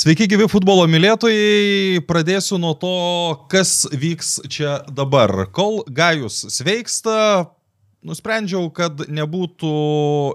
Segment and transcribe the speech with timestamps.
[0.00, 1.98] Sveiki, gyvi futbolo mylėtojai.
[2.08, 2.92] Pradėsiu nuo to,
[3.52, 5.42] kas vyks čia dabar.
[5.52, 7.16] Kol Gajus sveiksta,
[8.08, 9.74] nusprendžiau, kad nebūtų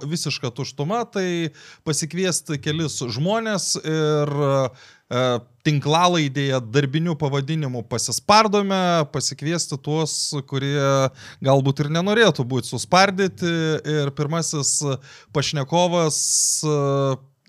[0.06, 1.50] visiška tuštuma, tai
[1.82, 5.28] pasikviesti kelis žmonės ir e,
[5.66, 10.78] tinklalaidėje darbinių pavadinimų pasispardome, pasikviesti tuos, kurie
[11.42, 13.56] galbūt ir nenorėtų būti suspardyti.
[13.82, 14.84] Ir pirmasis
[15.34, 16.20] pašnekovas
[16.62, 16.84] e,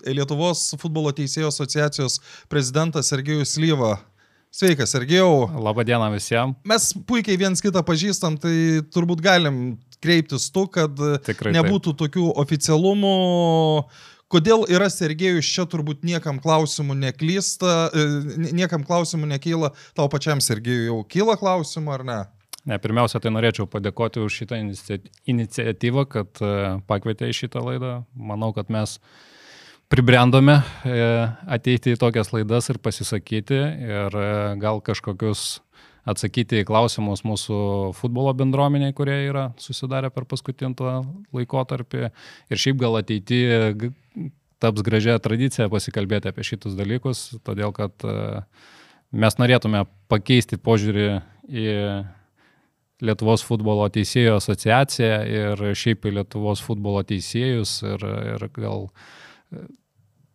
[0.04, 2.20] Lietuvos futbolo teisėjų asociacijos
[2.52, 3.96] prezidentas Sergejus Lyva.
[4.56, 5.50] Sveikas, Sergejau.
[5.60, 6.56] Labadiena visiems.
[6.64, 10.96] Mes puikiai viens kitą pažįstam, tai turbūt galim kreiptis tu, kad
[11.26, 11.98] Tikrai nebūtų taip.
[12.04, 13.16] tokių oficialumų.
[14.32, 18.06] Kodėl yra Sergejus čia turbūt niekam klausimų neklysta, e,
[18.56, 22.18] niekam klausimų nekyla, tau pačiam Sergejui jau kyla klausimų ar ne?
[22.66, 24.58] Ne, pirmiausia, tai norėčiau padėkoti už šitą
[25.30, 26.52] iniciatyvą, kad e,
[26.88, 27.92] pakvietė į šitą laidą.
[28.18, 29.35] Manau, kad mes uh,
[29.92, 30.96] pribrendome e,
[31.46, 34.30] ateiti į tokias laidas ir pasisakyti ir e,
[34.62, 35.60] gal kažkokius
[36.06, 37.58] atsakyti į klausimus mūsų
[37.98, 40.90] futbolo bendruomeniai, kurie yra susidarę per paskutinį
[41.34, 42.10] laikotarpį.
[42.50, 43.40] Ir šiaip gal ateiti
[44.62, 48.42] taps gražia tradicija pasikalbėti apie šitus dalykus, todėl kad e,
[49.14, 51.10] mes norėtume pakeisti požiūrį
[51.46, 51.66] į
[53.04, 59.02] Lietuvos futbolo teisėjų asociaciją ir šiaip į Lietuvos futbolo teisėjus ir, ir gal uh,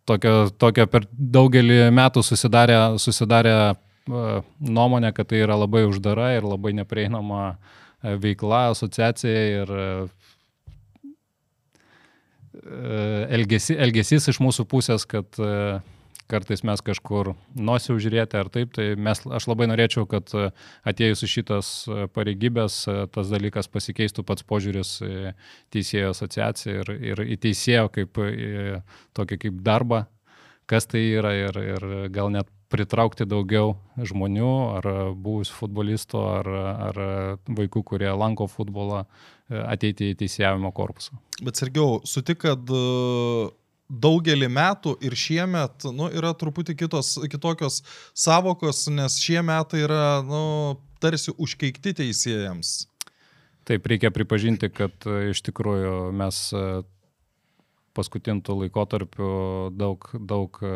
[0.08, 3.56] tokio, tokio per daugelį metų susidarė, susidarė
[4.08, 9.86] nuomonė, kad tai yra labai uždara ir labai neprieinama e, veikla, asociacija ir e,
[13.38, 15.38] elgesi, elgesys iš mūsų pusės, kad
[16.30, 20.48] kartais mes kažkur nosį užžiūrėti ar taip, tai mes, aš labai norėčiau, kad e,
[20.88, 25.34] atėjus į šitas e, pareigybės e, tas dalykas pasikeistų pats požiūris į
[25.74, 28.82] teisėjo asociaciją ir, ir į teisėjo kaip į
[29.16, 30.04] tokį kaip darbą,
[30.70, 34.86] kas tai yra ir, ir gal net pritraukti daugiau žmonių, ar
[35.20, 36.48] buvusių futbolistų, ar,
[36.88, 37.00] ar
[37.44, 39.02] vaikų, kurie lanko futbolą,
[39.52, 41.18] ateiti į teisėjavimo korpusą.
[41.44, 42.72] Bet Sergiau, sutik, kad
[43.92, 47.82] daugelį metų ir šiemet nu, yra truputį kitos, kitokios
[48.16, 52.86] savokos, nes šie metai yra nu, tarsi užkeikti teisėjams.
[53.68, 56.62] Taip, reikia pripažinti, kad e, iš tikrųjų mes e,
[57.94, 59.34] paskutintų laikotarpių
[59.78, 60.72] daug, daug e,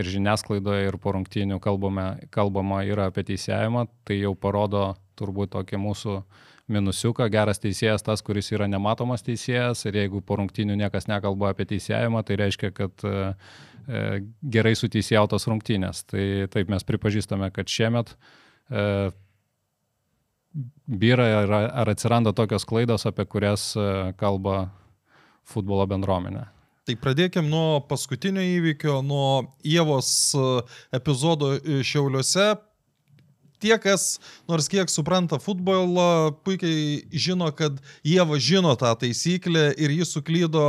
[0.00, 4.88] ir žiniasklaidoje, ir po rungtynių kalbame, kalbama yra apie teisėjimą, tai jau parodo
[5.20, 10.38] turbūt tokį mūsų uh, minusiuką, geras teisėjas tas, kuris yra nematomas teisėjas ir jeigu po
[10.40, 13.32] rungtynių niekas nekalba apie teisėjimą, tai reiškia, kad e,
[13.88, 14.04] e
[14.54, 16.04] gerai suteisėjautos rungtynės.
[16.10, 16.24] Tai
[16.54, 19.10] taip mes pripažįstame, kad šiemet e,
[20.86, 23.86] vyra ar, ar atsiranda tokios klaidos, apie kurias e,
[24.20, 24.66] kalba
[25.48, 26.46] futbolo bendruomenė.
[26.82, 30.46] Tai pradėkime nuo paskutinio įvykio, nuo Ievos e,
[30.98, 32.52] epizodo Šiauliuose
[33.62, 34.18] tie, kas
[34.50, 40.66] nors kiek supranta futbolą, puikiai žino, kad Jėva žino tą taisyklę ir jis suklydo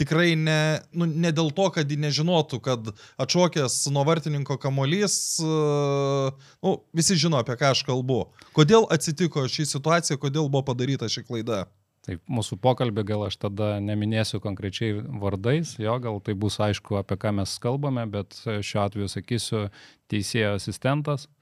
[0.00, 2.92] tikrai ne, nu, ne dėl to, kad ji nežinotų, kad
[3.22, 8.26] atšokęs nuo vartininko kamolys, nu, visi žino, apie ką aš kalbu.
[8.56, 11.66] Kodėl atsitiko ši situacija, kodėl buvo padaryta ši klaida?
[12.06, 17.16] Taip, mūsų pokalbį gal aš tada neminėsiu konkrečiai vardais, jo, gal tai bus aišku, apie
[17.18, 19.64] ką mes kalbame, bet šiuo atveju sakysiu
[20.12, 21.35] teisėjo asistentas, E,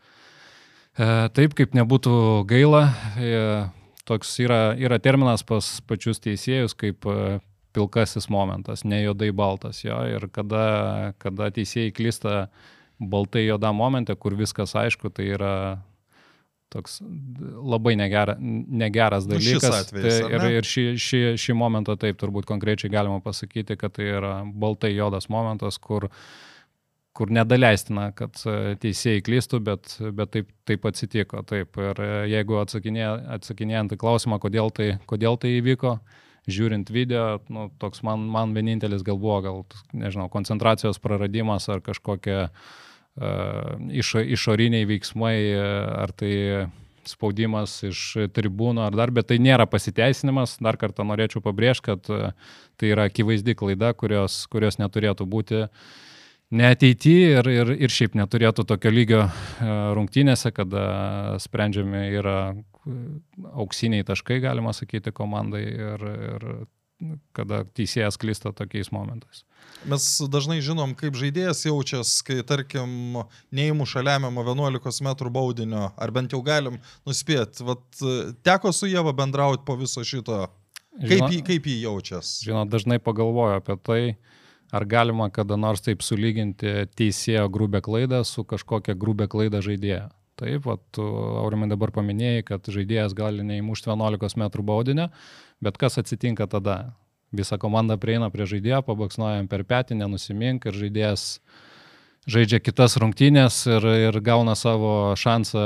[0.97, 2.85] taip, kaip nebūtų gaila,
[3.19, 3.41] e,
[4.07, 7.39] toks yra, yra terminas pas pačius teisėjus kaip e,
[7.75, 12.37] pilkasis momentas, ne juodai baltas jo, ir kada, kada teisėjai klysta
[13.03, 15.55] baltai juodam momente, kur viskas aišku, tai yra
[16.71, 19.85] toks labai negera, negeras nu, dalykas.
[19.85, 24.09] Atvejis, tai, ir ir šį, šį, šį momentą taip turbūt konkrečiai galima pasakyti, kad tai
[24.17, 26.25] yra baltai juodas momentas, kur uh,
[27.15, 31.45] kur nedaleistina, kad e, teisėjai klystų, bet, bet taip, taip atsitiko.
[31.47, 31.79] Taip.
[31.79, 33.07] Ir e, jeigu atsakinė,
[33.37, 35.97] atsakinėjant į klausimą, kodėl tai, kodėl tai įvyko,
[36.51, 39.63] žiūrint video, nu, toks man, man vienintelis gal buvo, gal,
[39.97, 45.39] nežinau, koncentracijos praradimas ar kažkokie uh, išo, išoriniai veiksmai,
[46.05, 46.35] ar tai
[47.09, 48.03] spaudimas iš
[48.37, 50.59] tribūnų ar dar, bet tai nėra pasiteisinimas.
[50.61, 52.13] Dar kartą norėčiau pabrėžti, kad
[52.77, 55.95] tai yra akivaizdi klaida, kurios, kurios neturėtų būti uh,
[56.55, 60.85] neateityje ir, ir, ir šiaip neturėtų tokio lygio e, rungtynėse, kada
[61.43, 62.95] sprendžiami yra e,
[63.65, 66.49] auksiniai taškai, galima sakyti, komandai ir, ir
[67.37, 69.43] kada teisėjas klysta tokiais momentais.
[69.91, 73.19] Mes dažnai žinom, kaip žaidėjas jaučiasi, kai, tarkim,
[73.55, 76.79] neįmuša lemiamą 11 m baudinio, ar bent jau galim
[77.09, 77.67] nuspėti.
[77.67, 77.85] Vat,
[78.47, 80.47] teko su Jėva bendrauti po viso šito.
[80.95, 82.47] Kaip, žinot, jį, kaip jį jaučiasi?
[82.47, 84.44] Žinot, dažnai pagalvoju apie tai, uh,
[84.75, 90.09] ar galima kada nors taip sulyginti teisėjo grubę klaidą su kažkokia grubė klaida žaidėjo.
[90.35, 91.05] Taip, vat, tu,
[91.39, 95.11] Aurimai dabar paminėjai, kad žaidėjas gali neįmušti 11 m baudinio,
[95.63, 96.97] bet kas atsitinka tada?
[97.35, 101.25] Visa komanda prieina prie žaidėjo, pabaksnuojam per petį, nenusimink ir žaidėjas
[102.31, 105.65] žaidžia kitas rungtynės ir, ir gauna savo šansą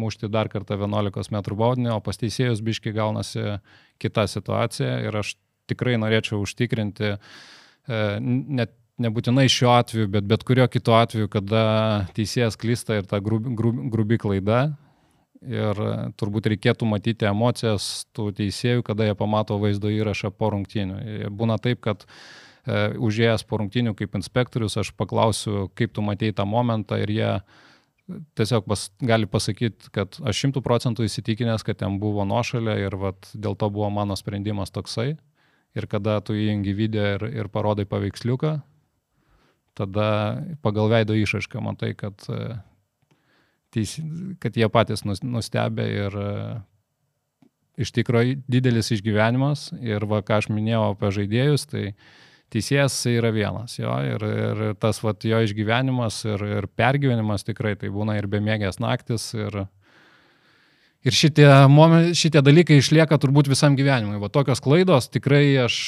[0.00, 3.60] mušti dar kartą 11 m baudinio, o pas teisėjus biški gaunasi
[4.02, 5.36] kita situacija ir aš
[5.70, 11.62] tikrai norėčiau užtikrinti, e, net nebūtinai šiuo atveju, bet bet kurio kito atveju, kada
[12.16, 14.60] teisėjas klysta ir ta grubi, grubi, grubi klaida.
[15.40, 15.78] Ir
[16.20, 21.30] turbūt reikėtų matyti emocijas tų teisėjų, kada jie pamato vaizdo įrašą po rungtynių.
[21.32, 26.44] Būna taip, kad e, užėjęs po rungtynių kaip inspektorius, aš paklausiu, kaip tu matei tą
[26.44, 27.32] momentą ir jie
[28.36, 33.32] tiesiog pas, gali pasakyti, kad aš šimtų procentų įsitikinęs, kad ten buvo nuošalė ir vat,
[33.32, 35.14] dėl to buvo mano sprendimas toksai.
[35.78, 38.56] Ir kada tu įjungi video ir, ir parodai paveiksliuką,
[39.78, 40.08] tada
[40.64, 42.56] pagal veido išaišką matai, kad, e,
[43.70, 43.94] teis,
[44.42, 46.32] kad jie patys nustebė ir e,
[47.86, 49.70] iš tikrųjų didelis išgyvenimas.
[49.78, 51.84] Ir va, ką aš minėjau apie žaidėjus, tai
[52.50, 57.92] teisėjas yra vienas, jo, ir, ir tas vat, jo išgyvenimas ir, ir pergyvenimas tikrai tai
[57.94, 59.30] būna ir bemėgės naktis.
[59.38, 59.62] Ir,
[61.06, 61.48] ir šitie,
[62.18, 64.20] šitie dalykai išlieka turbūt visam gyvenimui.
[64.20, 65.80] Va tokios klaidos tikrai aš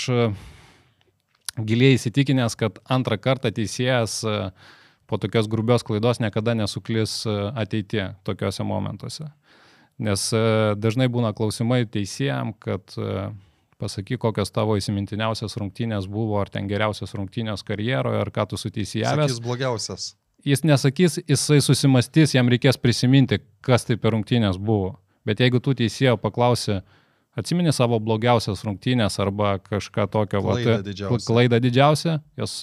[1.61, 4.37] giliai įsitikinęs, kad antrą kartą teisėjas e,
[5.11, 9.29] po tokios grubios klaidos niekada nesuklis e, ateitie tokiuose momentuose.
[10.03, 10.43] Nes e,
[10.81, 12.97] dažnai būna klausimai teisėjam, kad
[13.83, 19.35] pasakyk, kokios tavo įsimintiniausias rungtynės buvo, ar ten geriausias rungtynės karjeroje, ar ką tu suteisėjavęs.
[19.35, 20.13] Jis blogiausias.
[20.47, 24.97] Jis nesakys, jisai susimastys, jam reikės prisiminti, kas tai per rungtynės buvo.
[25.27, 26.81] Bet jeigu tu teisėjo paklausi,
[27.33, 31.21] Atsimeni savo blogiausias rungtynės arba kažką tokio, klaidą va, didžiausią.
[31.31, 32.57] klaidą didžiausią, jos,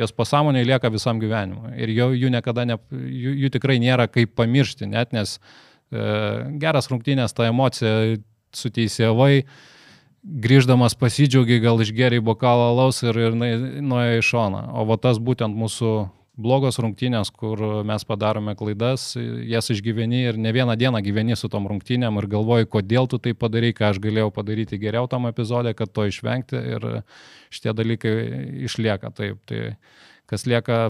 [0.00, 1.74] jos pasąmonėje lieka visam gyvenimui.
[1.76, 6.06] Ir jų, jų niekada, ne, jų, jų tikrai nėra kaip pamiršti, net nes e,
[6.62, 8.16] geras rungtynės, ta emocija
[8.56, 9.44] suteisėvai,
[10.24, 14.66] grįždamas pasidžiaugiai, gal išgeriai bokalą laus ir, ir nuėjo į šoną.
[14.72, 15.92] O va tas būtent mūsų
[16.40, 19.12] blogos rungtynės, kur mes padarome klaidas,
[19.46, 23.34] jas išgyveni ir ne vieną dieną gyveni su tom rungtynėm ir galvoji, kodėl tu tai
[23.38, 26.88] padarai, ką aš galėjau padaryti geriau tam epizodė, kad to išvengti ir
[27.54, 28.14] šitie dalykai
[28.66, 29.38] išlieka taip.
[29.46, 29.76] Tai
[30.30, 30.80] kas lieka,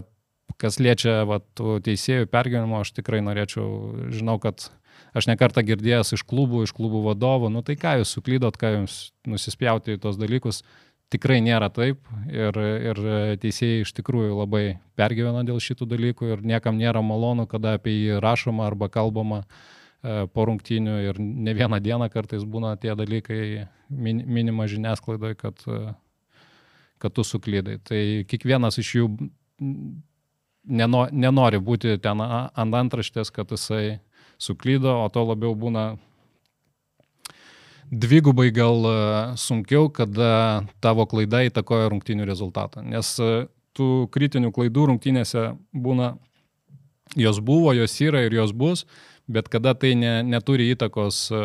[0.61, 3.69] kas liečia va, teisėjų pergyvenimo, aš tikrai norėčiau,
[4.15, 4.71] žinau, kad
[5.15, 8.99] aš nekartą girdėjęs iš klubų, iš klubų vadovų, nu tai ką jūs suklydot, ką jums
[9.29, 10.63] nusispjauti į tos dalykus,
[11.15, 13.01] tikrai nėra taip ir, ir
[13.43, 14.65] teisėjai iš tikrųjų labai
[14.99, 20.25] pergyvena dėl šitų dalykų ir niekam nėra malonu, kada apie jį rašoma arba kalbama e,
[20.27, 25.63] po rungtynių ir ne vieną dieną kartais būna tie dalykai min, minima žiniasklaidoje, kad,
[26.99, 27.79] kad tu suklydai.
[27.87, 29.09] Tai kiekvienas iš jų
[30.65, 34.01] neno, nenori būti ten ant antraštės, kad jisai
[34.41, 35.95] suklydo, o to labiau būna
[37.91, 38.97] dvigubai gal e,
[39.41, 42.83] sunkiau, kada tavo klaida įtakoja rungtinių rezultatą.
[42.87, 46.15] Nes e, tų kritinių klaidų rungtynėse būna,
[47.19, 48.85] jos buvo, jos yra ir jos bus,
[49.29, 51.43] bet kada tai ne, neturi įtakos e,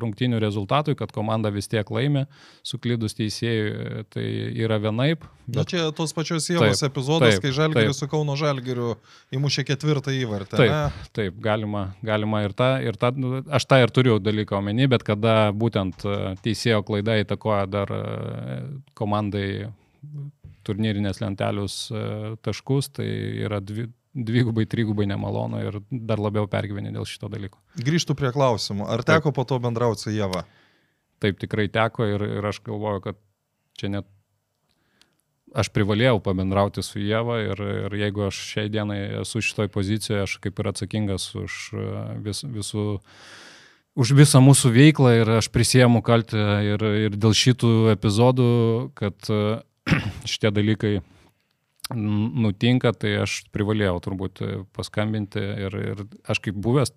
[0.00, 2.24] rungtinių rezultatui, kad komanda vis tiek laimė,
[2.66, 4.24] suklydus teisėjui, tai
[4.64, 5.26] yra vienaip.
[5.46, 5.56] Bet...
[5.58, 8.94] Na čia tos pačios jėgos epizodas, taip, kai Žalgiris su Kauno Žalgiriu
[9.34, 10.56] įmušė ketvirtą įvartį.
[10.60, 11.06] Taip, ne?
[11.16, 15.04] taip galima, galima ir tą, ir tą, nu, aš tą ir turiu dalyką omeny, bet
[15.06, 18.02] kada būtent e, teisėjo klaida įtakoja dar e,
[18.98, 19.48] komandai
[20.66, 22.04] turnyrinės lentelius e,
[22.44, 23.08] taškus, tai
[23.46, 27.60] yra dvi, dvigubai, trigubai nemalonu ir dar labiau pergyveni dėl šito dalyko.
[27.78, 28.88] Grįžtų prie klausimų.
[28.90, 29.36] Ar teko Taip.
[29.36, 30.44] po to bendrauti su Jėva?
[31.22, 33.20] Taip, tikrai teko ir, ir aš galvoju, kad
[33.78, 34.08] čia net
[35.54, 40.36] aš privalėjau pabendrauti su Jėva ir, ir jeigu aš šiai dienai esu šitoj pozicijoje, aš
[40.42, 41.60] kaip ir atsakingas už
[42.24, 42.84] vis, visų
[44.00, 48.50] už visą mūsų veiklą ir aš prisėmu kaltę ir, ir dėl šitų epizodų,
[48.98, 49.30] kad
[50.30, 50.94] šitie dalykai
[51.94, 56.94] nutinka, tai aš privalėjau turbūt e, paskambinti ir, ir aš kaip buvęs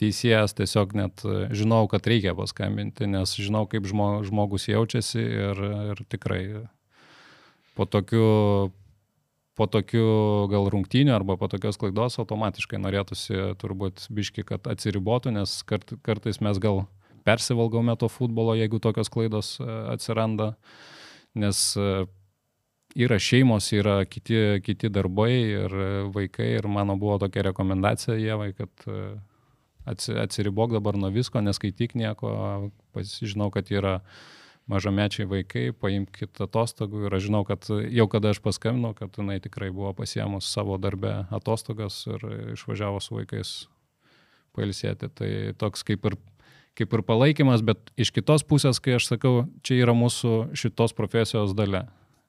[0.00, 5.62] teisėjas tiesiog net e, žinau, kad reikia paskambinti, nes žinau, kaip žmo, žmogus jaučiasi ir,
[5.94, 6.42] ir tikrai
[7.74, 8.26] po tokių,
[9.58, 10.08] po tokių
[10.50, 16.42] gal rungtynių arba po tokios klaidos automatiškai norėtųsi turbūt biški, kad atsiribotų, nes kart, kartais
[16.42, 16.84] mes gal
[17.26, 20.54] persivalgome to futbolo, jeigu tokios klaidos e, atsiranda,
[21.34, 21.70] nes
[22.94, 25.74] yra šeimos, yra kiti, kiti darbai ir
[26.14, 29.00] vaikai ir mano buvo tokia rekomendacija Jėvai, kad e,
[29.86, 32.30] atsiribok dabar nuo visko, neskaityk nieko,
[33.20, 33.98] žinau, kad yra
[34.70, 39.68] mažamečiai vaikai, paimkit atostogų ir aš žinau, kad jau kada aš paskambinau, kad jinai tikrai
[39.74, 42.24] buvo pasiemus savo darbę atostogas ir
[42.54, 43.52] išvažiavo su vaikais
[44.56, 45.10] pailsėti.
[45.12, 46.16] Tai toks kaip ir,
[46.78, 49.34] kaip ir palaikymas, bet iš kitos pusės, kai aš sakau,
[49.66, 51.84] čia yra mūsų šitos profesijos dalė.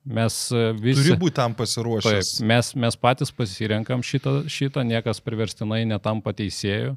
[0.06, 0.34] Mes
[0.78, 1.02] visi...
[1.02, 2.36] Turi būti tam pasiruošęs.
[2.38, 6.94] Taip, mes, mes patys pasirenkam šitą, šitą, niekas priverstinai netampa teisėjų.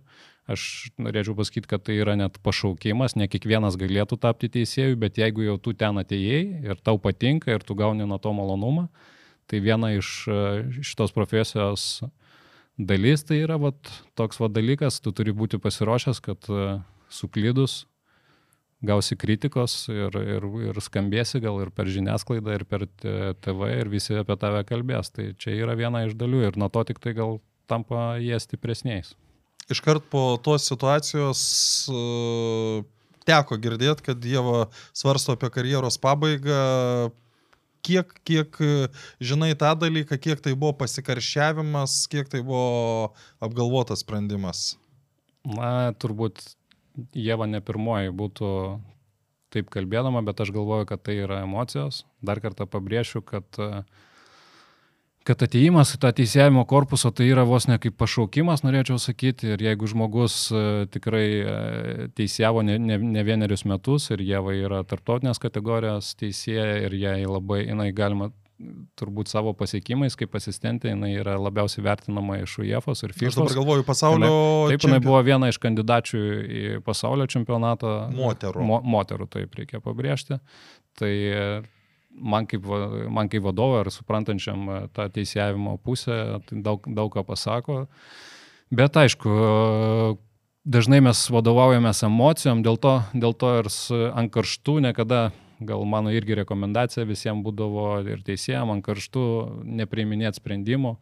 [0.49, 0.63] Aš
[1.01, 5.57] norėčiau pasakyti, kad tai yra net pašaukimas, ne kiekvienas galėtų tapti teisėjų, bet jeigu jau
[5.61, 8.87] tu ten atėjai ir tau patinka ir tu gauni nuo to malonumą,
[9.49, 10.13] tai viena iš
[10.81, 12.01] šitos profesijos
[12.79, 16.49] dalis tai yra vat, toks va dalykas, tu turi būti pasiruošęs, kad
[17.13, 17.83] suklydus
[18.85, 24.19] gausi kritikos ir, ir, ir skambėsi gal ir per žiniasklaidą, ir per TV, ir visi
[24.19, 25.11] apie tave kalbės.
[25.15, 29.17] Tai čia yra viena iš dalių ir nuo to tik tai gal tampa jie stipresniais
[29.69, 31.41] iškart po tos situacijos
[31.93, 32.85] uh,
[33.29, 37.13] teko girdėti, kad Dievo svarsto apie karjeros pabaigą.
[37.89, 38.57] Kiek, kiek
[39.23, 44.75] žinai tą dalyką, kiek tai buvo pasikaršiavimas, kiek tai buvo apgalvotas sprendimas?
[45.47, 46.43] Na, turbūt
[47.15, 48.51] Jėva ne pirmoji būtų
[49.55, 52.03] taip kalbėdama, bet aš galvoju, kad tai yra emocijos.
[52.25, 53.61] Dar kartą pabrėšiu, kad
[55.29, 59.65] kad ateimas į tą teisėjimo korpusą tai yra vos ne kaip pašaukimas, norėčiau sakyti, ir
[59.67, 61.57] jeigu žmogus e, tikrai e,
[62.17, 67.67] teisėjavo ne, ne, ne vienerius metus ir jie yra tarptautinės kategorijos teisėja ir jai labai,
[67.67, 68.31] jinai galima
[68.99, 73.31] turbūt savo pasiekimais kaip asistentė, jinai yra labiausiai vertinama iš UEFOS ir FIFA.
[73.31, 74.31] Aš dabar galvoju, pasaulio.
[74.73, 77.97] Taip, jinai buvo viena iš kandidačių į pasaulio čempionatą.
[78.19, 78.67] Moterų.
[78.67, 80.41] Mo, moterų, taip reikia pabrėžti.
[80.99, 81.13] Tai
[82.19, 82.67] man kaip,
[83.15, 87.85] man kaip vadovo ir suprantančiam e, tą teisėjimo pusę, tai daug, daug ką pasako.
[88.75, 89.33] Bet aišku,
[90.69, 93.71] dažnai mes vadovaujamės emocijom, dėl to, dėl to ir
[94.13, 95.29] ant karštų niekada,
[95.61, 99.25] gal mano irgi rekomendacija visiems būdavo ir teisėjams ant karštų
[99.81, 100.97] nepriiminėti sprendimų,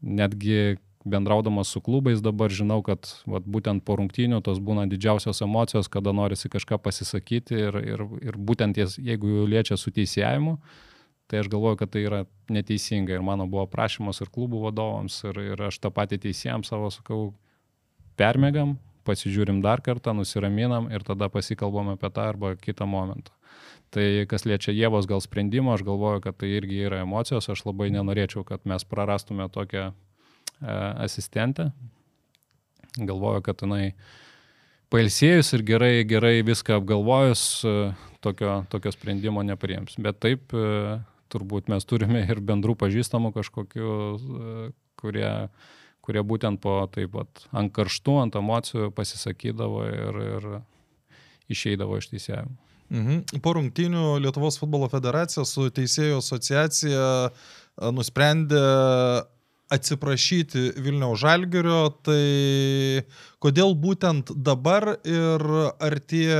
[0.00, 5.88] netgi bendraudamas su klubais dabar žinau, kad vat, būtent po rungtynių tos būna didžiausios emocijos,
[5.88, 10.58] kada norisi kažką pasisakyti ir, ir, ir būtent jas, jeigu jau liečia su teisėjimu,
[11.30, 12.20] tai aš galvoju, kad tai yra
[12.52, 16.92] neteisinga ir mano buvo prašymas ir klubų vadovams ir, ir aš tą patį teisėjams savo
[16.92, 17.30] sakau,
[18.20, 18.76] permėgam,
[19.08, 23.32] pasižiūrim dar kartą, nusiraminam ir tada pasikalbam apie tą arba kitą momentą.
[23.90, 27.88] Tai kas liečia Jėvos gal sprendimo, aš galvoju, kad tai irgi yra emocijos, aš labai
[27.90, 29.90] nenorėčiau, kad mes prarastume tokią
[30.60, 30.72] E,
[31.06, 31.70] asistentė.
[32.98, 33.94] Galvoju, kad jinai
[34.92, 37.74] pailsėjus ir gerai, gerai viską apgalvojus, e,
[38.24, 39.96] tokio, tokio sprendimo nepriims.
[40.04, 40.98] Bet taip, e,
[41.32, 43.92] turbūt mes turime ir bendrų pažįstamų kažkokių,
[45.00, 45.30] kurie,
[46.04, 50.50] kurie būtent po taip pat ant karštų, ant emocijų pasisakydavo ir, ir
[51.54, 52.69] išeidavo iš teisėjimo.
[52.90, 53.40] Mhm.
[53.42, 57.04] Po rungtynių Lietuvos futbolo federacija su teisėjų asociacija
[57.94, 58.62] nusprendė
[59.70, 63.04] atsiprašyti Vilniaus Žalgerio, tai
[63.42, 66.34] kodėl būtent dabar ir ar tie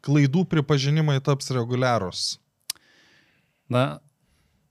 [0.00, 2.38] klaidų pripažinimai taps reguliarūs?
[3.70, 4.00] Na,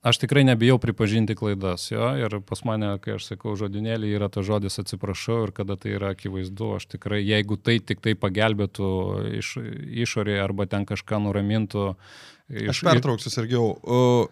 [0.02, 4.48] aš tikrai nebijau pripažinti klaidas, jo, ir pas mane, kai aš sakau žodinėlį, yra tas
[4.48, 8.90] žodis atsiprašau ir kada tai yra akivaizdu, aš tikrai, jeigu tai tik tai pagelbėtų
[9.42, 9.56] iš,
[10.08, 11.94] išorėje arba ten kažką nuramintų.
[12.50, 13.74] Iš, aš pertrauksiu, Sergiau.
[13.84, 14.28] Uh,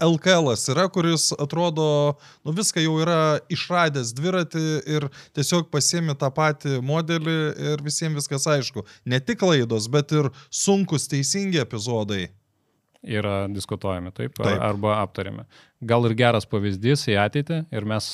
[0.00, 4.64] LKL yra, kuris atrodo, nu viską jau yra išradęs dviratį
[4.96, 7.36] ir tiesiog pasiemi tą patį modelį
[7.74, 8.86] ir visiems viskas aišku.
[9.06, 12.30] Ne tik klaidos, bet ir sunkus teisingi epizodai
[13.02, 14.60] yra diskutuojami, taip, taip.
[14.60, 15.46] arba aptariami.
[15.80, 18.08] Gal ir geras pavyzdys į ateitį ir mes,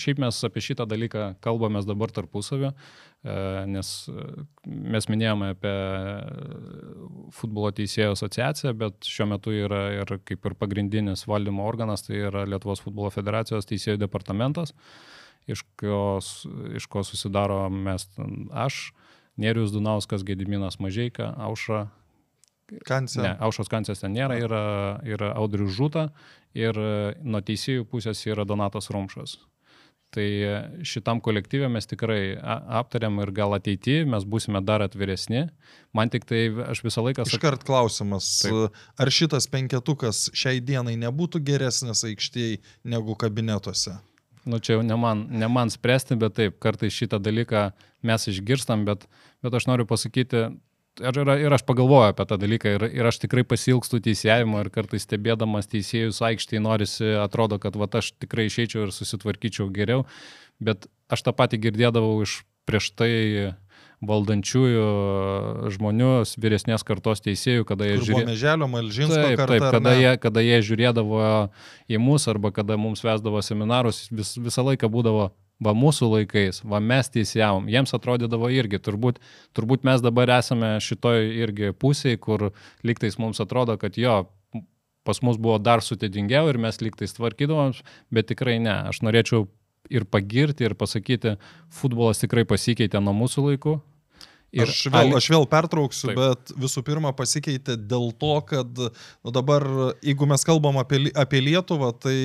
[0.00, 3.36] šiaip mes apie šitą dalyką kalbame dabar tarpusavio, e,
[3.70, 4.26] nes e,
[4.66, 5.74] mes minėjome apie
[7.38, 12.46] futbolo teisėjų asociaciją, bet šiuo metu yra ir kaip ir pagrindinis valdymo organas, tai yra
[12.48, 14.74] Lietuvos futbolo federacijos teisėjų departamentas,
[15.46, 16.18] iš ko,
[16.74, 18.08] iš ko susidaro mes,
[18.50, 18.88] aš,
[19.38, 21.88] Nerius Dunauskas, Gediminas Mažieika, Aušra
[22.86, 23.22] Kancė.
[23.24, 24.62] Ne, Aušos kancės ten nėra, yra,
[25.06, 26.08] yra Audrius Žuta
[26.56, 26.78] ir
[27.22, 29.38] nuo teisėjų pusės yra Donatas Rumšas.
[30.14, 30.26] Tai
[30.86, 35.48] šitam kolektyvė mes tikrai aptariam ir gal ateityje mes būsime dar atviresni.
[35.96, 37.26] Man tik tai aš visą laiką...
[37.26, 38.78] Iškart klausimas, Taip.
[39.00, 42.60] ar šitas penketukas šiai dienai nebūtų geresnis aikštėje
[42.94, 43.96] negu kabinetuose?
[44.44, 47.70] Nu čia jau ne man, ne man spręsti, bet taip, kartais šitą dalyką
[48.04, 49.06] mes išgirstam, bet,
[49.42, 50.50] bet aš noriu pasakyti,
[51.00, 54.70] ir, ir, ir aš pagalvoju apie tą dalyką ir, ir aš tikrai pasilgstu teisėjimo ir
[54.74, 60.06] kartais stebėdamas teisėjus aikštėje norisi, atrodo, kad va, aš tikrai išeičiau ir susitvarkyčiau geriau,
[60.62, 63.12] bet aš tą patį girdėdavau iš prieš tai
[64.04, 66.10] valdančiųjų žmonių,
[66.40, 68.26] vyresnės kartos teisėjų, kada jie žiūrėjo.
[68.28, 69.54] Meželio, Malžinsko taip, kartą.
[69.54, 71.22] Taip, kada jie, kada jie žiūrėdavo
[71.88, 75.30] į mus arba kada mums vesdavo seminarus, vis, visą laiką būdavo
[75.64, 79.20] va mūsų laikais, va mes teisėjavom, jiems atrodydavo irgi, turbūt,
[79.56, 82.50] turbūt mes dabar esame šitoj irgi pusėje, kur
[82.86, 84.24] liktais mums atrodo, kad jo,
[85.04, 87.74] pas mus buvo dar sudėtingiau ir mes liktais tvarkydavom,
[88.14, 88.76] bet tikrai ne.
[88.90, 89.48] Aš norėčiau
[89.92, 91.36] ir pagirti, ir pasakyti,
[91.72, 93.78] futbolas tikrai pasikeitė nuo mūsų laikų.
[94.54, 96.18] Ir aš vėl, aš vėl pertrauksiu, Taip.
[96.20, 99.66] bet visų pirma pasikeitė dėl to, kad nu, dabar,
[100.04, 102.18] jeigu mes kalbam apie, apie Lietuvą, tai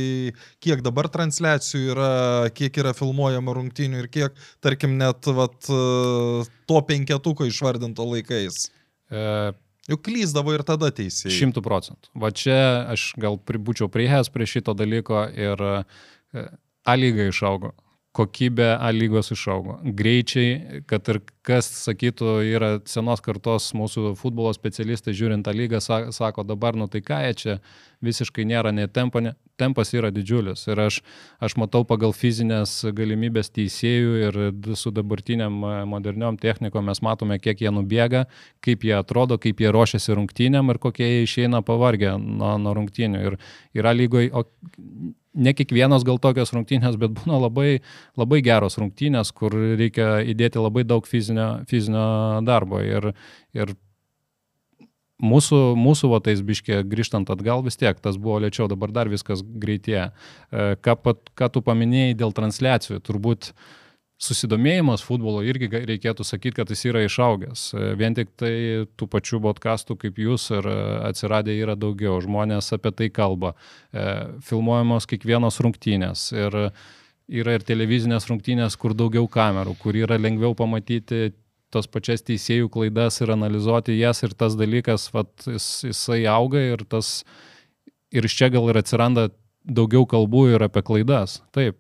[0.63, 2.11] kiek dabar transliacijų yra,
[2.55, 5.57] kiek yra filmuojama rungtynių ir kiek, tarkim, net vat,
[6.69, 8.69] to penketuko išvardinto laikais.
[9.09, 9.25] E...
[9.89, 11.33] Juk klyzdavo ir tada teisėjai.
[11.33, 12.11] Šimtų procentų.
[12.21, 12.59] Va čia
[12.93, 16.43] aš gal būčiau prieėjęs prie šito dalyko ir e,
[16.85, 17.73] A lyga išaugo,
[18.19, 25.15] kokybė A lygos išaugo, greičiai, kad ir kas sakytų, yra senos kartos mūsų futbolo specialistai
[25.17, 27.55] žiūrint tą lygą, sako dabar, nu tai ką jie čia
[28.05, 30.65] visiškai nėra, nei tempo, ne, tempas yra didžiulis.
[30.69, 30.99] Ir aš,
[31.43, 34.39] aš matau pagal fizinės galimybės teisėjų ir
[34.79, 38.25] su dabartiniam e, moderniom technikom mes matome, kiek jie nubėga,
[38.65, 43.23] kaip jie atrodo, kaip jie ruošiasi rungtynėm ir kokie jie išeina pavargę nuo, nuo rungtynių.
[43.29, 43.39] Ir
[43.81, 44.31] yra lygoje,
[45.39, 47.81] ne kiekvienos gal tokios rungtynės, bet būna labai,
[48.19, 52.07] labai geros rungtynės, kur reikia įdėti labai daug fizinio, fizinio
[52.47, 52.81] darbo.
[52.83, 53.11] Ir,
[53.57, 53.73] ir
[55.19, 59.43] mūsų, mūsų va tais biškė grįžtant atgal vis tiek, tas buvo lėčiau, dabar dar viskas
[59.43, 60.09] greitėja.
[60.51, 60.95] E, ką,
[61.39, 63.53] ką tu paminėjai dėl transliacijų, turbūt
[64.19, 67.65] susidomėjimas futbolo irgi reikėtų sakyti, kad jis yra išaugęs.
[67.73, 68.53] E, vien tik tai
[68.99, 70.77] tų pačių podcastų kaip jūs ir e,
[71.09, 73.55] atsiradę yra daugiau, žmonės apie tai kalba,
[74.45, 76.29] filmuojamos kiekvienos rungtynės.
[76.35, 76.57] Ir
[77.29, 81.29] yra ir televizinės rungtynės, kur daugiau kamerų, kur yra lengviau pamatyti
[81.73, 86.83] tos pačias teisėjų klaidas ir analizuoti jas ir tas dalykas, vat, jis, jisai auga ir
[86.89, 87.21] tas,
[88.09, 89.27] ir iš čia gal ir atsiranda
[89.69, 91.39] daugiau kalbų ir apie klaidas.
[91.53, 91.77] Taip,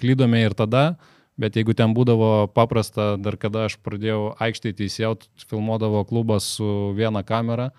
[0.00, 0.96] klydome ir tada,
[1.40, 7.22] bet jeigu ten būdavo paprasta, dar kada aš pradėjau aikštėje teisėjauti, filmuodavo klubas su viena
[7.26, 7.70] kamera,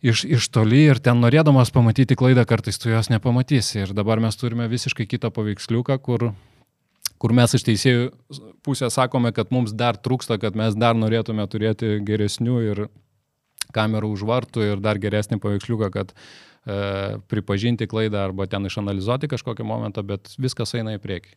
[0.00, 3.84] iš, iš toli ir ten norėdamas pamatyti klaidą, kartais tu jos nepamatysi.
[3.84, 6.32] Ir dabar mes turime visiškai kitą paveiksliuką, kur
[7.20, 8.04] kur mes iš teisėjų
[8.64, 12.86] pusės sakome, kad mums dar trūksta, kad mes dar norėtume turėti geresnių ir
[13.76, 19.68] kamerų už vartų ir dar geresnį paveiksliuką, kad e, pripažinti klaidą arba ten išanalizuoti kažkokią
[19.68, 21.36] momentą, bet viskas eina į priekį.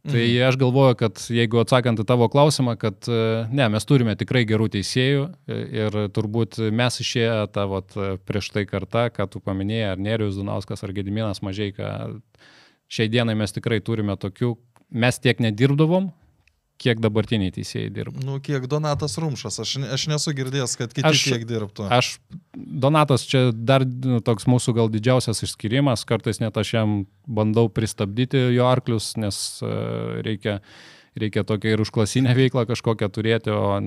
[0.00, 0.46] Tai mhm.
[0.48, 3.18] Aš galvoju, kad jeigu atsakant į tavo klausimą, kad e,
[3.52, 8.64] ne, mes turime tikrai gerų teisėjų e, ir turbūt mes išėję tą vat, prieš tai
[8.70, 11.92] kartą, ką tu paminėjai, ar Nerius Dunauskas, ar Gediminas Mažieika,
[12.88, 14.54] šiai dienai mes tikrai turime tokių,
[14.90, 16.08] mes tiek nedirbdavom,
[16.80, 18.22] kiek dabartiniai teisėjai dirba.
[18.24, 21.88] Nu, kiek Donatas Rumšas, aš, aš nesu girdėjęs, kad kiti aš, tiek dirbtų.
[21.92, 22.14] Aš,
[22.54, 26.96] Donatas čia dar nu, toks mūsų gal didžiausias išskirimas, kartais net aš jam
[27.28, 30.60] bandau pristabdyti jo arklius, nes uh, reikia
[31.18, 33.78] reikia tokią ir užklasinę veiklą kažkokią turėti, o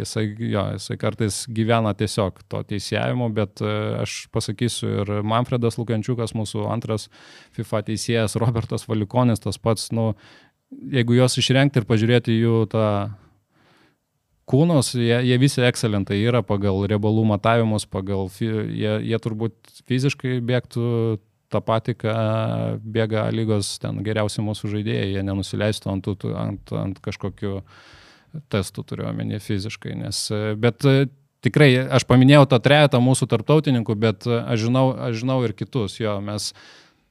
[0.00, 6.34] jisai, jo, jisai kartais gyvena tiesiog to teisėjimo, bet e, aš pasakysiu ir Manfredas Lukančiukas,
[6.38, 7.08] mūsų antras
[7.56, 10.14] FIFA teisėjas, Robertas Valikonis, tas pats, nu,
[10.70, 12.86] jeigu juos išrengti ir pažiūrėti jų tą
[14.50, 20.86] kūnus, jie, jie visi ekscelentai yra pagal riebalų matavimus, pagal, jie, jie turbūt fiziškai bėgtų
[21.50, 22.16] tą patį, ką
[22.82, 27.56] bėga lygos ten geriausi mūsų žaidėjai, jie nenusileistų ant, ant, ant kažkokių
[28.50, 29.96] testų, turiu omeny fiziškai.
[29.98, 30.22] Nes,
[30.62, 30.86] bet
[31.44, 36.14] tikrai, aš paminėjau tą trejetą mūsų tarptautininkų, bet aš žinau, aš žinau ir kitus, jo,
[36.22, 36.52] mes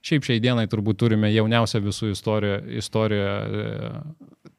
[0.06, 3.32] Šiaip šiai dienai turbūt turime jauniausią visų istoriją, istoriją
[3.62, 3.64] e,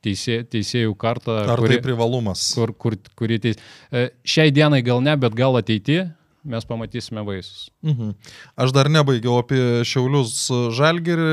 [0.05, 1.39] teisė, teisėjų kartą.
[1.55, 2.43] Ar kuri, tai privalumas?
[2.57, 3.61] Kur, kur, kuri teis...
[3.89, 6.11] E, šiai dienai gal ne, bet gal ateityje
[6.51, 7.69] mes pamatysime vaisius.
[7.85, 8.13] Mhm.
[8.61, 11.33] Aš dar nebaigiau apie Šiaulius Žalgirį.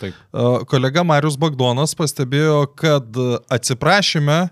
[0.00, 0.20] Taip.
[0.20, 3.20] E, kolega Marius Bagdonas pastebėjo, kad
[3.52, 4.46] atsiprašyme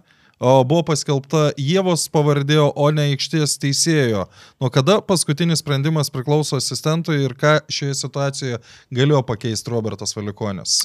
[0.69, 4.27] buvo paskelbta Jėvos pavardė, o ne aikštės teisėjo.
[4.63, 8.61] Nuo kada paskutinis sprendimas priklauso asistentui ir ką šioje situacijoje
[8.95, 10.83] galėjo pakeisti Robertas Valikonis?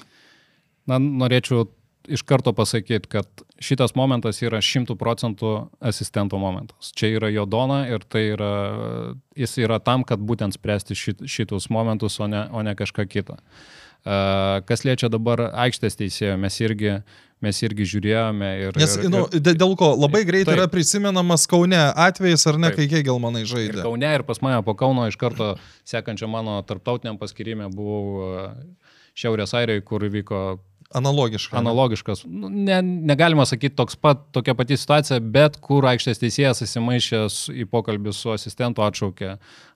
[0.90, 1.68] Na, norėčiau
[2.10, 5.52] iš karto pasakyti, kad šitas momentas yra šimtų procentų
[5.84, 6.94] asistento momentas.
[6.98, 8.54] Čia yra jo dona ir tai yra,
[9.38, 13.38] jis yra tam, kad būtent spręsti šit, šitus momentus, o ne, o ne kažką kitą.
[14.04, 17.00] Kas liečia dabar aikštės teisėjo, mes irgi
[17.44, 18.48] mes irgi žiūrėjome.
[18.66, 22.82] Ir, Nes, ir, nu, dėl ko labai greitai yra prisimenamas Kaune atvejis, ar ne, taip.
[22.82, 23.80] kai Kegelmanai žaidė.
[23.80, 25.54] Ir Kaune ir pas mane po Kauno iš karto
[25.88, 28.50] sekančio mano tarptautiniam paskirimė buvau
[29.20, 30.42] Šiaurės Airijoje, kur vyko
[30.90, 31.58] Analogiška.
[31.58, 32.24] Analogiškas.
[32.26, 37.68] Nu, ne, negalima sakyti toks pat, tokia pati situacija, bet kur aikštės teisėjas įsimaišęs į
[37.70, 39.36] pokalbį su asistentu atšaukė,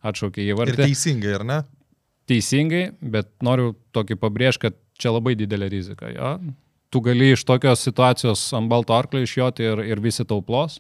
[0.09, 0.73] atšaukė įvartį.
[0.73, 1.59] Ir teisingai, ar ne?
[2.29, 6.11] Teisingai, bet noriu tokį pabrėžti, kad čia labai didelė rizika.
[6.13, 6.37] Jo?
[6.93, 10.79] Tu gali iš tokios situacijos ant balto arklio išjoti ir, ir visi tauplos.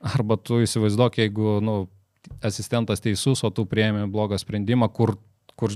[0.00, 1.82] Arba tu įsivaizduok, jeigu nu,
[2.44, 5.16] asistentas teisus, o tu prieimi blogą sprendimą, kur,
[5.60, 5.74] kur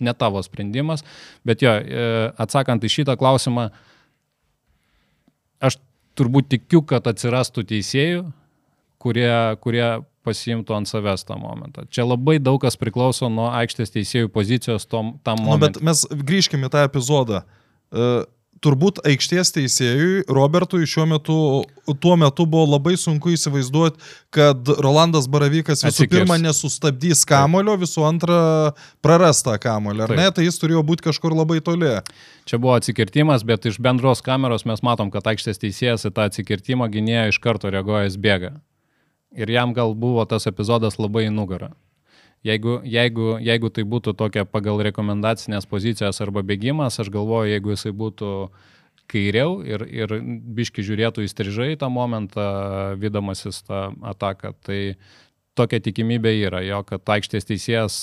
[0.00, 1.04] ne tavo sprendimas.
[1.46, 2.08] Bet jo, e,
[2.40, 3.68] atsakant į šitą klausimą,
[5.62, 5.78] aš
[6.18, 8.24] turbūt tikiu, kad atsirastų teisėjų,
[9.00, 9.30] kurie,
[9.62, 9.86] kurie
[10.26, 11.86] pasiimtų ant savęs tą momentą.
[11.92, 15.80] Čia labai daug kas priklauso nuo aikštės teisėjų pozicijos tom, tam momentui.
[15.80, 17.44] Nu, bet mes grįžkime į tą epizodą.
[17.90, 18.22] Uh,
[18.64, 21.36] turbūt aikštės teisėjui, Robertui šiuo metu,
[22.02, 24.00] tuo metu buvo labai sunku įsivaizduoti,
[24.34, 26.18] kad Rolandas Baravykas visų Atsikirs.
[26.18, 28.40] pirma nesustabdys kamulio, visų antra
[29.04, 30.20] prarastą kamulio, ar Taip.
[30.20, 31.96] ne, tai jis turėjo būti kažkur labai toli.
[32.48, 36.90] Čia buvo atsikirtimas, bet iš bendros kameros mes matom, kad aikštės teisėjas į tą atsikirtimą
[36.92, 38.58] gynėjo iš karto reaguojas bėga.
[39.36, 41.70] Ir jam gal buvo tas epizodas labai į nugarą.
[42.42, 47.92] Jeigu, jeigu, jeigu tai būtų tokia pagal rekomendacinės pozicijos arba bėgimas, aš galvoju, jeigu jisai
[47.92, 48.30] būtų
[49.10, 50.14] kairiau ir, ir
[50.56, 52.46] biški žiūrėtų įstrižai tą momentą,
[53.00, 54.80] vydamasis tą ataką, tai
[55.58, 57.98] tokia tikimybė yra, jo, kad aikštės teisėjas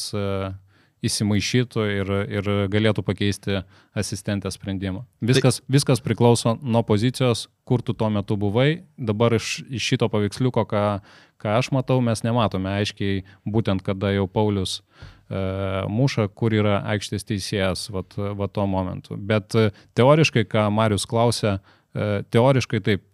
[1.06, 3.62] įsimaišytų ir, ir galėtų pakeisti
[3.98, 5.04] asistentės sprendimą.
[5.22, 5.74] Viskas, tai...
[5.78, 8.84] viskas priklauso nuo pozicijos, kur tu tuo metu buvai.
[8.98, 10.86] Dabar iš, iš šito paveiksliuko, ką,
[11.42, 15.42] ką aš matau, mes nematome aiškiai, būtent kada jau Paulius e,
[15.92, 19.20] muša, kur yra aikštės teisėjas vat, vat tuo momentu.
[19.20, 21.60] Bet e, teoriškai, ką Marius klausė,
[21.94, 23.06] e, teoriškai taip,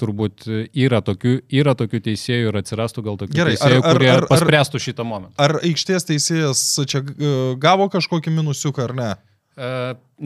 [0.00, 4.10] turbūt yra tokių, yra tokių teisėjų ir atsirastų gal tokių Gerai, teisėjų, ar, ar, kurie
[4.12, 5.36] ar, ar, paspręstų šitą momentą.
[5.42, 9.10] Ar aikštės teisėjas čia e, gavo kažkokį minusiuką ar ne?
[9.52, 9.72] E,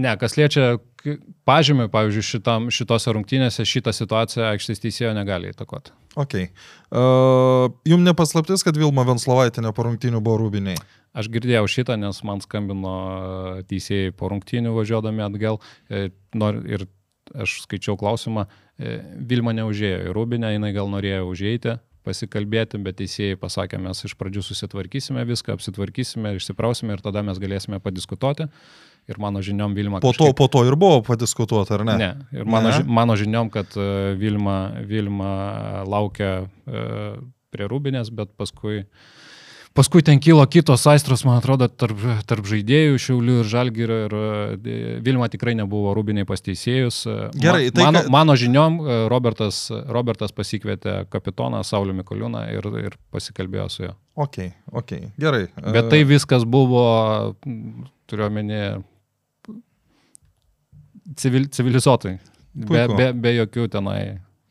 [0.07, 0.76] ne, kas liečia
[1.46, 5.94] pažymį, pavyzdžiui, šitam, šitose rungtynėse šitą situaciją aikštės teisėjo negali įtakoti.
[6.18, 6.35] Ok.
[6.88, 10.79] Uh, jums nepaslaptis, kad Vilma Venslovaitinė po rungtynių buvo rūbiniai?
[11.16, 12.96] Aš girdėjau šitą, nes man skambino
[13.70, 16.88] teisėjai po rungtynių važiuodami atgal ir
[17.35, 18.47] aš skaičiau klausimą,
[18.79, 24.15] e, Vilma neužėjo į Rūbinę, jinai gal norėjo užėjti, pasikalbėti, bet teisėjai pasakė, mes iš
[24.19, 28.47] pradžių susitvarkysime viską, apsitvarkysime, išsiprausime ir tada mes galėsime padiskutuoti.
[29.07, 30.01] Ir mano žiniom Vilma.
[30.03, 30.39] Po to, kažkaip...
[30.39, 31.95] po to ir buvo padiskutuoti, ar ne?
[32.01, 32.09] Ne.
[32.35, 32.81] Ir mano, ne?
[32.91, 35.35] mano žiniom, kad e, Vilma, Vilma
[35.87, 36.87] laukia e,
[37.55, 39.05] prie Rūbinės, bet paskui uh,
[39.77, 44.87] Paskui ten kilo kitos aistros, man atrodo, tarp, tarp žaidėjų, Šiaulių ir Žalgirio ir e,
[45.05, 47.03] Vilma tikrai nebuvo rūbiniai pasteisėjus.
[47.11, 52.97] E, Gerai, tai mano, mano žiniom e, Robertas, Robertas pasikvietė kapitoną Saulį Mikoliūną ir, ir
[53.12, 53.93] pasikalbėjo su juo.
[54.17, 54.41] Ok,
[54.73, 55.45] ok, gerai.
[55.61, 56.87] Bet tai viskas buvo,
[58.09, 58.65] turiuomenį,
[61.21, 62.17] civil, civilizuotai,
[62.65, 64.01] be, be, be jokių tenai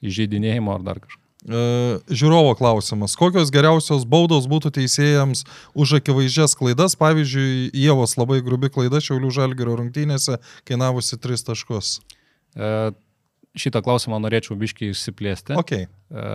[0.05, 1.24] įžeidinėjimo ar dar kažko.
[1.45, 1.61] E,
[2.09, 3.13] žiūrovo klausimas.
[3.19, 5.43] Kokios geriausios baudos būtų teisėjams
[5.77, 6.97] už akivaizdžias klaidas?
[6.97, 11.99] Pavyzdžiui, Jėvos labai grubi klaida Šiaulių Žalgerio rungtynėse kainavusi 3 taškus.
[12.57, 12.71] E,
[13.61, 15.53] šitą klausimą norėčiau biškiai išsiplėsti.
[15.61, 15.85] Okay.
[16.09, 16.33] E,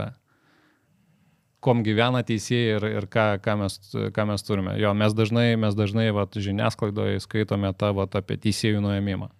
[1.64, 3.80] kom gyvena teisėjai ir, ir ką, ką, mes,
[4.14, 4.76] ką mes turime.
[4.80, 9.32] Jo, mes dažnai, mes dažnai vat, žiniasklaidoje skaitome tą vat, apie teisėjų nuėmimą.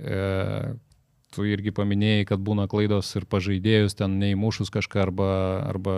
[0.00, 0.22] E,
[1.34, 5.30] tu irgi paminėjai, kad būna klaidos ir pažaidėjus ten neįmušus kažką arba...
[5.70, 5.96] arba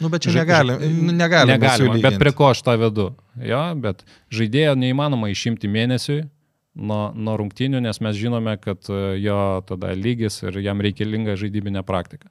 [0.00, 0.78] nu, bet čia negalima.
[1.12, 3.10] Negalima, negalima bet prie ko aš tą vedu.
[3.42, 6.22] Jo, bet žaidėjo neįmanoma išimti mėnesiui
[6.74, 11.84] nuo, nuo rungtinių, nes mes žinome, kad e, jo tada lygis ir jam reikalinga žaidybinė
[11.88, 12.30] praktika.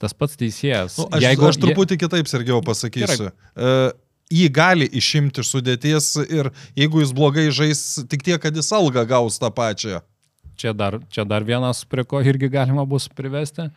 [0.00, 0.98] Tas pats teisėjas.
[1.00, 2.04] Nu, aš, jeigu, aš truputį je...
[2.04, 3.30] kitaip, Sergiau, pasakysiu.
[3.30, 3.34] Gerai.
[3.56, 3.98] Uh,
[4.30, 9.04] jį gali išimti iš sudėties ir jeigu jis blogai žais, tik tiek, kad jis algą
[9.08, 10.00] gaus tą pačią
[10.60, 13.70] čia dar, čia dar vienas, prie ko irgi galima bus privesti.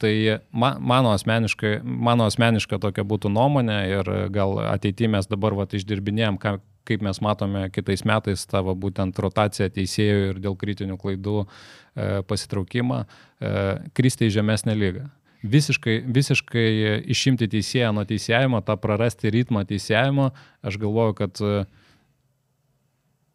[0.00, 0.12] Tai
[0.56, 6.38] ma, mano, asmeniškai, mano asmeniška tokia būtų nuomonė ir gal ateityje mes dabar vat, išdirbinėjom,
[6.40, 6.54] ką,
[6.88, 11.46] kaip mes matome kitais metais tavo būtent rotaciją teisėjų ir dėl kritinių klaidų e,
[12.24, 13.52] pasitraukimą, e,
[13.92, 15.04] kristi į žemesnę lygą.
[15.40, 16.66] Visiškai, visiškai
[17.12, 20.30] išimti teisėją nuo teisėjimo, tą prarasti ritmą teisėjimo,
[20.64, 21.64] aš galvoju, kad e,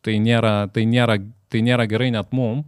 [0.05, 2.65] tai nėra, tai nėra, tai nėra gerai net mum,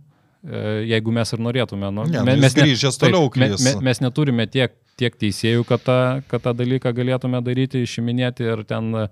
[0.88, 1.90] jeigu mes ir norėtume.
[1.94, 3.58] Nu, ne, mes, mes, grįžęs toliau klys.
[3.64, 6.00] Mes, mes neturime tiek, tiek teisėjų, kad tą,
[6.32, 9.08] kad tą dalyką galėtume daryti, išiminėti ir ten e,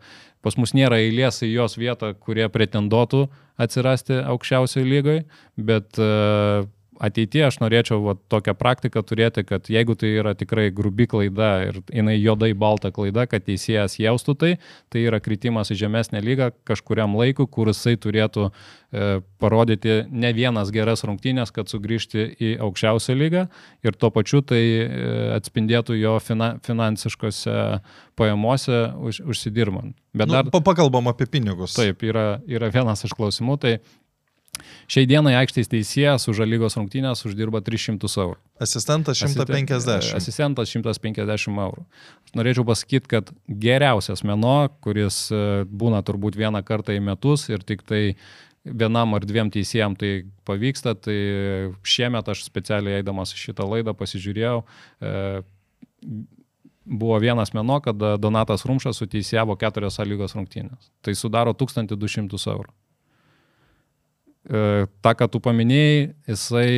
[0.45, 3.25] pas mus nėra eilės į jos vietą, kurie pretenduotų
[3.61, 5.21] atsirasti aukščiausioje lygoje,
[5.55, 6.67] bet uh,
[7.03, 11.79] ateityje aš norėčiau va, tokią praktiką turėti, kad jeigu tai yra tikrai grubi klaida ir
[11.93, 14.51] jinai juodai balta klaida, kad teisėjas jaustų tai,
[14.93, 19.09] tai yra kritimas į žemesnę lygą kažkuriam laikui, kur jisai turėtų e,
[19.41, 23.45] parodyti ne vienas geras rungtynės, kad sugrįžti į aukščiausią lygą
[23.85, 24.87] ir tuo pačiu tai e,
[25.35, 27.59] atspindėtų jo fina, finansiškose
[28.15, 29.95] pajamuose už, užsidirbant.
[30.15, 30.63] Bet nu, dar...
[30.63, 31.75] Pakalbam apie pinigus.
[31.75, 33.77] Taip, yra, yra vienas iš klausimų, tai
[34.91, 38.37] Šiai dienai aikštės teisėjas už lygos rungtynės uždirba 300 eurų.
[38.61, 40.13] Asistentas 150.
[40.17, 41.85] Asistentas 150 eurų.
[42.27, 47.65] Aš norėčiau pasakyti, kad geriausias meno, kuris e, būna turbūt vieną kartą į metus ir
[47.65, 48.03] tik tai
[48.65, 50.13] vienam ar dviem teisėjam tai
[50.45, 51.17] pavyksta, tai
[51.85, 54.63] šiemet aš specialiai eidamas šitą laidą pasižiūrėjau.
[55.01, 55.13] E,
[56.85, 60.91] buvo vienas meno, kada Donatas Rumšas suteisėjavo keturias lygos rungtynės.
[61.01, 62.73] Tai sudaro 1200 eurų.
[64.45, 66.69] E, ta, ką tu paminėjai, jisai,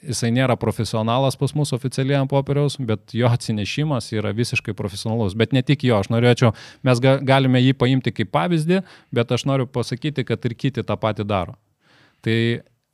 [0.00, 5.36] jisai nėra profesionalas pas mus oficialiai ant popieriaus, bet jo atsinešimas yra visiškai profesionalus.
[5.36, 6.54] Bet ne tik jo, aš norėčiau,
[6.86, 8.80] mes ga, galime jį paimti kaip pavyzdį,
[9.12, 11.58] bet aš noriu pasakyti, kad ir kiti tą patį daro.
[12.24, 12.38] Tai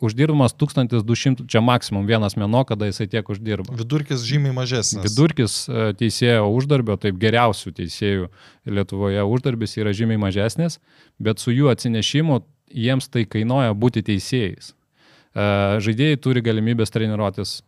[0.02, 3.78] uždirbamas 1200, čia maksimum vienas mėno, kada jisai tiek uždirba.
[3.78, 5.06] Vidurkis žymiai mažesnis.
[5.06, 8.28] Vidurkis e, teisėjo uždarbio, taip geriausių teisėjų
[8.74, 10.80] Lietuvoje uždarbis yra žymiai mažesnis,
[11.22, 14.72] bet su jų atsinešimu jiems tai kainuoja būti teisėjais.
[14.72, 15.46] E,
[15.84, 17.60] žaidėjai turi galimybės treniruotis.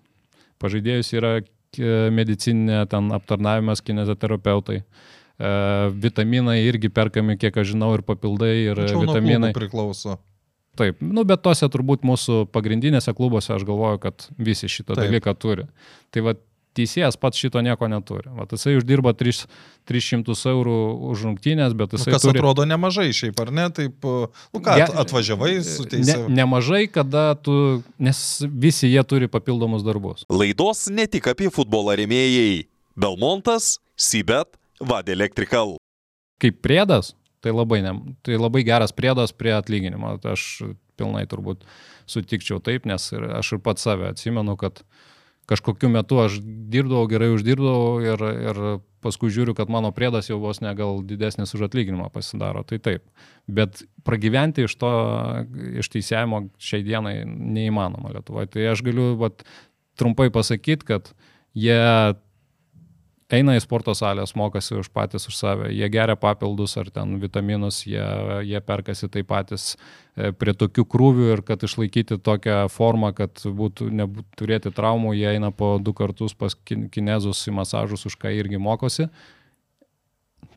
[0.59, 1.39] Pažaidėjus yra
[2.15, 4.81] medicininė, ten aptarnavimas, kinezoterapeutai.
[4.81, 5.51] E,
[5.93, 9.53] vitaminai irgi perkami, kiek aš žinau, ir papildai, ir Tačiau vitaminai.
[9.57, 10.19] priklauso.
[10.79, 15.09] Taip, nu, bet tose turbūt mūsų pagrindinėse klubuose aš galvoju, kad visi šitą Taip.
[15.09, 15.67] dalyką turi.
[16.15, 16.35] Tai va
[16.79, 18.31] teisėjas pats šito nieko neturi.
[18.37, 19.45] Vat jisai uždirba 3,
[19.91, 20.77] 300 eurų
[21.12, 22.12] už rungtynės, bet jisai...
[22.12, 22.41] Nu, kas turi...
[22.41, 23.67] atrodo nemažai šiaip, ar ne?
[23.75, 24.07] Taip,
[24.55, 24.88] nu ką, Ge...
[25.03, 26.29] atvažiavai su teisėju.
[26.29, 27.57] Ne, nemažai, kada tu,
[28.03, 28.23] nes
[28.67, 30.27] visi jie turi papildomus darbus.
[30.33, 32.67] Laidos ne tik apie futbolą remėjai.
[32.99, 35.77] Belmontas, Sibet, Vad Electrical.
[36.43, 37.12] Kaip priedas,
[37.43, 37.95] tai labai, ne,
[38.27, 40.17] tai labai geras priedas prie atlyginimo.
[40.27, 40.49] Aš
[40.99, 41.62] pilnai turbūt
[42.11, 45.08] sutikčiau taip, nes ir aš ir pats save atsimenu, kad uh,
[45.49, 48.61] kažkokiu metu aš dirbdavau, gerai uždirbdavau ir, ir
[49.05, 52.65] paskui žiūriu, kad mano priedas jau vos ne gal didesnis už atlyginimą pasidaro.
[52.69, 53.07] Tai taip.
[53.49, 54.93] Bet pragyventi iš to,
[55.81, 58.53] iš teisėjimo šiai dienai neįmanoma Lietuvoje.
[58.55, 59.47] Tai aš galiu vat,
[59.99, 61.13] trumpai pasakyti, kad
[61.57, 61.81] jie
[63.33, 67.83] eina į sporto salės, mokosi už patys už save, jie geria papildus ar ten vitaminus,
[67.87, 68.05] jie,
[68.49, 73.91] jie perkasi taip patys e, prie tokių krūvių ir kad išlaikyti tokią formą, kad būtų
[74.38, 79.11] turėti traumų, jie eina po du kartus pas kinezus į masažus, už ką irgi mokosi.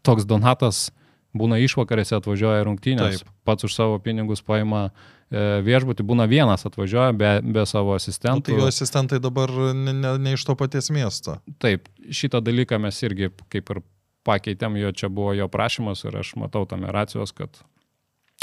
[0.08, 0.90] Toks donatas
[1.38, 3.34] būna išvakarėse atvažiuoja rungtynės, Taip.
[3.48, 8.52] pats už savo pinigus paima e, viešbutį, būna vienas atvažiuoja be, be savo asistentų.
[8.52, 11.38] Nu, tai jo asistentai dabar ne, ne, ne iš to paties miesto.
[11.64, 13.84] Taip, šitą dalyką mes irgi kaip ir
[14.28, 17.64] pakeitėm, jo čia buvo jo prašymas ir aš matau tame racijos, kad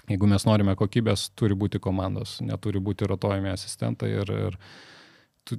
[0.08, 4.58] jeigu mes norime kokybės, turi būti komandos, neturi būti rotojami asistentai ir, ir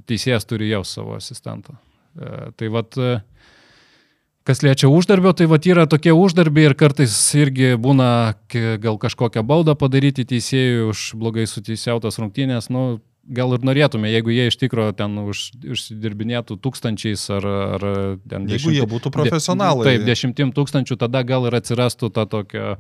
[0.09, 1.77] teisėjas turi jau savo asistentą.
[2.17, 3.19] E, tai vad, e,
[4.49, 8.33] Kas liečia uždarbio, tai vat yra tokie uždarbiai ir kartais irgi būna
[8.81, 12.71] gal kažkokią baudą padaryti teisėjui už blogai suteisiautas rungtynės.
[12.73, 12.97] Nu,
[13.29, 15.43] gal ir norėtume, jeigu jie iš tikrųjų ten už,
[15.75, 17.45] užsidirbinėtų tūkstančiais ar,
[17.77, 17.85] ar
[18.25, 19.85] ten jeigu dešimtų, jie būtų profesionalai.
[19.85, 22.79] De, taip, dešimtim tūkstančių, tada gal ir atsirastų ta tokia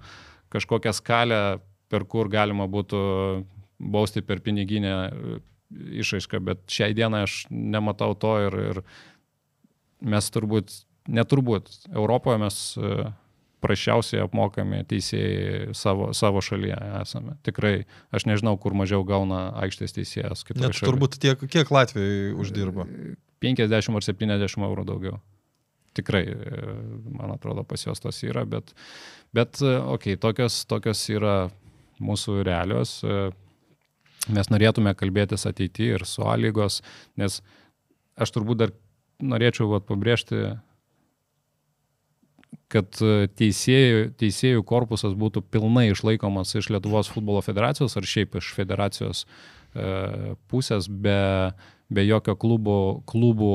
[0.49, 1.43] kažkokia skalė,
[1.93, 2.99] per kur galima būtų
[3.93, 4.95] bausti per piniginę
[6.01, 8.85] išaišką, bet šiai dienai aš nematau to ir, ir
[10.01, 10.73] mes turbūt
[11.09, 11.71] neturbūt.
[11.93, 13.09] Europoje mes e,
[13.63, 17.35] prašiausiai apmokami teisėjai savo, savo šalyje esame.
[17.45, 17.73] Tikrai,
[18.15, 20.45] aš nežinau, kur mažiau gauna aikštės teisėjas.
[20.55, 20.85] Net šalyje.
[20.85, 22.87] turbūt tiek, kiek Latvijai uždirba?
[23.43, 25.19] 50 ar 70 eurų daugiau.
[25.97, 26.65] Tikrai, e,
[27.17, 28.73] man atrodo, pas juos tos yra, bet,
[29.35, 31.37] bet e, okei, okay, tokios, tokios yra
[31.99, 32.99] mūsų realios.
[34.29, 36.79] Mes norėtume kalbėtis ateityje ir su A lygos,
[37.19, 37.39] nes
[38.19, 38.73] aš turbūt dar
[39.19, 40.59] norėčiau vat, pabrėžti
[42.69, 48.51] kad e, teisėjų, teisėjų korpusas būtų pilnai išlaikomas iš Lietuvos futbolo federacijos ar šiaip iš
[48.57, 51.53] federacijos e, pusės be,
[51.89, 53.53] be jokio klubo, klubų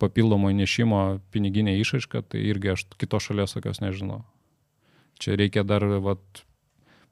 [0.00, 4.22] papildomo įnešimo piniginė išaiška, tai irgi aš kitos šalies tokios nežinau.
[5.20, 6.44] Čia reikia dar vat,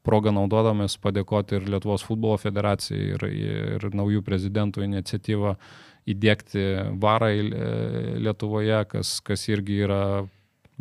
[0.02, 5.56] progą naudodamas padėkoti ir Lietuvos futbolo federacijai ir, ir naujų prezidentų iniciatyvą
[6.10, 6.64] įdėkti
[7.02, 7.30] varą
[8.24, 10.02] Lietuvoje, kas, kas irgi yra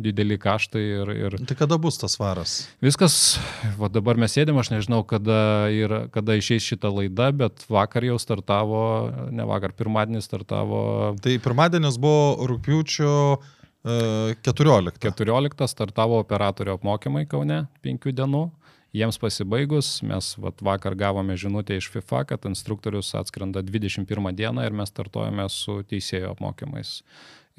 [0.00, 2.54] dideli kaštai ir, ir Tai kada bus tas varas?
[2.82, 3.38] viskas,
[3.78, 8.18] va dabar mes sėdėm, aš nežinau, kada, yra, kada išeis šita laida, bet vakar jau
[8.20, 8.84] startavo,
[9.30, 10.82] ne vakar, pirmadienį startavo
[11.22, 14.98] Tai pirmadienis buvo rūpiučio e, 14.
[15.02, 18.48] 14 startavo operatorių apmokymai Kaune 5 dienų.
[18.92, 24.74] Jiems pasibaigus, mes vat, vakar gavome žinutę iš FIFA, kad instruktorius atskrenda 21 dieną ir
[24.76, 26.98] mes startuojame su teisėjo apmokymais.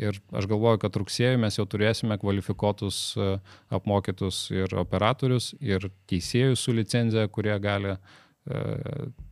[0.01, 3.29] Ir aš galvoju, kad rugsėjai mes jau turėsime kvalifikuotus e,
[3.77, 7.97] apmokytus ir operatorius, ir teisėjus su licenzija, kurie gali e,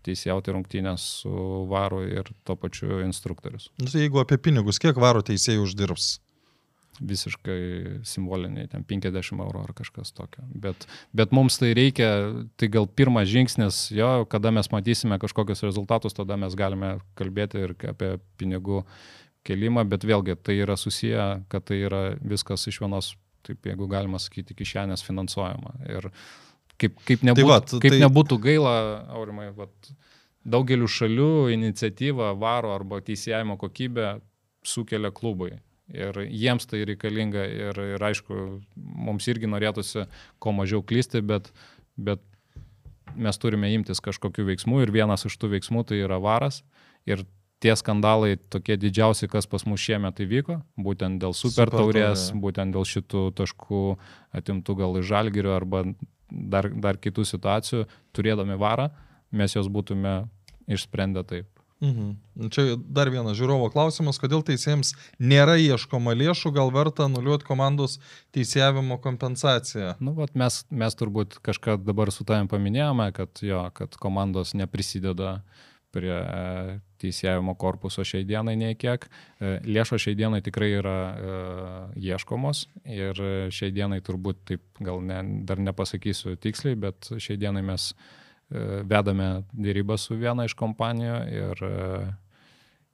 [0.05, 1.33] teisėjauti rungtynės su
[1.71, 3.71] varu ir to pačiu instruktorius.
[3.81, 6.19] Nu, tai jeigu apie pinigus, kiek varo teisėjai uždirbs?
[7.01, 10.43] visiškai simboliniai, ten 50 eurų ar kažkas tokio.
[10.63, 10.85] Bet,
[11.17, 12.09] bet mums tai reikia,
[12.59, 17.75] tai gal pirmas žingsnis, jo, kada mes matysime kažkokius rezultatus, tada mes galime kalbėti ir
[17.89, 18.83] apie pinigų
[19.47, 23.15] kelimą, bet vėlgi tai yra susiję, kad tai yra viskas iš vienos,
[23.47, 25.75] taip jeigu galima sakyti, kišenės finansuojama.
[25.89, 26.11] Ir
[26.81, 28.75] kaip, kaip, nebūtų, tai kaip tai- nebūtų gaila,
[29.17, 29.91] aurimai, vat,
[30.45, 34.21] daugeliu šalių iniciatyvą varo arba teisėjimo kokybę
[34.65, 35.59] sukelia klubai.
[35.91, 40.05] Ir jiems tai reikalinga ir, ir aišku, mums irgi norėtųsi
[40.39, 41.51] kuo mažiau klysti, bet,
[41.97, 42.21] bet
[43.15, 46.61] mes turime imtis kažkokių veiksmų ir vienas iš tų veiksmų tai yra varas.
[47.09, 47.25] Ir
[47.61, 52.41] tie skandalai tokie didžiausi, kas pas mus šiemet įvyko, būtent dėl super Super taurės, taurė.
[52.47, 53.83] būtent dėl šitų taškų
[54.41, 55.85] atimtų gal iš žalgerio arba
[56.31, 58.89] dar, dar kitų situacijų, turėdami varą,
[59.31, 60.23] mes jos būtume
[60.71, 61.49] išsprendę taip.
[61.81, 62.49] Mhm.
[62.53, 67.97] Čia dar vienas žiūrovo klausimas, kodėl teisėjams nėra ieškoma lėšų, gal verta nuliuoti komandos
[68.37, 69.95] teisėjavimo kompensaciją.
[69.97, 75.39] Nu, vat mes, mes turbūt kažką dabar su tavim paminėjome, kad, jo, kad komandos neprisideda
[75.93, 79.07] prie e, teisėjimo korpuso šiai dienai nei kiek.
[79.07, 81.35] E, Lėšos šiai dienai tikrai yra e,
[82.09, 83.21] ieškomos ir
[83.53, 87.91] šiai dienai turbūt taip gal ne, dar nepasakysiu tiksliai, bet šiai dienai mes
[88.51, 91.61] vedame dėrybą su viena iš kompanijų ir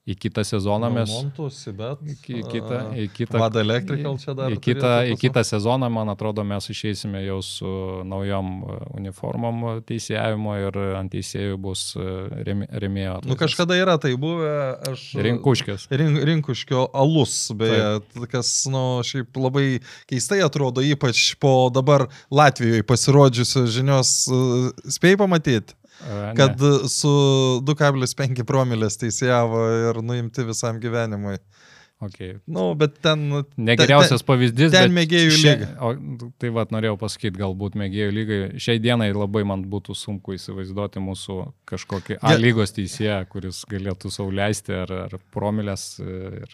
[0.08, 1.12] į kitą sezoną mes...
[1.12, 2.02] Montusi, bet.
[2.08, 4.54] Į kitą, į kitą, Vada Electrical čia dar.
[4.56, 7.72] Į kitą, į kitą sezoną, man atrodo, mes išeisime jau su
[8.08, 8.54] naujom
[8.96, 13.18] uniformom teisėjimo ir ant teisėjų bus remėjo.
[13.28, 14.54] Nu, kažkada yra tai buvę,
[14.94, 15.10] aš.
[15.28, 15.90] Rinkuškės.
[15.92, 18.00] Rink, rinkuškio alus, beje,
[18.32, 19.68] kas, nu, šiaip labai
[20.10, 24.14] keistai atrodo, ypač po dabar Latvijoje pasirodžiusios žinios,
[24.96, 25.76] spėjai pamatyti,
[26.38, 27.14] Kad su
[27.66, 31.40] 2,5 promilės teisėjavo ir nuimti visam gyvenimui.
[31.98, 32.36] Okay.
[32.46, 33.24] Nu, bet ten...
[33.58, 34.70] Negeriausias pavyzdys.
[34.70, 35.70] ten mėgėjų lyga.
[35.82, 35.96] O,
[36.38, 38.38] tai vad norėjau pasakyti, galbūt mėgėjų lygai.
[38.62, 41.40] Šiai dienai labai man būtų sunku įsivaizduoti mūsų
[41.72, 45.96] kažkokį A lygos teisėją, kuris galėtų sauliaisti ar, ar promilės.
[45.98, 46.54] Ir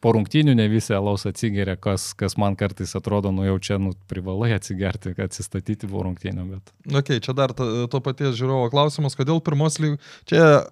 [0.00, 3.92] po rungtynių ne visi alaus atsigeria, kas, kas man kartais atrodo, nu jau čia nu,
[4.10, 6.46] privalai atsigerti, kad atsistatyti po rungtynių.
[6.54, 6.74] Bet...
[7.02, 10.12] Ok, čia dar to, paties žiūrovo klausimas, kodėl pirmos lygos...
[10.30, 10.62] Čia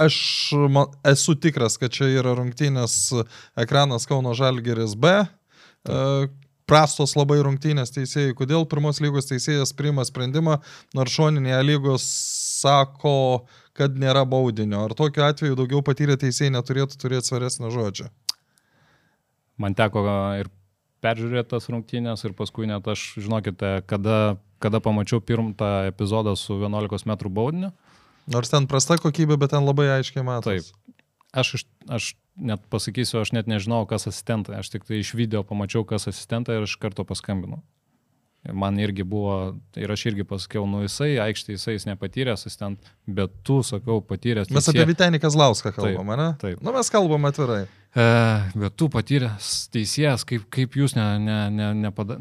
[0.00, 0.16] aš
[0.72, 3.10] ma, esu tikras, kad čia yra rungtynės
[3.60, 5.12] ekranas Kauno Žalgeris B.
[5.20, 5.98] E,
[6.70, 8.36] prastos labai rungtynės teisėjai.
[8.38, 10.60] Kodėl pirmos lygos teisėjas priima sprendimą,
[10.96, 12.06] nors šoninėje lygos
[12.62, 13.44] sako,
[13.76, 14.86] kad nėra baudinio.
[14.86, 18.10] Ar tokiu atveju daugiau patyrę teisėjai neturėtų turėti svaresnio žodžio?
[19.60, 20.02] Man teko
[20.40, 20.48] ir
[21.04, 25.52] peržiūrėti tas rungtynės ir paskui net aš, žinokite, kada, kada pamačiau pirmą
[25.88, 27.72] epizodą su 11 m baudiniu,
[28.30, 30.70] Nors ten prasta kokybė, bet ten labai aiškiai matosi.
[30.70, 31.06] Taip.
[31.42, 34.60] aš, aš net pasakysiu, aš net nežinau, kas asistentai.
[34.60, 37.62] Aš tik tai iš video pamačiau, kas asistentai ir iš karto paskambinau.
[38.40, 39.34] Man irgi buvo,
[39.76, 44.48] ir aš irgi pasakiau, nu jisai, aikštė jisai, jis nepatyrė asistent, bet tu, sakau, patyręs.
[44.54, 46.30] Mes apie Vitenį Kazlauską kalbam, ne?
[46.40, 46.62] taip.
[46.64, 47.66] Nu, mes kalbam atvirai.
[47.92, 48.06] E,
[48.56, 52.16] bet tu patyręs teisėjas, kaip, kaip jūs ne, ne, ne, nepada...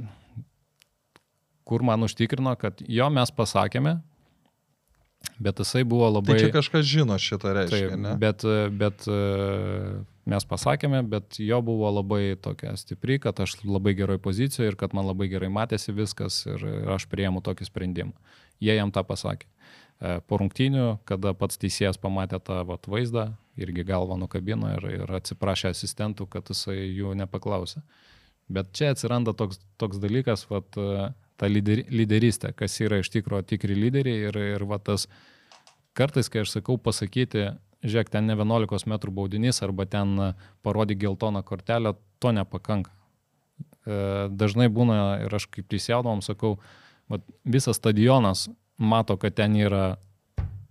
[1.70, 4.00] Kur man užtikrino, kad jo mes pasakėme,
[5.40, 6.36] bet jisai buvo labai...
[6.36, 8.16] Tai čia kažkas žino šitą reiškia, Taip, ne?
[8.20, 8.44] bet,
[8.76, 9.20] bet e,
[10.30, 14.96] mes pasakėme, bet jo buvo labai tokia stipri, kad aš labai geroj pozicijoje ir kad
[14.98, 16.66] man labai gerai matėsi viskas ir
[16.96, 18.36] aš prieimu tokį sprendimą.
[18.64, 19.48] Jie jam tą pasakė.
[20.00, 25.16] E, Po rungtynių, kada pats teisėjas pamatė tą vat, vaizdą, irgi galvą nukabino ir, ir
[25.20, 27.84] atsiprašė asistentų, kad jisai jų nepaklausė.
[28.50, 31.10] Bet čia atsiranda toks, toks dalykas, vat, e,
[31.40, 35.08] ta lyder, lyderystė, kas yra iš tikrųjų tikri lyderiai ir, ir vat, tas
[36.00, 37.50] kartais, kai aš sakau pasakyti,
[37.84, 42.92] žiūrėk, ten ne 11 m baudinys arba ten e, parodyk geltoną kortelę, to nepakanka.
[43.86, 46.58] E, Dažnai būna ir aš kaip teisėdavom sakau,
[47.10, 49.98] vat, visas stadionas mato, kad ten yra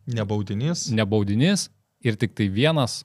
[0.09, 0.89] Nebaudinys.
[0.91, 1.69] ne baudinys
[2.01, 3.05] ir tik tai vienas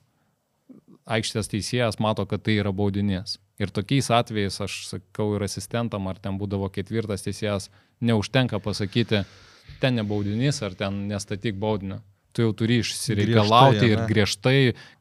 [1.04, 3.38] aikštės teisėjas mato, kad tai yra baudinys.
[3.60, 7.68] Ir tokiais atvejais, aš sakau ir asistentam, ar ten būdavo ketvirtas teisėjas,
[8.00, 9.22] neužtenka pasakyti,
[9.80, 12.00] ten nebaudinys, ar ten nestatyk baudinio.
[12.34, 14.06] Tu jau turi išsireikalauti Griežtai, ir ane?
[14.10, 14.56] griežtai,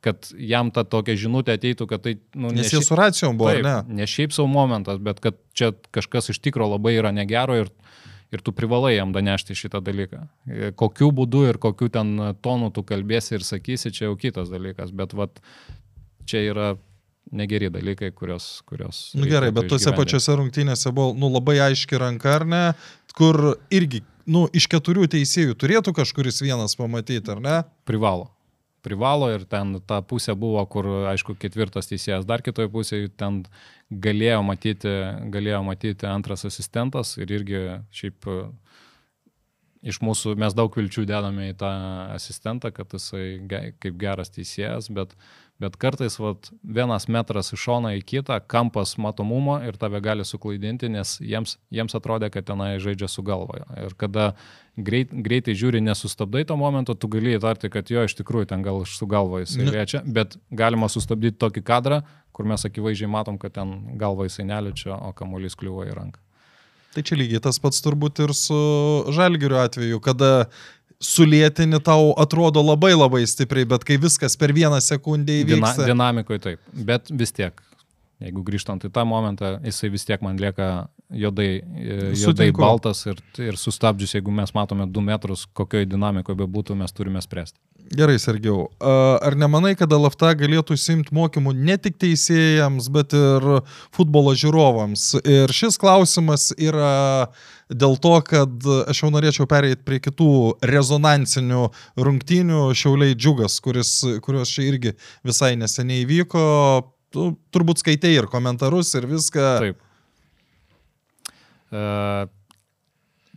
[0.05, 2.13] kad jam ta tokia žinutė ateitų, kad tai...
[2.37, 3.97] Nu, Nes ne šia- su racijom buvo, Taip, ne?
[4.03, 7.71] ne šiaip savo momentas, bet kad čia kažkas iš tikro labai yra negero ir,
[8.29, 10.21] ir tu privalai jam danešti šitą dalyką.
[10.45, 12.13] E, Kokiu būdu ir kokiu ten
[12.45, 15.41] tonu tu kalbėsi ir sakysi, čia jau kitas dalykas, bet vat,
[16.29, 16.71] čia yra
[17.31, 18.61] negeri dalykai, kurios...
[18.69, 19.97] kurios Nu gerai, bet išgyvendinti.
[19.99, 22.63] pačiose rungtynėse buvo nu, labai aiški ranka, ar ne,
[23.17, 27.57] kur irgi nu, iš keturių teisėjų turėtų kažkuris vienas pamatyti, ar ne?
[27.87, 28.29] Privalo.
[28.83, 33.45] Privalo ir ten ta pusė buvo, kur, aišku, ketvirtas teisėjas dar kitoje pusėje, ten
[33.87, 34.91] galėjo matyti,
[35.31, 37.63] galėjo matyti antras asistentas ir irgi
[37.95, 38.27] šiaip
[39.83, 41.71] iš mūsų mes daug vilčių dedame į tą
[42.15, 43.39] asistentą, kad jisai
[43.83, 45.15] kaip geras teisėjas, bet,
[45.63, 50.91] bet kartais vat, vienas metras iš šono į kitą, kampas matomumo ir tave gali suklaidinti,
[50.91, 53.63] nes jiems, jiems atrodė, kad tenai žaidžia su galvoje.
[53.85, 54.33] Ir kada
[54.75, 58.83] greit, greitai žiūri, nesustabdai to momento, tu gali įtarti, kad jo iš tikrųjų ten gal
[58.89, 59.71] su galva jisai Nu.
[59.77, 62.03] liečia, bet galima sustabdyti tokį kadrą,
[62.33, 66.19] kur mes akivaizdžiai matom, kad ten galva jisai neliečia, o kamuolys kliuvo į ranką.
[66.93, 68.57] Tai čia lygiai tas pats turbūt ir su
[69.15, 70.49] žalgiriu atveju, kada
[71.03, 75.87] sulėtini tau atrodo labai labai stipriai, bet kai viskas per vieną sekundę Dina, įvyksta.
[75.89, 77.59] dinamikoje taip, bet vis tiek,
[78.23, 82.61] jeigu grįžtant į tą momentą, jisai vis tiek man lieka juodai, e, Sutinku.
[82.63, 87.59] baltas ir, ir sustabdžius, jeigu mes matome 2 metrus, kokioje dinamikoje bebūtų, mes turime spręsti.
[87.93, 88.69] Gerai, Sergiau.
[88.81, 93.45] Ar nemanai, kad LFT galėtų simti mokymų ne tik teisėjams, bet ir
[93.93, 95.03] futbolo žiūrovams?
[95.27, 97.27] Ir šis klausimas yra
[97.77, 100.29] dėl to, kad aš jau norėčiau pereiti prie kitų
[100.69, 101.63] rezonansinių
[102.07, 103.95] rungtynių Šiauliai Džiugas, kuris,
[104.25, 104.95] kurios čia irgi
[105.25, 106.45] visai neseniai vyko.
[107.13, 109.49] Tu turbūt skaitei ir komentarus ir viską.
[109.65, 109.83] Taip.
[111.73, 111.83] E,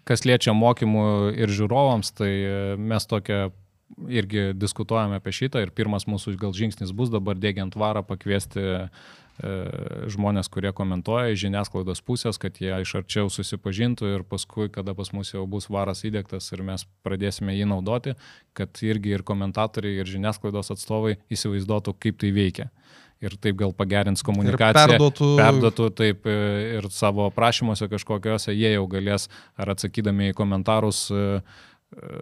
[0.06, 2.30] Kas liečia mokymų ir žiūrovams, tai
[2.78, 3.48] mes tokia
[4.06, 8.80] irgi diskutuojame apie šitą ir pirmas mūsų gal žingsnis bus dabar dėgiant varą pakviesti e,
[10.12, 15.12] žmonės, kurie komentuoja iš žiniasklaidos pusės, kad jie iš arčiau susipažintų ir paskui, kada pas
[15.12, 18.14] mus jau bus varas įdėktas ir mes pradėsime jį naudoti,
[18.56, 22.70] kad irgi ir komentatoriai, ir žiniasklaidos atstovai įsivaizduotų, kaip tai veikia.
[23.24, 24.98] Ir taip gal pagerins komunikaciją.
[24.98, 26.34] perduotų- perduotų taip e,
[26.76, 31.40] ir savo prašymuose kažkokiuose, jie jau galės ar atsakydami į komentarus e,
[31.96, 32.20] e,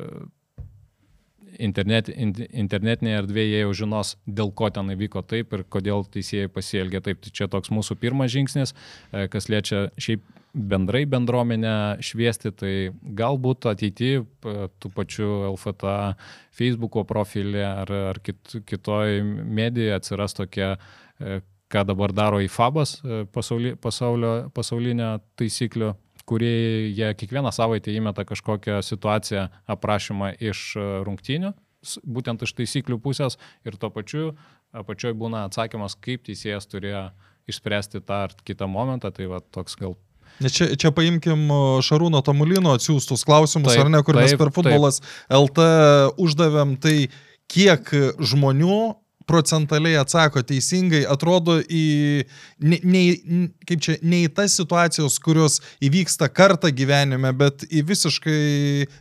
[1.59, 7.03] internet, in- internetinėje erdvėje jau žinos, dėl ko ten įvyko taip ir kodėl teisėjai pasielgė
[7.05, 7.21] taip.
[7.25, 8.75] Tai čia toks mūsų pirmas žingsnis,
[9.13, 10.25] e, kas liečia šiaip
[10.55, 12.75] bendrai bendruomenę šviesti, tai
[13.19, 14.23] galbūt ateityje
[14.79, 15.97] tų pačių LFTA
[16.55, 20.77] Facebook'o profilį ar, ar kit, kitoj medijoje atsiras tokia,
[21.19, 21.41] e,
[21.75, 25.95] ką dabar daro IFABas, e, pasauli, pasaulio, pasaulinio taisyklių
[26.29, 31.53] kurie jie kiekvieną savaitę įmeta kažkokią situaciją aprašymą iš e, rungtynių,
[31.85, 34.33] s- būtent iš taisyklių pusės ir tuo pačiu
[34.75, 37.11] apačioj būna atsakymas, kaip teisėjas turėjo
[37.49, 39.95] išspręsti tą ar kitą momentą, tai va toks gal
[40.43, 41.45] čia, čia paimkim
[41.85, 44.99] Šarūno Tamulino atsiųstus klausimus, Taip, ar ne, kur mes taip, per futbolas
[45.31, 45.69] LT
[46.25, 46.97] uždavėm, tai
[47.53, 48.79] kiek žmonių
[49.27, 51.85] procentaliai atsako teisingai, atrodo į,
[52.65, 53.03] ne, ne,
[53.69, 58.41] kaip čia, ne į tas situacijas, kurios įvyksta kartą gyvenime, bet į visiškai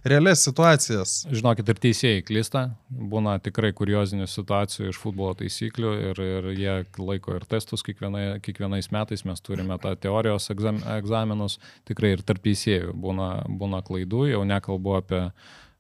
[0.08, 1.16] realias situacijas.
[1.32, 7.38] Žinokit, ir teisėjai klysta, būna tikrai kuriozinių situacijų iš futbolo taisyklių ir, ir jie laiko
[7.38, 11.60] ir testus kiekvienai, kiekvienais metais, mes turime tą teorijos egzam, egzaminus,
[11.90, 15.24] tikrai ir tarp teisėjų būna, būna klaidų, jau nekalbu apie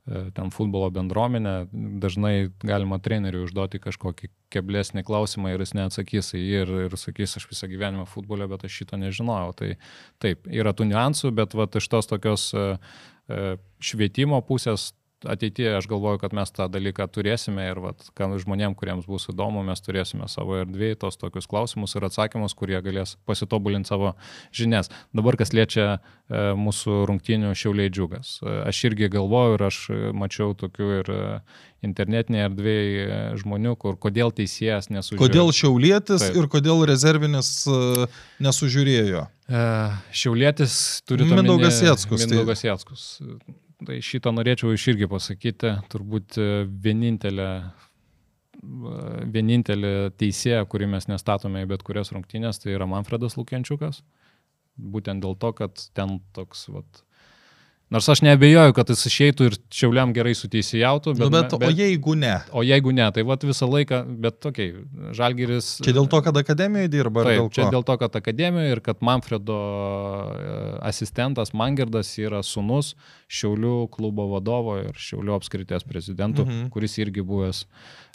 [0.06, 6.58] ten futbolo bendruomenę, dažnai galima treneriui užduoti kažkokį keblesnį klausimą ir jis neatsakys į jį
[6.64, 9.54] ir, ir sakys, aš visą gyvenimą futbole, bet aš šito nežinojau.
[9.62, 9.70] Tai
[10.24, 12.66] taip, yra tų niuansų, bet va, iš tos tokios e,
[13.32, 14.92] e, švietimo pusės
[15.30, 19.82] ateityje aš galvoju, kad mes tą dalyką turėsime ir vat, žmonėm, kuriems bus įdomu, mes
[19.84, 24.14] turėsime savo erdvėje tos tokius klausimus ir atsakymus, kurie galės pasitobulinti savo
[24.56, 24.92] žinias.
[25.16, 28.38] Dabar kas liečia e, mūsų rungtynių šiauliai džiugas.
[28.44, 31.14] E, aš irgi galvoju ir aš e, mačiau tokių ir
[31.84, 35.24] internetinėje erdvėje žmonių, kur kodėl teisėjas nesužiūrėjo.
[35.26, 36.38] Kodėl šiaulietis Taip.
[36.40, 37.50] ir kodėl rezervinis
[38.44, 39.26] nesužiūrėjo.
[40.16, 43.06] Šiaulietis turi Mindaugas Jackus, tai- Mindaugas Jackus.
[43.88, 45.74] Tai šitą norėčiau iš irgi pasakyti.
[45.92, 46.48] Turbūt e,
[46.86, 47.48] vienintelė,
[49.34, 54.04] vienintelė teisėja, kurį mes nestatome į bet kurias rungtynės, tai yra Manfredas Lukiančiukas.
[54.78, 57.04] Būtent dėl to, kad ten toks, vat,
[57.94, 61.14] Nors aš neabejoju, kad jis išeitų ir Šiauliam gerai suteisėjautų.
[61.14, 62.32] Bet, nu, bet, bet, o jeigu ne?
[62.50, 64.82] O jeigu ne, tai vat visą laiką, bet tokiai,
[65.14, 65.68] Žalgiris.
[65.86, 67.28] Čia dėl to, kad akademijoje dirba.
[67.28, 67.74] Taip, dėl čia ko?
[67.76, 70.56] dėl to, kad akademijoje ir kad Manfredo e,
[70.90, 72.96] asistentas Mangerdas yra sunus
[73.30, 76.72] Šiaulių klubo vadovo ir Šiaulių apskritės prezidentų, mhm.
[76.74, 77.68] kuris irgi buvęs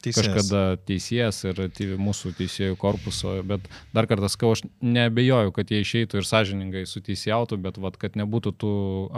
[0.05, 0.27] teisėjas.
[0.27, 1.63] kažkada teisėjas ir
[2.01, 3.65] mūsų teisėjų korpuso, bet
[3.97, 8.55] dar kartą skau, aš nebejoju, kad jie išeitų ir sąžiningai suteisėjautų, bet vat, kad nebūtų
[8.63, 8.75] tų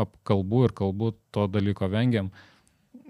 [0.06, 2.30] apkalbų ir kalbų to dalyko vengiam.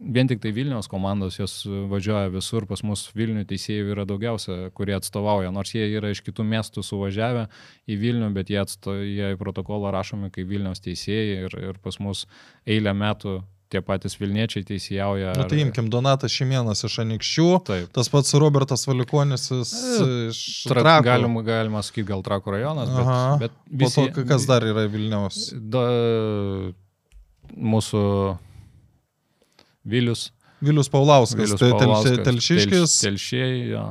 [0.01, 4.95] Vien tik tai Vilniaus komandos jos važiuoja visur, pas mus Vilnių teisėjų yra daugiausia, kurie
[4.97, 7.47] atstovauja, nors jie yra iš kitų miestų suvažiavę
[7.85, 12.01] į Vilnių, bet jie, atsto, jie į protokolą rašomi kaip Vilniaus teisėjai ir, ir pas
[12.01, 12.25] mus
[12.65, 15.33] eilę metų tie patys Vilniečiai teisėjauja.
[15.39, 17.93] Na, tai imkim Donatas Šimienas iš Anikščių, Taip.
[17.95, 21.05] tas pats Robertas Valikonis iš Tra, Trakų.
[21.07, 23.37] galima, galima sakyti, gal Trakų rajonas, bet, Aha.
[23.45, 25.53] bet Po to, kas dar yra Vilniaus?
[25.55, 25.85] Da,
[27.57, 28.03] mūsų
[29.91, 30.29] Vilius.
[30.61, 32.99] Vilius Paulauskas, Vilius Paulauskas, telši- telšiškis.
[33.01, 33.85] Tel, telšiai, jo.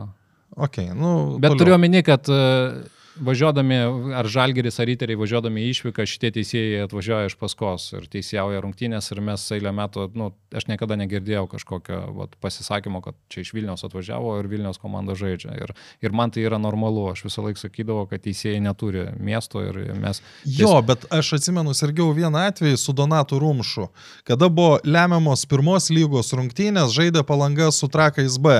[0.59, 1.57] Okay, nu, Bet toliau.
[1.63, 2.84] turiu omeny, kad e,
[3.26, 3.78] važiuodami,
[4.17, 9.11] ar Žalgeris, ar Riteriai važiuodami į išvyką, šitie teisėjai atvažiuoja iš paskos ir teisėjauja rungtynės
[9.13, 13.86] ir mes eilę metų, nu, aš niekada negirdėjau kažkokio vat, pasisakymo, kad čia iš Vilniaus
[13.88, 15.55] atvažiavo ir Vilniaus komanda žaidžia.
[15.59, 15.74] Ir,
[16.05, 20.24] ir man tai yra normalu, aš visą laiką sakydavau, kad teisėjai neturi miesto ir mes...
[20.47, 23.89] Jo, bet aš atsimenu, sergiau vieną atvejį su Donatu Rumšu,
[24.28, 28.55] kada buvo lemiamos pirmos lygos rungtynės, žaidė palanga su Trakais B.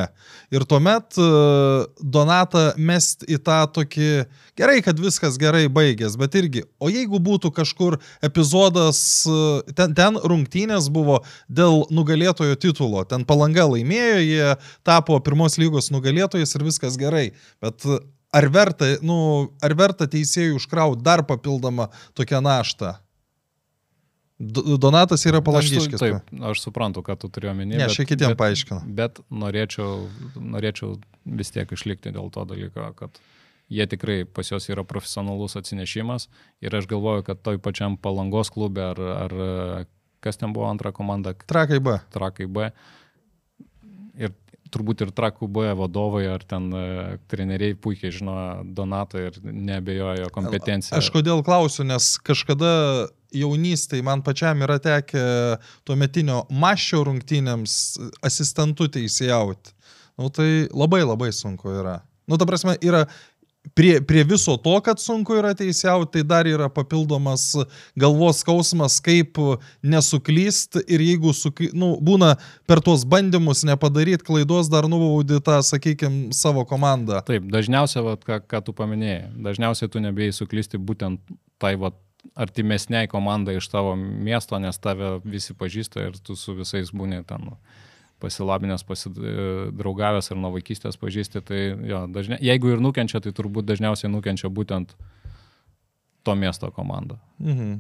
[0.54, 4.12] Ir tuomet uh, Donatą mest į tą tokį,
[4.58, 10.18] gerai, kad viskas gerai baigės, bet irgi, o jeigu būtų kažkur epizodas, uh, ten, ten
[10.18, 14.56] rungtynės buvo dėl nugalėtojo titulo, ten palanga laimėjo, jie
[14.88, 17.28] tapo pirmos lygos nugalėtojais ir viskas gerai.
[17.62, 18.00] Bet uh,
[18.34, 22.96] ar verta, nu, ar verta teisėjų užkrauti dar papildomą tokią naštą?
[24.40, 26.00] Donatas yra Aš, su- palangiškis.
[26.00, 27.76] taip, aš suprantu, ką tu turėjai omeny.
[27.76, 28.86] Ne, aš kitiem paaiškinu.
[28.96, 30.06] Bet norėčiau,
[30.40, 30.94] norėčiau
[31.26, 33.20] vis tiek išlikti dėl to dalyko, kad
[33.70, 36.28] jie tikrai pas juos yra profesionalus atsinešimas
[36.62, 39.36] ir aš galvoju, kad toj pačiam palangos klube ar, ar
[40.20, 41.98] kas ten buvo antra komanda, Trakai B.
[42.12, 42.70] Trakai B.
[44.20, 44.34] Ir
[44.74, 46.84] turbūt ir Trakų B vadovai ar ten e,
[47.32, 51.00] treneriai puikiai žino Donatą ir nebejojo jo kompetenciją.
[51.00, 52.72] Aš kodėl klausiu, nes kažkada
[53.36, 55.24] jaunystėje man pačiam yra tekę
[55.88, 57.74] tuometinio maščio rungtynėms
[58.26, 59.76] asistentų teisėjauti.
[60.20, 62.00] Nu tai labai labai sunku yra.
[62.30, 63.06] Nu ta prasme, yra
[63.76, 67.52] prie, prie viso to, kad sunku yra teisiauti, tai dar yra papildomas
[68.00, 69.40] galvos skausmas, kaip
[69.84, 72.36] nesuklyst ir jeigu sukly, nu, būna
[72.70, 77.24] per tuos bandymus nepadaryti klaidos, dar nubaudi tą, sakykime, savo komandą.
[77.28, 81.24] Taip, dažniausiai, vat, ką, ką tu paminėjai, dažniausiai tu nebėjai suklysti būtent
[81.60, 81.98] tai vat,
[82.40, 87.46] artimesniai komandai iš tavo miesto, nes tave visi pažįsta ir tu su visais būni ten
[87.48, 87.56] nu,
[88.22, 91.42] pasilabinęs, pasidraugavęs ir nuo vaikystės pažįsti.
[91.46, 91.60] Tai
[91.90, 94.96] jo, dažnia, jeigu ir nukenčia, tai turbūt dažniausiai nukenčia būtent
[96.28, 97.20] to miesto komanda.
[97.40, 97.74] Mhm.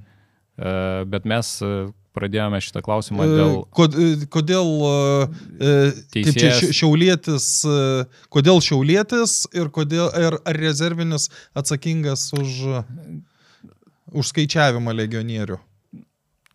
[0.59, 0.73] E,
[1.11, 1.71] bet mes e,
[2.17, 3.55] pradėjome šitą klausimą dėl...
[3.75, 3.95] Kod,
[4.33, 5.71] kodėl e,
[6.15, 7.79] Teisėjas- šia- šiaulietis, e,
[8.33, 12.59] kodėl šiaulietis ir, kodėl, ir ar rezervinis atsakingas už,
[14.11, 15.59] už skaičiavimą legionierių?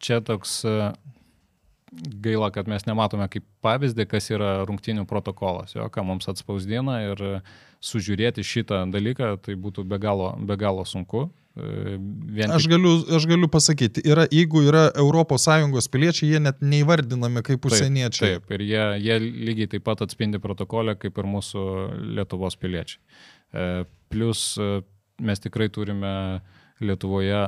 [0.04, 0.92] čia toks e,
[2.02, 7.22] gaila, kad mes nematome kaip pavyzdį, kas yra rungtinių protokolas, jo, ką mums atspausdina ir
[7.24, 7.38] e,
[7.84, 11.26] sužiūrėti šitą dalyką, tai būtų be galo, be galo sunku.
[11.54, 11.96] E,
[12.38, 17.70] Vien Aš galiu, aš galiu pasakyti, yra, jeigu yra ES piliečiai, jie net neįvardinami kaip
[17.70, 18.38] užsieniečiai.
[18.38, 21.64] Taip, ir jie, jie lygiai taip pat atspindi protokolę kaip ir mūsų
[22.18, 23.00] Lietuvos piliečiai.
[23.54, 23.70] E,
[24.14, 24.54] Plus
[25.18, 26.14] mes tikrai turime
[26.82, 27.40] Lietuvoje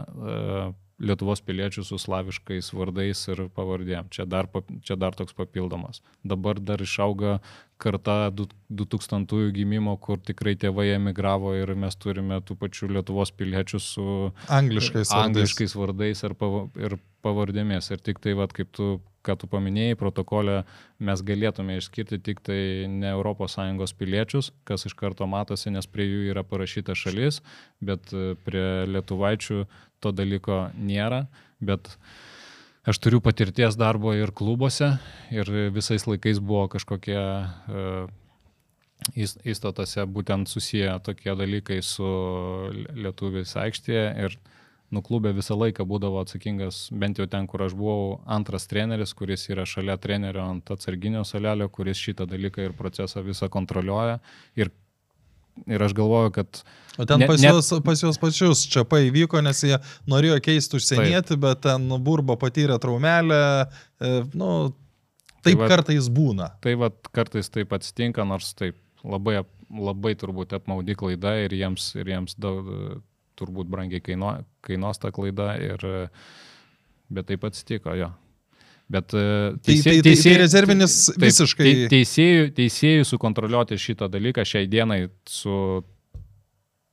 [0.98, 4.08] Lietuvos piliečių su slaviškais vardais ir pavardėm.
[4.08, 4.48] Čia dar,
[4.82, 6.00] čia dar toks papildomas.
[6.24, 7.40] Dabar dar išauga
[7.78, 13.80] karta du- 2000 gimimo, kur tikrai tėvai emigravo ir mes turime tų pačių Lietuvos piliečių
[13.80, 14.06] su
[14.48, 15.12] Angliškais.
[15.12, 16.96] angliškais vardais ir, pava, ir
[17.26, 17.90] pavardėmis.
[17.92, 18.96] Ir tik tai, vat, kaip tu,
[19.26, 20.60] ką tu paminėjai, protokolę
[21.02, 22.60] mes galėtume išskirti tik tai
[22.90, 27.42] ne ES piliečius, kas iš karto matosi, nes prie jų yra parašyta šalis,
[27.80, 29.64] bet e, prie lietuvaičių
[30.00, 31.26] to dalyko nėra.
[31.58, 31.96] Bet
[32.86, 34.94] aš turiu patirties darbo ir klubuose
[35.34, 38.06] ir visais laikais buvo kažkokie uh,
[39.14, 42.06] įs- įstatuose būtent susiję tokie dalykai su
[42.94, 44.38] lietuviais aikštėje ir
[44.90, 49.48] nu klube visą laiką būdavo atsakingas, bent jau ten, kur aš buvau, antras treneris, kuris
[49.50, 54.20] yra šalia trenerio ant atsarginio salelio, kuris šitą dalyką ir procesą visą kontroliuoja
[54.56, 54.70] ir
[55.66, 56.58] ir aš galvoju, kad
[56.98, 59.78] O ten Ne- pas, net- juos, pas juos pačius čia pavyko, nes jie
[60.08, 63.66] norėjo keisti užsienietį, bet ten burba patyrė traumelę.
[64.00, 64.72] E, nu,
[65.44, 66.50] taip vat- kartais būna.
[66.60, 72.04] tai vat, kartais taip atsitinka, nors taip labai, labai turbūt apmaudi klaida ir jiems, ir
[72.04, 73.02] jiems daug,
[73.38, 76.06] turbūt brangiai kaino, kainuos ta klaida, ir, e,
[77.10, 78.12] bet taip atsitiko jo.
[78.88, 79.22] Bet e,
[79.66, 85.82] Tai- tai- tai- tai rezervinis visiškai- tei- Teisėjų, teisėjų sukontroliuoti šitą dalyką šiai dienai su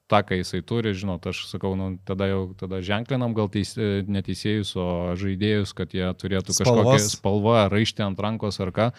[0.10, 4.02] tą, ką jisai turi, žinot, aš sakau, nu, tada jau tada ženklinam gal teis, e,
[4.06, 4.88] neteisėjus, o
[5.18, 8.89] žaidėjus, kad jie turėtų kažkokią spalvą, raištį ant rankos ar ką,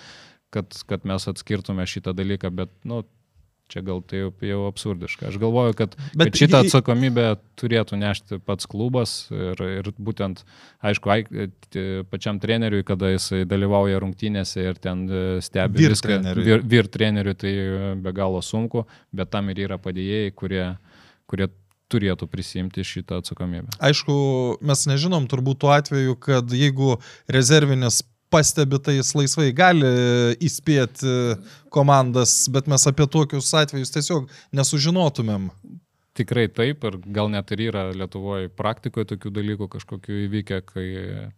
[0.54, 3.02] kad, kad mes atskirtume šitą dalyką, bet, nu,
[3.72, 5.28] čia gal tai jau, jau absurdiška.
[5.30, 7.26] Aš galvoju, kad, Bet bet šitą atsakomybę
[7.60, 10.44] turėtų nešti pats klubas ir, ir būtent,
[10.84, 11.12] aišku,
[12.12, 16.46] pačiam treneriui, kada jisai dalyvauja rungtynėse ir ten e, stebi Vyr viską, treneriui.
[16.50, 18.84] vyr, vyr treneriui tai e, be galo sunku,
[19.14, 20.66] bet tam ir yra padėjėjai, kurie,
[21.30, 21.50] kurie
[21.92, 23.76] turėtų prisimti šitą atsakomybę.
[23.84, 24.14] Aišku,
[24.64, 26.98] mes nežinom turbūt tuo atveju, kad jeigu
[27.30, 28.02] rezervinis
[28.32, 29.90] pastebi, tai jis laisvai gali
[30.42, 31.38] įspėti
[31.74, 35.50] komandas, bet mes apie tokius atvejus tiesiog nesužinotumėm.
[36.14, 40.84] Tikrai taip ir gal net ir yra Lietuvoje praktikoje tokių dalykų kažkokių įvykę, kai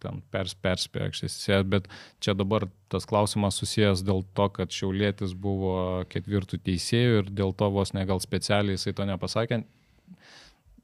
[0.03, 1.87] ten pers, perspėja aikštėse, bet
[2.21, 7.71] čia dabar tas klausimas susijęs dėl to, kad Šiaulėtis buvo ketvirtų teisėjų ir dėl to
[7.73, 9.63] vos ne gal specialiai jisai to nepasakė.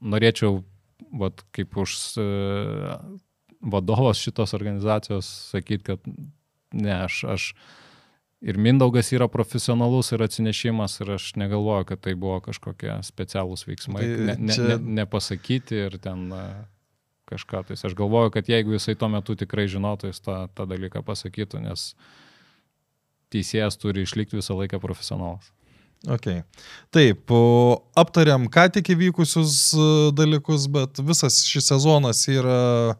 [0.02, 0.64] Norėčiau,
[1.22, 1.94] vat, kaip už
[3.64, 6.00] vadovas šitos organizacijos sakyti, kad
[6.72, 7.48] ne, aš, aš
[8.44, 14.02] ir Mindaugas yra profesionalus ir atsinešimas ir aš negalvoju, kad tai buvo kažkokie specialūs veiksmai.
[14.04, 16.44] Tai Ne, ne, ne, nepasakyti ir ten e,
[17.30, 17.84] kažką tais.
[17.84, 21.92] Aš galvoju, kad jeigu jisai tuo metu tikrai žinotų, jis tą, tą dalyką pasakytų, nes
[23.32, 25.50] teisėjas turi išlikti visą laiką profesionalas.
[26.04, 26.42] Okay.
[26.92, 27.32] Taip,
[27.96, 32.98] aptariam ką tik įvykusius e, dalykus, bet visas šis sezonas yra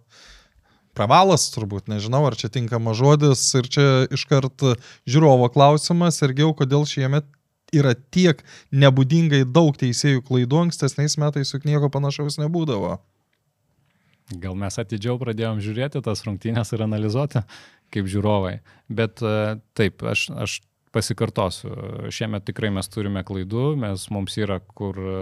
[0.97, 3.43] pravalas, turbūt, nežinau, ar čia tinkama žodis.
[3.59, 4.67] Ir čia iškart
[5.11, 7.29] žiūrovo klausimas, irgiau, kodėl šiemet
[7.75, 8.43] yra tiek
[8.75, 12.99] nebūdingai daug teisėjų klaidų, ankstesniais metais juk nieko panašaus nebūdavo.
[14.41, 17.43] Gal mes atidžiau pradėjom žiūrėti tas rungtynės ir analizuoti
[17.93, 18.59] kaip žiūrovai.
[18.89, 20.61] Bet e, taip, aš, aš
[20.95, 21.75] pasikartosiu.
[22.15, 25.19] Šiemet tikrai mes turime klaidų, mes, mums yra kur e,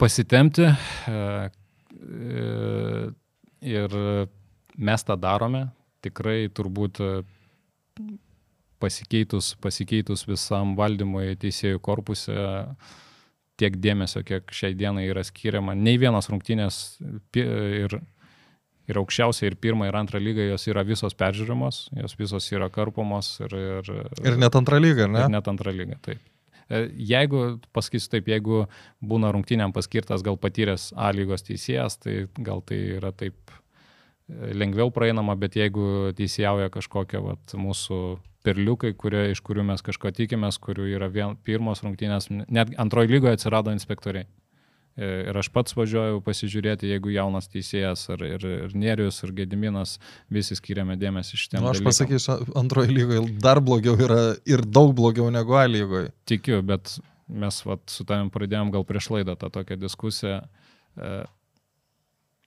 [0.00, 1.18] pasitemti e,
[3.72, 3.98] ir
[4.76, 5.66] mes tą darome.
[6.02, 7.10] Tikrai turbūt e,
[8.82, 12.34] pasikeitus, pasikeitus visam valdymui teisėjų korpuse
[13.60, 15.76] tiek dėmesio, kiek šiai dienai yra skiriama.
[15.78, 16.80] Nei vienos rungtynės
[17.38, 17.94] ir,
[18.90, 23.36] ir aukščiausia, ir pirmą, ir antrą lygą jos yra visos peržiūrimos, jos visos yra karpomos
[23.44, 23.94] ir, ir,
[24.24, 25.26] Ir net antrą lygą, ne?
[25.26, 26.00] ir net antrą lygą.
[26.02, 26.22] Taip.
[26.72, 27.44] E, Jeigu,
[27.76, 28.64] pasakysiu taip, jeigu
[29.04, 33.36] būna rungtynėm paskirtas gal patyręs A lygos teisėjas, tai gal tai yra taip
[34.28, 38.02] lengviau praeinama, bet jeigu teisėjauja kažkokie vat, mūsų
[38.46, 43.38] perliukai, kurie, iš kurių mes kažko tikimės, kurių yra vien, pirmos rungtynės, net antroji lygoje
[43.38, 44.26] atsirado inspektoriai.
[44.26, 44.40] E,
[44.96, 49.94] Ir aš pats važiuoju pasižiūrėti, jeigu jaunas teisėjas, ar ir, ir Nerius, ir Gediminas,
[50.32, 51.62] visi skiriame dėmesį šitiem.
[51.62, 51.88] Nu, aš dalykam.
[51.88, 56.12] pasakysiu, antroji lygoje dar blogiau yra ir daug blogiau negu A lygoje.
[56.28, 56.98] Tikiu, bet
[57.32, 60.42] mes vat, su tavim pradėjom gal prieš laidą tą tokią diskusiją.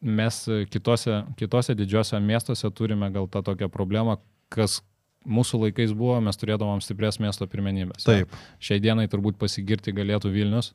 [0.01, 4.17] Mes kitose, kitose didžiosiose miestuose turime gal tą tokią problemą,
[4.53, 4.81] kas
[5.25, 8.05] mūsų laikais buvo, mes turėdavom stiprias miesto pirmenybės.
[8.05, 8.33] Taip.
[8.61, 10.73] Šiai dienai turbūt pasigirti galėtų Vilnius,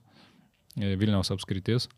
[0.76, 1.88] e, Vilniaus apskritis.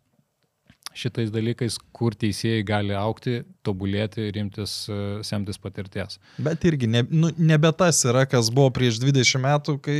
[0.97, 6.19] Šitais dalykais, kur teisėjai gali aukti, tobulėti ir imtis, e, semtis patirties.
[6.43, 9.99] Bet irgi ne, nu, nebe tas yra, kas buvo prieš 20 metų, kai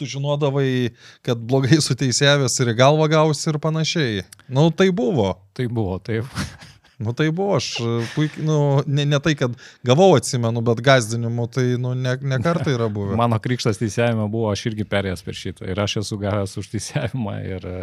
[0.00, 0.92] tu žinodavai,
[1.26, 4.22] kad blogai suteisėjęs ir į galvą gausi ir panašiai.
[4.48, 5.34] Nu, tai buvo.
[5.54, 6.26] Tai buvo, taip.
[6.98, 7.72] Nu, tai buvo, aš
[8.14, 12.70] puikiai, nu, ne, ne tai, kad gavau atsimenu, bet gazdinimu, tai, nu, ne, ne kartą
[12.70, 13.16] yra buvę.
[13.18, 15.66] Mano krikštas teisėjime buvo, aš irgi perėjęs per šitą.
[15.66, 17.80] Ir aš esu gavęs už teisėjimą ir e,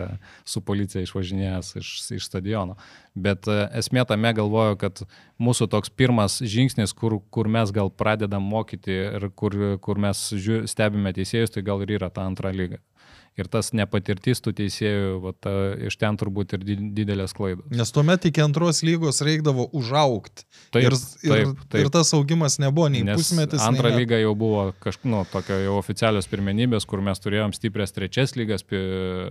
[0.47, 2.77] su policija išvažinėjęs iš, iš stadiono.
[3.11, 5.03] Bet e, esmė tame galvoju, kad
[5.43, 10.63] mūsų toks pirmas žingsnis, kur, kur mes gal pradedam mokyti ir kur, kur mes žiū,
[10.71, 12.79] stebime teisėjus, tai gal ir yra ta antra lyga.
[13.39, 15.51] Ir tas nepatirtis tų teisėjų, va, ta,
[15.87, 17.63] iš ten turbūt ir di- didelės klaidos.
[17.71, 20.43] Nes tuomet iki antros lygos reikdavo užaukti.
[20.75, 21.77] Taip, ir, ir, taip, taip.
[21.85, 23.63] ir tas augimas nebuvo nei Nes pusmetis.
[23.63, 27.95] Antra nei lyga jau buvo kažkokia, nu, tokio jau oficialios pirmenybės, kur mes turėjom stiprias
[27.95, 28.67] trečias lygas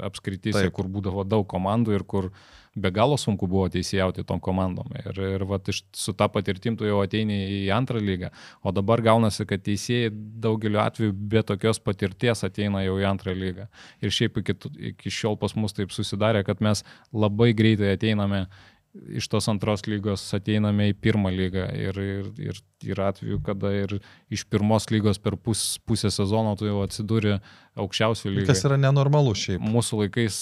[0.09, 2.31] apskrityse, kur būdavo daug komandų ir kur
[2.75, 4.91] be galo sunku buvo teisėjauti tom komandom.
[5.03, 8.31] Ir, ir vat, iš, su tą patirtim tu jau ateini į antrą lygą.
[8.63, 13.67] O dabar gaunasi, kad teisėjai daugeliu atveju be tokios patirties ateina jau į antrą lygą.
[14.05, 14.59] Ir šiaip iki,
[14.93, 18.47] iki šiol pas mus taip susidarė, kad mes labai greitai ateiname
[18.91, 22.61] iš tos antros lygos ateiname į pirmą lygą ir, ir, ir
[22.91, 23.99] yra atveju, kada ir
[24.35, 27.37] iš pirmos lygos per pus, pusę sezono tu jau atsidūri
[27.79, 28.49] aukščiausių lygų.
[28.51, 29.63] Kas yra nenormalu šiaip.
[29.63, 30.41] Mūsų laikais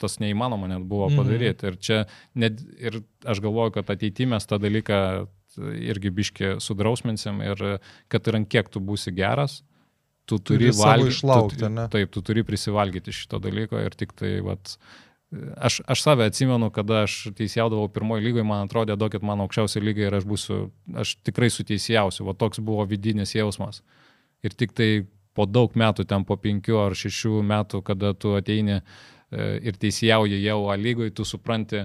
[0.00, 1.20] tas neįmanoma net buvo mhm.
[1.20, 1.70] padaryti.
[1.70, 2.00] Ir čia
[2.34, 5.00] net, ir aš galvoju, kad ateityje mes tą dalyką
[5.62, 7.62] irgi biški sudrausminsim ir
[8.10, 9.60] kad ir ant kiek tu būsi geras,
[10.26, 11.14] tu turi valgyti.
[11.14, 14.74] Išlaukti, tu, taip, tu turi prisivalgyti šito dalyko ir tik tai, vat,
[15.56, 20.08] aš, aš save atsimenu, kada aš teisėjaudavau pirmoji lygoje, man atrodė, duokit man aukščiausią lygą
[20.08, 20.60] ir aš būsiu,
[21.04, 23.82] aš tikrai suteisėjausiu, va toks buvo vidinis jausmas.
[24.44, 28.78] Ir tik tai po daug metų, ten po penkių ar šešių metų, kada tu ateini
[28.78, 28.82] e,
[29.64, 31.84] ir teisėjauji jau A lygoje, tu supranti,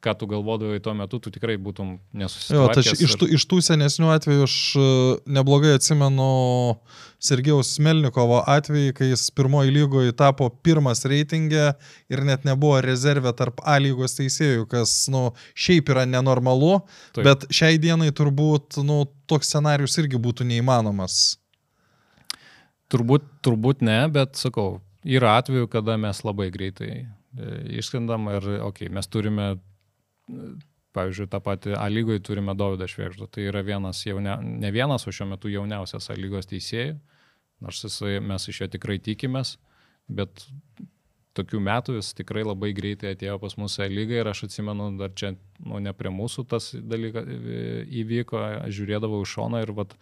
[0.00, 2.86] ką tu galvodavai tuo metu, tu tikrai būtum nesusitvarkęs.
[2.88, 4.84] Jo, tai iš, tų, iš tų senesnių atvejų aš e,
[5.36, 6.28] neblogai atsimenu
[7.20, 11.66] Sergejaus Smelnikovo atvejį, kai jis pirmoji lygoje tapo pirmas reitingė
[12.12, 16.78] ir net nebuvo rezervė tarp A lygos teisėjų, kas, nu, šiaip yra nenormalu,
[17.12, 17.24] Taip.
[17.26, 21.20] bet šiai dienai turbūt, nu, toks scenarius irgi būtų neįmanomas.
[22.90, 27.06] Turbūt, turbūt ne, bet sakau, yra atveju, kada mes labai greitai e,
[27.80, 29.54] išskrendam ir, okei, okay, mes turime
[30.96, 33.28] pavyzdžiui, tą patį A lygoje turime Davidą Švėgždą.
[33.30, 36.96] Tai yra vienas, jaune, ne vienas, o šiuo metu jauniausias A lygos teisėjų,
[37.64, 39.56] nors jisai, mes iš jo tikrai tikimės,
[40.10, 40.44] bet
[41.38, 45.34] tokių metų jis tikrai labai greitai atėjo pas mūsų lygą ir aš atsimenu, dar čia,
[45.62, 47.28] nu, ne prie mūsų tas dalykas
[48.02, 49.94] įvyko, aš žiūrėdavau iš šono ir vat,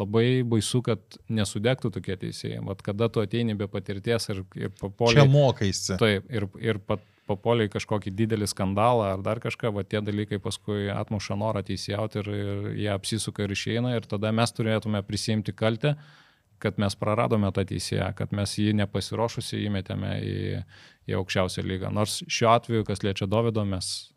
[0.00, 2.62] labai baisu, kad nesudegtų tokie teisėjai.
[2.66, 5.22] Vat kada tu ateini be patirties ir, ir papoliai.
[5.22, 5.96] Čia mokaisi.
[6.00, 10.38] Taip, ir, ir pat papuolė į kažkokį didelį skandalą ar dar kažką, va tie dalykai
[10.42, 15.54] paskui atmuša norą teisėjauti ir, ir jie apsisuka ir išeina ir tada mes turėtume prisimti
[15.56, 15.96] kaltę,
[16.62, 20.36] kad mes praradome tą teisėją, kad mes jį nepasiruošusi įmetėme į,
[21.10, 21.90] į aukščiausią lygą.
[21.94, 24.12] Nors šiuo atveju, kas liečia Dovido, mes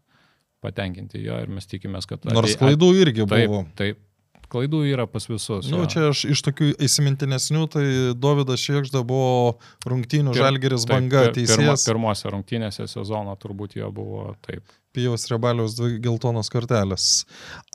[0.63, 2.29] patenkinti jo ir mes tikimės, kad...
[2.29, 3.63] Nors klaidų irgi buvo.
[3.73, 4.05] Taip, taip
[4.49, 5.67] Klaidų yra pas visus.
[5.69, 7.85] Na, nu, čia aš iš tokių įsimintinesnių, tai
[8.17, 11.85] Davidas Šiekžda buvo rungtynių Pir, Žalgeris banga taip, teisėjas.
[11.85, 14.65] Pirma, pirmose rungtynėse sezono turbūt jo buvo taip.
[14.95, 17.09] Pijaus Rebaliaus dvi geltonos kortelės.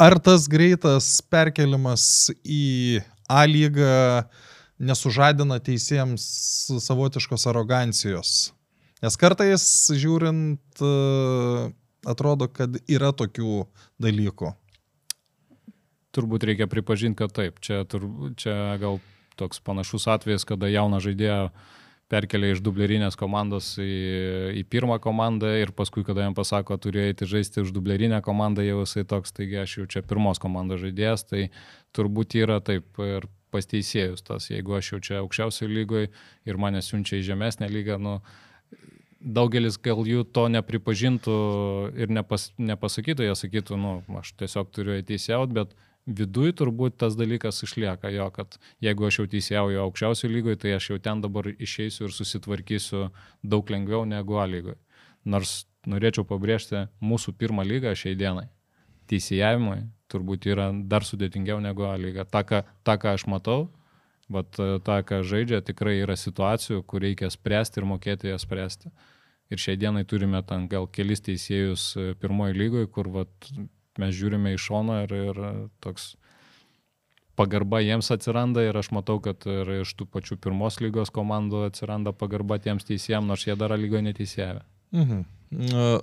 [0.02, 4.26] Ar tas greitas perkelimas į A lygą
[4.82, 6.26] nesužadina teisėjams
[6.82, 8.34] savotiškos arogancijos?
[9.04, 9.62] Nes kartais
[9.94, 10.82] žiūrint,
[12.10, 13.62] atrodo, kad yra tokių
[14.02, 14.50] dalykų
[16.14, 17.60] turbūt reikia pripažinti, kad taip.
[17.64, 18.06] Čia, tur,
[18.40, 19.00] čia gal
[19.38, 21.48] toks panašus atvejas, kada jauną žaidėją
[22.12, 23.90] perkelia iš dublerinės komandos į,
[24.60, 28.82] į pirmą komandą ir paskui, kada jam pasako, turi eiti žaisti už dublerinę komandą, jau
[28.82, 31.48] jisai toks, taigi aš jau čia pirmos komandos žaidėjas, tai
[31.96, 36.10] turbūt yra taip ir pasteisėjus tas, jeigu aš jau čia aukščiausioje lygoje
[36.46, 38.18] ir mane siunčia į žemesnę lygą, nu,
[39.24, 41.38] daugelis gal jų to nepripažintų
[41.96, 45.76] ir nepas, nepasakytų, jie sakytų, nu, aš tiesiog turiu teisėjauti, bet
[46.06, 50.90] viduj turbūt tas dalykas išlieka jo, kad jeigu aš jau teisėjauju aukščiausių lygoje, tai aš
[50.90, 53.08] jau ten dabar išeisiu ir susitvarkysiu
[53.42, 54.76] daug lengviau negu A lygoje.
[55.24, 58.50] Nors norėčiau pabrėžti mūsų pirmą lygą šiai dienai.
[59.08, 62.24] Teisėjavimui turbūt yra dar sudėtingiau negu A lyga.
[62.28, 63.70] Ta, ką, ta, ką aš matau,
[64.28, 64.52] vat,
[64.84, 68.92] ta, ką žaidžia, tikrai yra situacijų, kur reikia spręsti ir mokėti jas spręsti.
[69.52, 71.90] Ir šiai dienai turime ten gal kelis teisėjus
[72.20, 73.50] pirmoji lygoje, kur vat,
[74.02, 75.40] mes žiūrime iš šono ir, ir
[75.84, 76.14] toks
[77.38, 82.14] pagarba jiems atsiranda ir aš matau, kad ir iš tų pačių pirmos lygos komandų atsiranda
[82.14, 84.62] pagarba tiems teisėjams, nors jie dar lygoje neteisėjavę.
[84.94, 85.24] Mhm.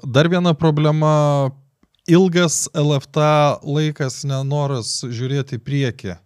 [0.03, 1.51] Dar viena problema-
[2.15, 3.23] ilgas LFT
[3.63, 6.17] laikas, nenoras žiūrėti į priekį.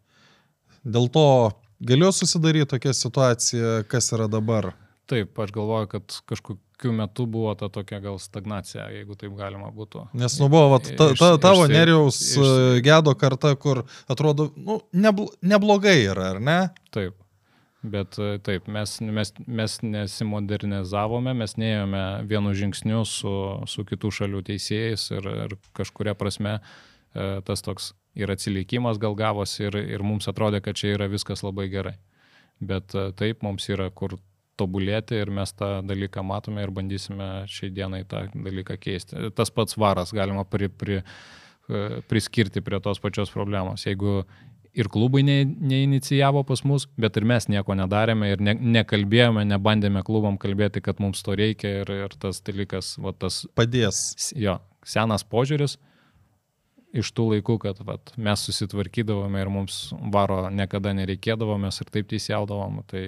[0.85, 1.51] Dėl to
[1.81, 4.73] galėjo susidaryti tokia situacija, kas yra dabar.
[5.05, 10.07] Taip, aš galvoju, kad kažkokiu metu buvo ta tokia gal stagnacija, jeigu taip galima būtų.
[10.17, 14.49] Nes, nu, buvo vat, ta, ta, tavo iš, neriaus iš, e, gedo karta, kur atrodo,
[14.57, 16.57] nu, nebl neblogai yra, ar ne?
[16.95, 17.19] Taip.
[17.85, 23.37] Bet e, taip, mes, mes, mes nesimodernizavome, mes neėjome vienu žingsniu su,
[23.69, 29.67] su kitų šalių teisėjais ir, ir kažkuria prasme e, tas toks ir atsilikimas gal gavosi
[29.67, 31.99] ir, ir mums atrodė, kad čia yra viskas labai gerai.
[32.57, 34.15] Bet taip, mums yra kur
[34.59, 39.29] tobulėti ir mes tą dalyką matome ir bandysime šiai dienai tą dalyką keisti.
[39.35, 43.85] Tas pats varas galima pri, pri, e, priskirti prie tos pačios problemos.
[43.87, 44.21] Jeigu
[44.75, 50.03] ir klubai ne, neinicijavo pas mus, bet ir mes nieko nedarėme ir ne, nekalbėjome, nebandėme
[50.07, 54.33] klubam kalbėti, kad mums to reikia ir, ir tas dalykas, va, tas Padės.
[54.35, 55.77] jo, senas požiūris
[56.95, 59.79] iš tų laikų, kad vat, mes susitvarkydavome ir mums
[60.13, 62.83] varo niekada nereikėdavo, mes ir taip teisėldavom.
[62.87, 63.03] Tai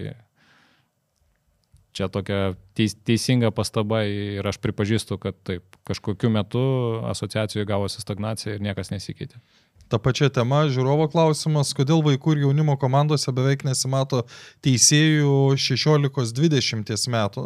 [1.98, 6.62] čia tokia teis, teisinga pastaba ir aš pripažįstu, kad taip, kažkokiu metu
[7.10, 9.42] asociacijoje gavosi stagnacija ir niekas nesikeitė.
[9.88, 14.26] Ta pačia tema, žiūrovo klausimas, kodėl vaikų ir jaunimo komandose beveik nesimato
[14.66, 17.44] teisėjų 16-20 metų,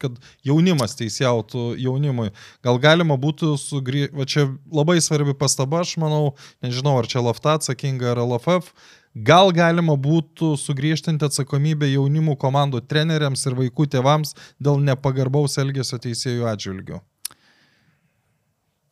[0.00, 0.16] kad
[0.48, 2.30] jaunimas teisėjautų jaunimui.
[2.64, 6.34] Gal galima būtų sugrįžti, va čia labai svarbi pastaba, aš manau,
[6.64, 8.72] nežinau, ar čia LFT atsakinga ar LFF,
[9.14, 16.48] gal galima būtų sugriežtinti atsakomybę jaunimų komandų treneriams ir vaikų tėvams dėl nepagarbaus elgesio teisėjų
[16.50, 17.00] atžvilgių.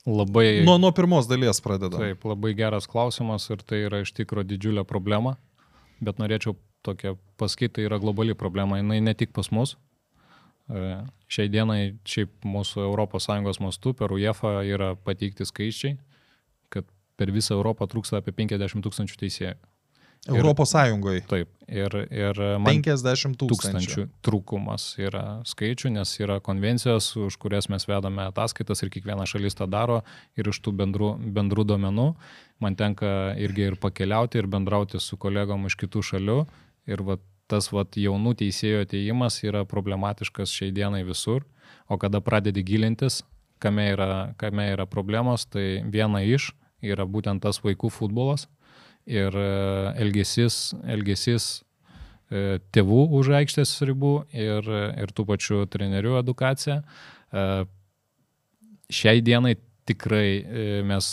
[0.06, 2.00] Labai, Nuo, nuo pirmos dalies pradedam.
[2.00, 5.36] taip, labai geras klausimas ir tai yra iš tikrųjų didžiulė problema,
[6.02, 9.76] bet norėčiau tokia pasakyti, tai yra globali problema, jinai ne tik pas mus.
[10.66, 15.94] E, Šiai dienai šiaip mūsų ES mastu per UEFA yra pateikti skaičiai,
[16.68, 16.84] kad
[17.16, 19.54] per visą Europą trūksta apie 50 tūkstančių teisėjų.
[20.28, 23.48] Europos Sąjungoje Taip, ir, ir man 50 tūkstančių.
[23.50, 29.58] tūkstančių trūkumas yra skaičių, nes yra konvencijos, už kurias mes vedame ataskaitas ir kiekviena šalis
[29.58, 30.02] tą daro.
[30.38, 32.06] Ir iš tų bendrų, bendrų duomenų
[32.62, 36.38] man tenka irgi ir pakeliauti ir bendrauti su kolegom iš kitų šalių.
[36.86, 37.18] Ir va,
[37.50, 41.42] tas va, jaunų teisėjų ateimas yra problematiškas šiai dienai visur,
[41.90, 43.24] o kada pradedi gilintis,
[43.58, 46.52] kame yra, kame yra problemos, tai viena iš
[46.82, 48.46] yra būtent tas vaikų futbolas
[49.06, 49.50] ir e,
[50.02, 51.46] elgesys, elgesys
[52.30, 54.68] e, tėvų už aikštės ribų ir,
[55.02, 56.82] ir tų pačių trenerių edukacija.
[57.32, 57.46] E,
[58.92, 59.54] Šiai dienai
[59.88, 61.06] tikrai mes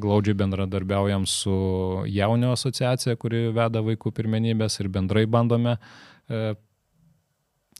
[0.00, 1.52] glaudžiai bendradarbiaujam su
[2.08, 5.74] jaunio asociacija, kuri veda vaikų pirmenybės ir bendrai bandome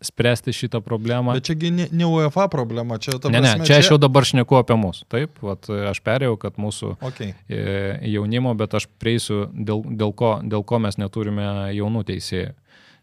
[0.03, 1.33] spręsti šitą problemą.
[1.35, 4.27] Bet čiagi ne, ne UEFA problema, čia ta Ne, ne, prasme, čia aš jau dabar
[4.27, 5.03] šneku apie mus.
[5.11, 7.35] Taip, vat, aš perėjau, kad mūsų Okay.
[7.51, 12.55] e, jaunimo, bet aš prieisiu, dėl, dėl, ko, dėl ko mes neturime jaunų teisėjų.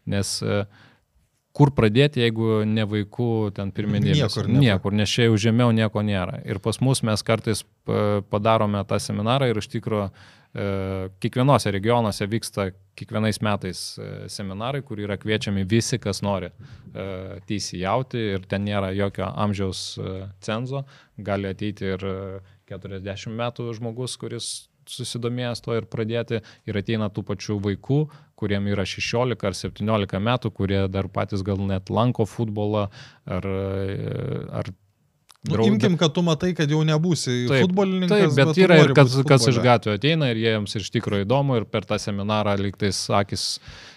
[0.06, 0.64] Nes e,
[1.56, 4.20] kur pradėti, jeigu ne vaikų ten pirmenybės?
[4.36, 4.62] Niekur nėra.
[4.66, 6.42] Niekur, nes čia jau žemiau nieko nėra.
[6.44, 10.66] Ir pas mus mes kartais pa- padarome tą seminarą ir iš tikrųjų e,
[11.24, 17.08] kiekvienose regionuose vyksta kiekvienais metais e, seminarai, kur yra kviečiami visi, kas nori e,
[17.48, 19.82] teisėjauti ir ten nėra jokio amžiaus
[20.44, 20.84] cenzo,
[21.16, 22.16] gali ateiti ir e,
[22.72, 24.54] 40 metų žmogus, kuris
[24.86, 26.40] susidomėjęs to ir pradėti
[26.70, 28.00] ir ateina tų pačių vaikų,
[28.36, 32.88] kuriem yra 16 ar 17 metų, kurie dar patys gal net lanko futbolą
[33.24, 34.74] ar, e, ar
[35.46, 38.10] Nu, imkim, kad tu matai, kad jau nebūsi futbolininkas.
[38.10, 41.60] Taip, bet tu yra ir kas, kas iš gatvės ateina ir jiems iš tikrųjų įdomu
[41.60, 43.44] ir per tą seminarą liktais akis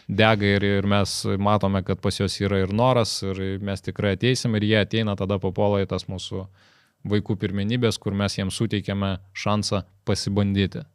[0.05, 4.57] dega ir, ir mes matome, kad pas juos yra ir noras ir mes tikrai ateisim
[4.57, 6.45] ir jie ateina tada papuola į tas mūsų
[7.09, 10.85] vaikų pirmenybės, kur mes jiems suteikėme šansą pasibandyti.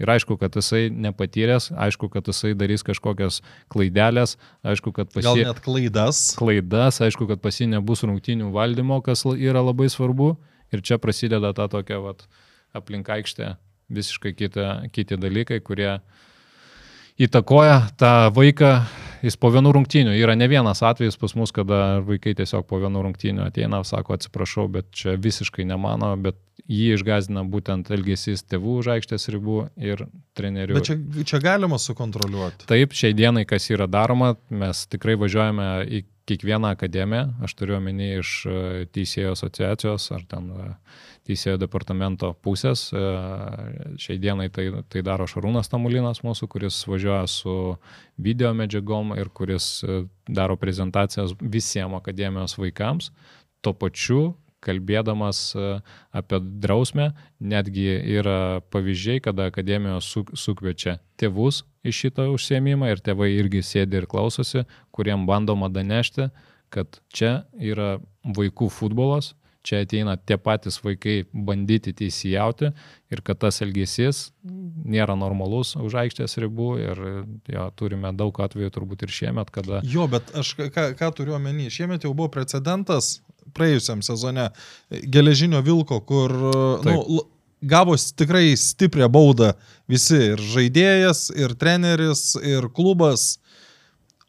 [0.00, 5.42] Ir aišku, kad jisai nepatyręs, aišku, kad jisai darys kažkokias klaidelės, aišku, kad pas Gal
[5.42, 6.22] net klaidas.
[6.38, 10.34] klaidas, aišku, kad pas jį nebus rungtinių valdymo, kas yra labai svarbu.
[10.72, 12.24] Ir čia prasideda ta tokia vat,
[12.72, 13.52] aplink aikštė
[13.92, 15.98] visiškai kita, kiti dalykai, kurie
[17.20, 18.74] įtakoja tą vaiką.
[19.22, 23.04] Jis po vienų rungtynių yra ne vienas atvejis pas mus, kada vaikai tiesiog po vienų
[23.04, 26.40] rungtynių ateina, sako atsiprašau, bet čia visiškai ne mano, bet
[26.70, 30.06] jį išgazina būtent elgesys tėvų už aikštės ribų ir
[30.38, 30.76] trenerių.
[30.78, 30.96] Bet čia,
[31.28, 32.68] čia galima sukontroliuoti.
[32.70, 38.18] Taip, šiai dienai, kas yra daroma, mes tikrai važiuojame į kiekvieną akademiją, aš turiu omeny
[38.20, 38.58] iš e,
[38.94, 40.68] teisėjų asociacijos ar ten e,
[41.26, 42.86] teisėjo departamento pusės.
[42.94, 43.02] E,
[44.02, 47.56] Šiai dienai tai, tai daro Šarūnas Tamulinas mūsų, kuris važiuoja su
[48.22, 49.82] video medžiagom ir kuris
[50.28, 53.10] daro prezentacijas visiems akademijos vaikams.
[53.62, 54.22] Tuo pačiu
[54.62, 55.74] kalbėdamas e,
[56.14, 57.10] apie drausmę,
[57.40, 57.88] netgi
[58.18, 64.08] yra pavyzdžiai, kada akademijos su, sukviečia tėvus į šitą užsiemimą ir tėvai irgi sėdi ir
[64.10, 66.30] klausosi, kuriem bandoma danešti,
[66.72, 72.72] kad čia yra vaikų futbolas, čia ateina tie patys vaikai bandyti teisėjauti
[73.12, 77.02] ir kad tas elgesys nėra normalus už aikštės ribų ir
[77.52, 81.70] jo, turime daug atvejų turbūt ir šiemet, kada Jo, bet aš ką, ką turiu omeny,
[81.70, 83.20] šiemet jau buvo precedentas
[83.56, 84.48] praėjusiam sezone
[84.90, 87.10] geležinio vilko, kur nu, Taip.
[87.18, 87.26] l-
[87.62, 89.52] gavos tikrai stiprią baudą
[89.90, 93.38] visi ir žaidėjas, ir treneris, ir klubas.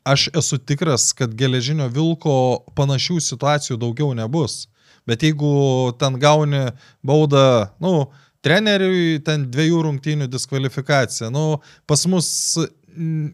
[0.05, 2.35] Aš esu tikras, kad geležinio vilko
[2.75, 4.67] panašių situacijų daugiau nebus.
[5.07, 6.65] Bet jeigu ten gauni
[7.03, 8.09] baudą, nu,
[8.43, 11.31] treneriui ten dviejų rungtynių diskvalifikacija.
[11.31, 12.29] Nu, pas mus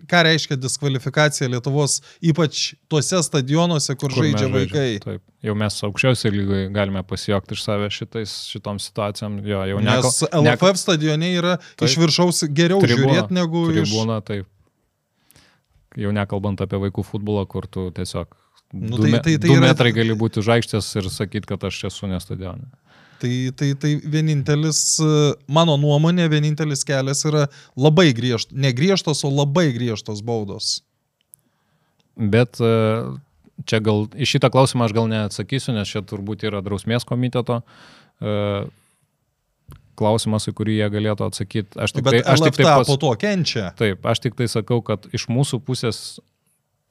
[0.10, 4.99] ką reiškia diskvalifikacija Lietuvos, ypač tuose stadionuose, kur, kur žaidžia vaikai.
[5.03, 5.24] Taip.
[5.43, 9.39] Jau mes aukščiausiai lygoje galime pasijokti iš savęs šitais, šitom situacijom.
[9.47, 11.88] Jo, Nes LFF stadione yra Taip.
[11.89, 13.80] iš viršaus geriau Tribūna, žiūrėti negu iš...
[13.88, 14.47] Tribūna, taip.
[15.99, 18.36] Jau nekalbant apie vaikų futbolą, kur tu tiesiog
[18.72, 21.64] Nu, du, tai- tai- tai du yra- metrai gali būti už aikštės ir sakyti, kad
[21.66, 22.68] aš esu ne stadione.
[23.20, 25.16] Tai, tai, tai vienintelis, e,
[25.52, 30.78] mano nuomonė, vienintelis kelias yra labai griežtos, ne griežtos, o labai griežtos baudos.
[32.16, 32.72] Bet e,
[33.68, 37.60] čia gal, į šitą klausimą aš gal neatsakysiu, nes čia turbūt yra drausmės komiteto
[38.24, 38.38] e,
[40.00, 41.76] klausimas, į kurį jie galėtų atsakyti.
[41.76, 43.74] Aš tik tai, aš tik tai pas, po to kenčia.
[43.80, 46.22] Taip, aš tik tai sakau, kad iš mūsų pusės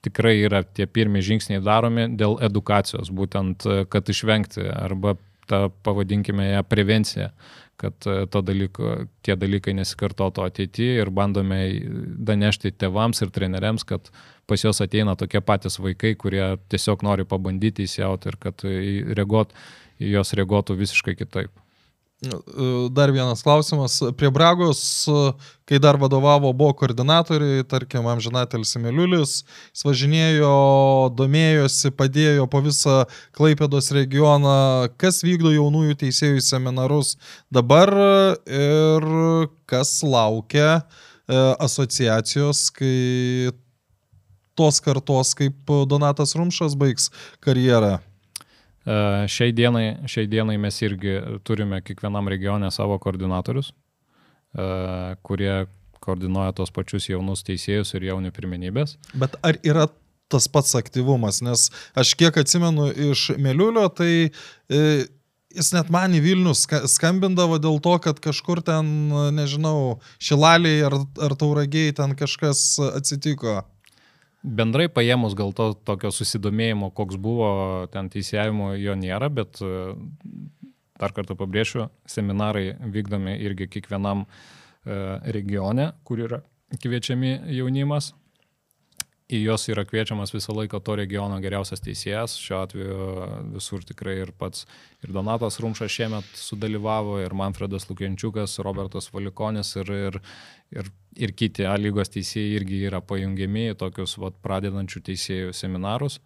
[0.05, 5.17] tikrai yra tie pirmie žingsniai daromi dėl edukacijos, būtent, kad išvengti arba
[5.49, 7.29] tą pavadinkime ją prevenciją,
[7.81, 8.95] kad e, dalyko,
[9.27, 11.61] tie dalykai nesikartotų ateityje ir bandome
[12.31, 14.11] danešti tėvams ir treneriams, kad
[14.49, 19.55] pas juos ateina tokie patys vaikai, kurie tiesiog nori pabandyti įsijauti ir kad į- reaguot,
[20.01, 21.53] į juos reaguotų visiškai kitaip.
[22.21, 24.01] E, Dar vienas klausimas.
[24.17, 30.55] Prie Bragos, e, kai dar vadovavo, buvo koordinatoriai, tarkim, Amžinatelis Emiliulis, jis važinėjo,
[31.15, 33.05] domėjosi, padėjo po visą
[33.39, 37.15] Klaipėdos regioną, kas vykdo jaunųjų teisėjų seminarus
[37.55, 37.95] dabar
[38.51, 39.09] ir
[39.71, 43.55] kas laukia e, asociacijos, kai
[44.59, 48.01] tos kartos kaip Donatas Rumšas baigs karjerą.
[48.89, 53.73] E, Šiai dienai, šiai dienai mes irgi turime kiekvienam regione savo koordinatorius,
[54.57, 54.69] e,
[55.27, 55.67] kurie
[56.05, 58.97] koordinuoja tos pačius jaunus teisėjus ir jaunių pirmenybės.
[59.19, 59.89] Bet ar yra
[60.33, 61.43] tas pats aktyvumas?
[61.45, 61.69] Nes
[61.99, 64.83] aš kiek atsimenu iš Meliulio, tai e,
[65.57, 68.89] jis net man į Vilnių ska- skambindavo dėl to, kad kažkur ten,
[69.37, 70.97] nežinau, Šilaliai ar,
[71.29, 73.61] ar Tauragiai ten kažkas atsitiko.
[74.43, 77.49] Bendrai paėmus gal to tokio susidomėjimo, koks buvo
[77.91, 79.73] ten teisėjimo, jo nėra, bet e,
[81.01, 84.29] dar kartą pabrėšiu, seminarai vykdomi irgi kiekvienam e,
[85.35, 88.13] regione, kur yra kviečiami jaunimas.
[89.29, 92.39] Į juos yra kviečiamas visą laiką to regiono geriausias teisėjas.
[92.41, 93.09] Šiuo atveju
[93.53, 94.63] visur tikrai ir pats
[95.05, 100.17] ir Donatas Rumšas šiemet sudalyvavo, ir Manfredas Lukiančiukas, Robertas Valikonis ir, ir,
[100.73, 106.23] ir, ir kiti A lygos teisėjai irgi yra pajungiami į tokius vat, pradedančių teisėjų seminarus.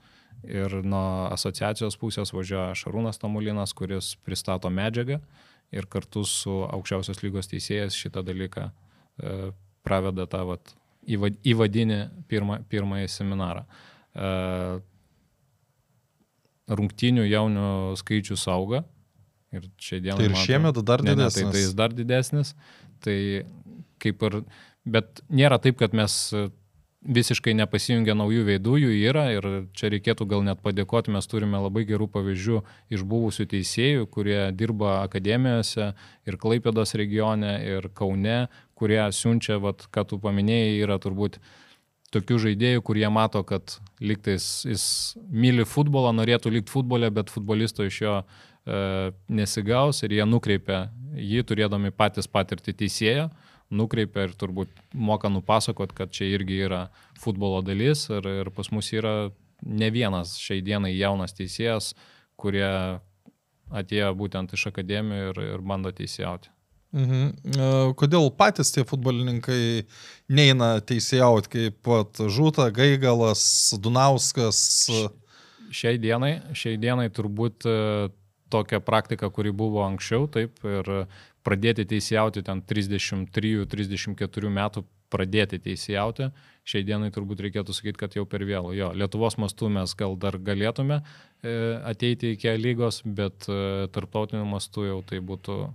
[0.47, 5.19] Ir nuo asociacijos pusės važiuoja Šarūnas Tamulinas, kuris pristato medžiagą
[5.75, 9.51] ir kartu su aukščiausios lygos teisėjas šitą dalyką e,
[9.83, 10.75] praveda tą vat,
[11.09, 11.99] įvadinį
[12.31, 13.65] pirmą, pirmąjį seminarą.
[16.73, 17.69] Rungtinių jaunių
[18.01, 18.85] skaičius auga.
[19.53, 20.17] Ir čia dieną.
[20.17, 21.53] Tai ir šiemet dar Ne, ne, tai, didesnis.
[21.53, 22.55] tai jis dar didesnis.
[23.05, 23.19] Tai
[24.01, 24.39] kaip ir,
[24.89, 26.15] bet nėra taip, kad mes
[27.03, 31.83] visiškai nepasijungia naujų veidų, jų yra ir čia reikėtų gal net padėkoti, mes turime labai
[31.89, 32.61] gerų pavyzdžių
[32.95, 35.93] iš buvusių teisėjų, kurie dirba akademijose
[36.29, 38.47] ir Klaipėdos regione, ir Kaune,
[38.83, 41.39] kurie siunčia, vat, ką tu paminėjai, yra turbūt
[42.13, 44.85] tokių žaidėjų, kurie mato, kad liktais jis
[45.31, 50.85] myli futbolą, norėtų likti futbole, bet futbolisto iš jo e, nesigaus ir jie nukreipia
[51.17, 53.31] jį, turėdami patys patirtį teisėjo,
[53.73, 56.83] nukreipia ir turbūt moka nupasakot, kad čia irgi yra
[57.21, 61.95] futbolo dalis ir, ir pas mus yra ne vienas šiai dienai jaunas teisėjas,
[62.37, 62.69] kurie
[63.73, 66.53] atėjo būtent iš akademijų ir, ir bando teisėjauti.
[66.93, 67.29] Mhm.
[67.57, 67.67] E,
[67.97, 69.87] Kodėl patys tie futbolininkai
[70.33, 73.45] neina teisėjauti, kaip pat Žūta, Gaigalas,
[73.81, 74.61] Dunauskas?
[75.73, 77.77] Šiai dienai, šiai dienai turbūt e,
[78.53, 81.09] tokia praktika, kuri buvo anksčiau, taip, ir
[81.43, 86.29] pradėti teisėjauti ten 33-34 metų pradėti teisėjauti,
[86.69, 88.77] šiai dienai turbūt reikėtų sakyti, kad jau per vėlų.
[88.77, 91.57] Jo, Lietuvos mastu mes gal dar galėtume e,
[91.89, 93.49] ateiti iki lygos, bet
[93.97, 95.73] tarptautiniu mastu jau tai būtų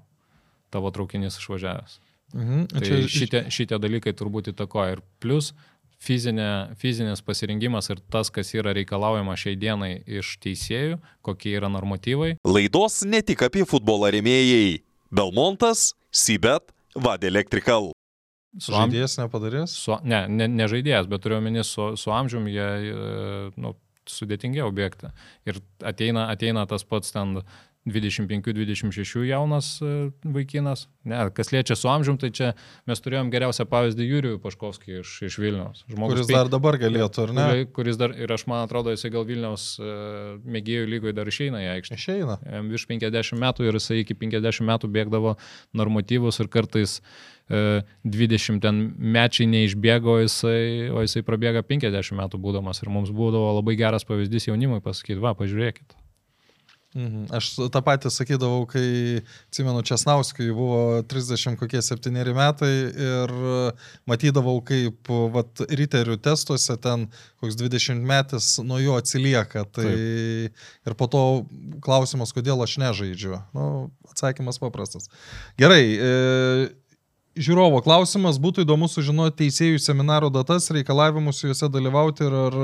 [0.78, 1.98] tavo traukinys išvažiavęs.
[2.36, 2.68] Mhm.
[2.76, 5.54] Tai šitie, šitie dalykai turbūt įtakoja ir plus
[6.04, 12.36] fizinė, fizinis pasirengimas ir tas, kas yra reikalaujama šiai dienai iš teisėjų, kokie yra normatyvai.
[12.48, 14.82] Laidos ne tik apie futbolą remėjai.
[15.14, 17.92] Belmontas, Sibet, Vad Electrical.
[18.60, 19.74] Su am- Žaidėjas nepadarys?
[19.78, 23.76] Su, ne, ne, ne žaidėjas, bet turiu omeny su, su amžiumi jie e, nu,
[24.10, 25.12] sudėtingiau bėgti.
[25.46, 27.42] Ir ateina, ateina tas pats ten
[27.88, 29.92] 25-26 jaunas e,
[30.24, 30.88] vaikinas.
[31.08, 32.52] Ne, kas liečia su amžium, tai čia
[32.90, 35.86] mes turėjom geriausią pavyzdį Jurijų Paškovskį iš, iš Vilniaus.
[35.88, 37.48] Žmogus, kuris dar dabar galėtų, ar ne?
[37.72, 41.70] Kuris dar, ir aš man atrodo, jisai gal Vilniaus uh, mėgėjų lygoje dar išeina į
[41.78, 42.00] aikštę.
[42.02, 42.38] Išeina.
[42.68, 45.38] Virš 50 metų ir jisai iki 50 metų bėgdavo
[45.78, 52.42] normatyvus ir kartais uh, e, 20 ten mečiai neišbėgo, jisai, o jisai prabėga 50 metų
[52.44, 55.96] būdamas ir mums būdavo labai geras pavyzdys jaunimui pasakyti, va, pažiūrėkit.
[56.96, 57.28] Mhm.
[57.36, 59.20] Aš tą patį sakydavau, kai,
[59.50, 63.34] atsimenu, Česnauskui buvo 30 kokie 7 metai ir
[64.08, 67.10] matydavau, kaip vat, riterių testuose ten
[67.44, 69.66] koks 20 metais nuo jo atsilieka.
[69.68, 70.66] Tai Taip.
[70.88, 71.24] ir po to
[71.84, 73.42] klausimas, kodėl aš nežaidžiu.
[73.58, 73.68] Nu,
[74.10, 75.12] atsakymas paprastas.
[75.60, 75.84] Gerai.
[75.92, 76.12] E,
[77.44, 82.58] žiūrovo klausimas, būtų įdomu sužinoti teisėjų seminaro datas, reikalavimus juose dalyvauti ir ar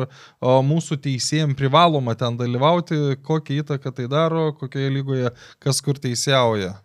[0.65, 6.76] mūsų teisėjim privaloma ten dalyvauti, kokią įtaką tai daro, kokioje lygoje, kas kur teisėjauja.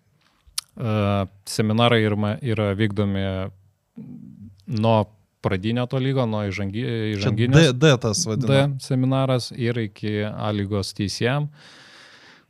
[0.78, 3.24] Uh, seminarai yra, vykdomi
[4.78, 4.98] nuo
[5.42, 7.50] pradinio to lygo, nuo įžanginio.
[7.50, 8.76] D, D tas vadinamas.
[8.78, 11.48] D seminaras ir iki A lygos teisėjam,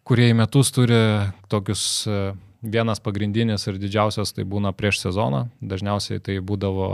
[0.05, 1.01] kurie į metus turi
[1.49, 5.46] tokius uh, vienas pagrindinis ir didžiausias tai būna prieš sezoną.
[5.61, 6.88] Dažniausiai tai būdavo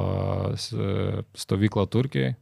[1.35, 2.35] stovykla Turkijai,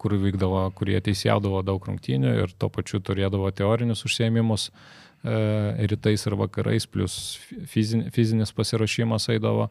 [0.00, 6.38] kur vykdavo, kurie teisėjaudavo daug rungtynių ir tuo pačiu turėdavo teorinius užsiemimus e, rytais ir
[6.40, 7.36] vakarais, plus
[7.70, 9.70] fizin, fizinis pasirašymas eidavo.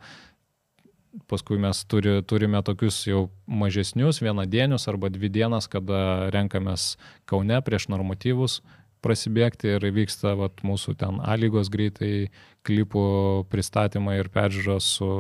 [1.32, 7.88] Paskui mes turi, turime tokius jau mažesnius, vienadienius arba dvi dienas, kada renkamės Kaune prieš
[7.94, 8.60] normatyvus
[9.06, 12.32] prasibėgti ir vyksta vat, mūsų ten A lygos greitai
[12.66, 13.06] klipų
[13.52, 15.12] pristatymai ir peržiūros su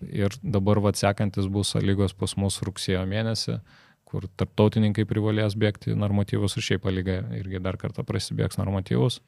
[0.00, 3.60] ir dabar vat sekantis bus A lygos pas mus rugsėjo mėnesį
[4.08, 9.20] kur tarptautininkai privalės bėgti normatyvus ir šiaip lyga irgi dar kartą prasibėgs normatyvus.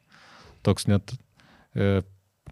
[0.65, 1.13] Toks net
[1.75, 2.01] e,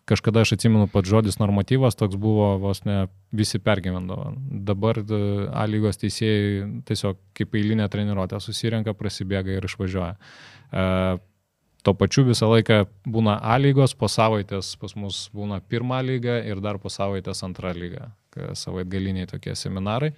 [0.10, 4.36] kažkada aš atsimenu pat žodis normatyvas, toks buvo vos ne visi pergyvendavo.
[4.70, 10.14] Dabar e, A lygos teisėjai tiesiog kaip eilinė treniruotė susirenka, prasibėga ir išvažiuoja.
[10.14, 10.86] E,
[11.84, 16.60] Tuo pačiu visą laiką būna A lygos, po savaitės pas mus būna pirmą lygą ir
[16.64, 18.10] dar po savaitės antrą lygą.
[18.56, 20.12] Savaitgaliniai tokie seminarai.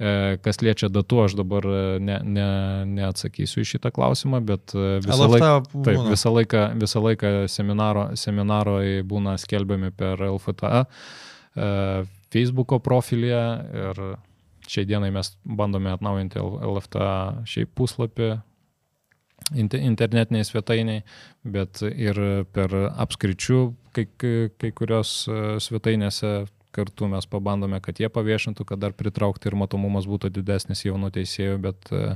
[0.00, 2.46] E, kas liečia datų, aš dabar e, ne, ne,
[2.88, 5.50] neatsakysiu į šitą klausimą, bet e, visą, laiką,
[5.84, 10.86] taip, visą laiką, visą laiką seminaro, seminarai būna skelbiami per LFTA
[12.30, 13.42] Facebook'o profilyje
[13.82, 14.00] ir
[14.70, 17.10] šiai dienai mes bandome atnaujinti LFTA
[17.50, 18.30] šiaip puslapį,
[19.56, 21.02] internetiniai svetainiai,
[21.42, 22.20] bet ir
[22.54, 23.60] per apskričių
[23.96, 24.06] kai,
[24.60, 26.32] kai kurios e, svetainėse
[26.74, 31.56] kartu mes pabandome, kad jie paviešintų, kad dar pritraukti ir matomumas būtų didesnis jaunų teisėjų,
[31.64, 32.12] bet e,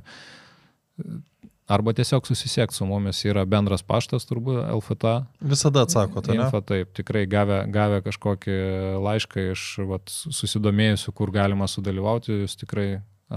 [1.67, 5.15] arba tiesiog susisiekti su mumis yra bendras paštas turbūt LFTA.
[5.55, 6.45] Visada atsakote, ne?
[6.45, 8.59] Info, taip, tikrai gavę, gavę kažkokį
[9.05, 12.89] laišką iš vat, susidomėjusių, kur galima sudalyvauti, jūs tikrai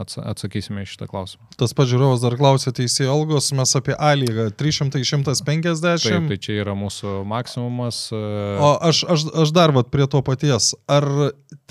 [0.01, 1.47] atsakysime į šitą klausimą.
[1.59, 6.03] Tas pats žiūrovas dar klausė teisėjų algos, mes apie A lygą 300-150.
[6.03, 8.03] Taip, tai čia yra mūsų maksimumas.
[8.15, 8.21] E,
[8.63, 10.73] o aš, aš, aš dar vat prie to paties.
[10.89, 11.07] Ar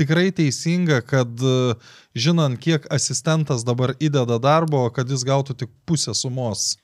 [0.00, 1.76] tikrai teisinga, kad e,
[2.16, 6.74] žinant, kiek asistentas dabar įdeda darbo, kad jis gautų tik pusę sumos?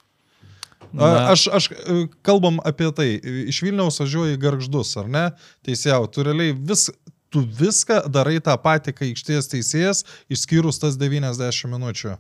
[0.93, 1.32] Na.
[1.32, 3.09] Aš, aš e, kalbam apie tai,
[3.49, 5.24] iš Vilniaus važiuoji garždus, ar ne?
[5.64, 6.90] Teisėjau, tu realiai vis,
[7.33, 12.16] tu viską darai tą patį, kai aikštės teisėjas, išskyrus tas 90 minučių.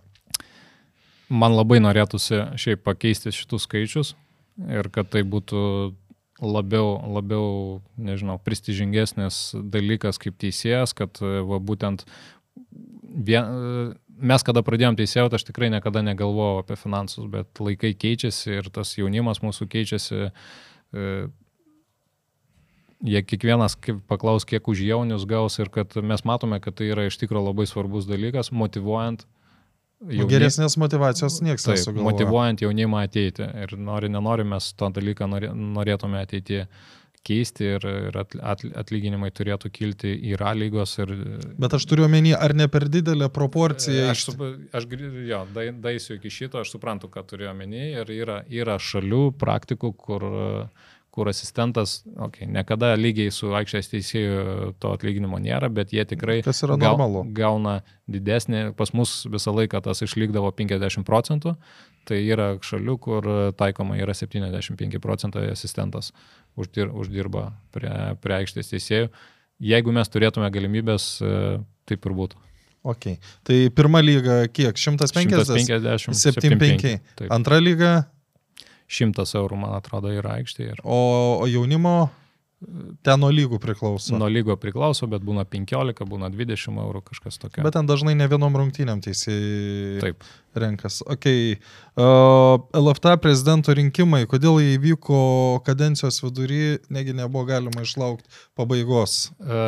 [1.32, 4.14] Man labai norėtųsi šiaip pakeisti šitus skaičius
[4.68, 5.62] ir kad tai būtų
[6.42, 7.48] labiau, labiau,
[7.96, 12.04] nežinau, prestižingesnis dalykas kaip teisėjas, kad va, būtent
[13.12, 18.70] vien, mes kada pradėjom teisėjauti, aš tikrai niekada negalvojau apie finansus, bet laikai keičiasi ir
[18.74, 20.24] tas jaunimas mūsų keičiasi
[23.02, 23.76] jie kiekvienas
[24.10, 27.68] paklaus, kiek už jaunius gaus ir kad mes matome, kad tai yra iš tikrųjų labai
[27.70, 29.26] svarbus dalykas, motivuojant.
[30.02, 30.30] Jauni...
[30.32, 32.08] Geresnės motivacijos niekas nesugalvoja.
[32.08, 33.46] Motivuojant jaunimą ateiti.
[33.66, 36.66] Ir nori, nenori, mes tą dalyką norėtume ateityje
[37.22, 40.96] keisti ir, ir atlyginimai turėtų kilti į A lygos.
[41.04, 41.12] Ir...
[41.60, 44.08] Bet aš turiu omeny, ar ne per didelė proporcija?
[44.10, 44.24] Aš,
[44.74, 44.88] aš
[45.28, 50.26] jo, daisiu iki šito, aš suprantu, ką turiu omeny ir yra, yra šalių, praktikų, kur
[50.26, 54.36] uh, kur asistentas, okay, niekada lygiai su aikštės teisėjų
[54.80, 57.74] to atlyginimo nėra, bet jie tikrai gau, gauna
[58.08, 61.52] didesnį, pas mus visą laiką tas išlikdavo 50 procentų,
[62.08, 63.28] tai yra šalių, kur
[63.60, 66.14] taikoma yra 75 procentai asistentas
[66.56, 67.92] uždir, uždirba prie,
[68.24, 69.12] prie aikštės teisėjų.
[69.62, 71.18] Jeigu mes turėtume galimybės,
[71.86, 72.40] taip ir būtų.
[72.82, 73.12] Ok.
[73.46, 74.74] Tai pirma lyga kiek?
[74.80, 75.44] 150?
[75.44, 76.16] 150.
[76.18, 77.28] 75.
[77.30, 77.92] Antra lyga?
[78.92, 80.76] 100 eurų, man atrodo, yra aikštėje.
[80.76, 80.82] Ir...
[80.84, 80.98] O,
[81.40, 82.10] o jaunimo
[83.04, 84.14] ten nuo lygų priklauso.
[84.18, 87.64] Nuo lygo priklauso, bet būna 15, būna 20 eurų kažkas tokio.
[87.66, 90.26] Bet ten dažnai ne vienom rungtynėm teisėjai Taip.
[90.58, 91.00] renkas.
[91.10, 91.56] Okay.
[91.96, 95.22] Uh, LFT prezidento rinkimai, kodėl jie įvyko
[95.66, 99.32] kadencijos vidury, negi nebuvo galima išlaukti pabaigos?
[99.40, 99.62] E,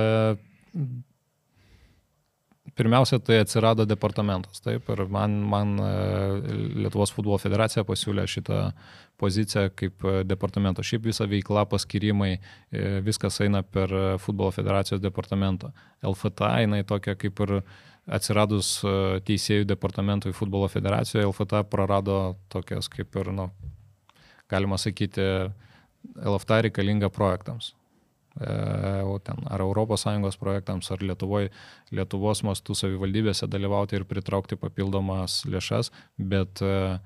[2.74, 5.90] Pirmiausia, tai atsirado departamentas, taip, ir man, man e,
[6.82, 8.56] Lietuvos futbolo federacija pasiūlė šitą
[9.22, 10.82] poziciją kaip e, departamento.
[10.82, 15.70] Šiaip visa veikla, paskirimai, e, viskas eina per futbolo federacijos departamentą.
[16.02, 17.54] LFTA eina tokia kaip ir
[18.10, 18.72] atsiradus
[19.24, 22.18] teisėjų departamentui futbolo federacijoje, LFTA prarado
[22.52, 23.46] tokias kaip ir, nu,
[24.50, 25.30] galima sakyti,
[26.26, 27.70] LFTA reikalinga projektams.
[28.34, 31.50] E, ten ar ES projektams, ar Lietuvoje,
[31.94, 36.98] Lietuvos mastų savivaldybėse dalyvauti ir pritraukti papildomas lėšas, bet e,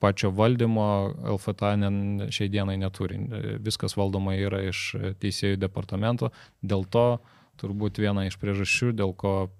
[0.00, 3.20] pačio valdymo LFTA ne, šiai dienai neturi.
[3.60, 6.32] Viskas valdoma yra iš teisėjų departamento,
[6.62, 7.20] dėl to
[7.60, 9.50] turbūt viena iš priežasčių, dėl ko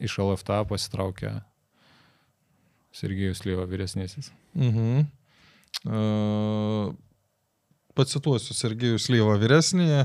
[0.00, 1.38] iš LFTA pasitraukė
[2.92, 4.32] Sergijus Lyva vyresnysis.
[4.54, 5.06] Mhm.
[5.86, 6.92] Uh,
[7.98, 10.04] pacituosiu Sergejus Lyva vyresnį.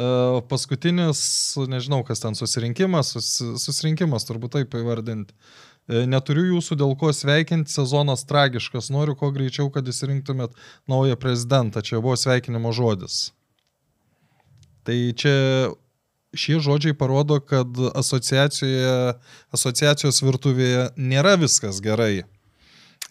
[0.00, 1.20] Uh, paskutinis,
[1.68, 5.34] nežinau, kas ten susirinkimas, sus, susirinkimas turbūt taip įvardinti.
[5.34, 5.70] Uh,
[6.08, 10.50] neturiu jūsų dėl ko sveikinti, sezonas tragiškas, noriu kuo greičiau, kad įsirinktumėt
[10.90, 13.32] naują prezidentą, čia buvo sveikinimo žodis.
[14.86, 15.34] Tai čia
[16.36, 17.66] šie žodžiai parodo, kad
[17.98, 22.24] asociacijos virtuvėje nėra viskas gerai.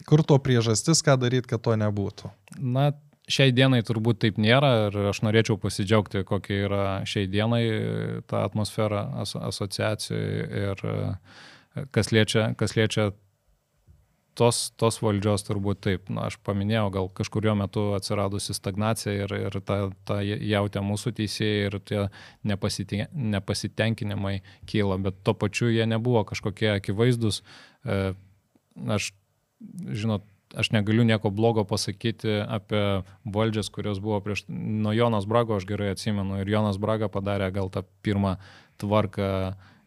[0.08, 2.30] Kur to priežastis, ką daryti, kad to nebūtų?
[2.56, 2.92] Na,
[3.30, 7.64] šiai dienai turbūt taip nėra ir aš norėčiau pasidžiaugti, kokia yra šiai dienai
[8.30, 11.00] ta atmosfera as asociacijoje ir e,
[11.94, 13.10] kas liečia, kas liečia
[14.38, 16.10] tos, tos valdžios turbūt taip.
[16.12, 21.68] Na, aš paminėjau, gal kažkurio metu atsiradusi stagnacija ir, ir ta, ta jautė mūsų teisėjai
[21.68, 22.06] ir tie
[22.46, 24.36] nepasitenkinimai
[24.70, 27.42] kyla, bet tuo pačiu jie nebuvo kažkokie akivaizdus.
[27.84, 28.02] E,
[28.98, 29.12] aš,
[29.90, 34.44] žinot, aš negaliu nieko blogo pasakyti apie valdžias, kurios buvo prieš...
[34.48, 38.36] Nuo Jonas Brago aš gerai atsimenu ir Jonas Braga padarė gal tą pirmą
[38.80, 39.30] tvarką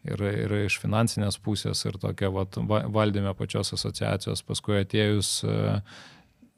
[0.08, 2.56] ir, ir iš finansinės pusės ir tokia vat,
[2.92, 4.44] valdyme pačios asociacijos.
[4.46, 5.78] Paskui atėjus uh,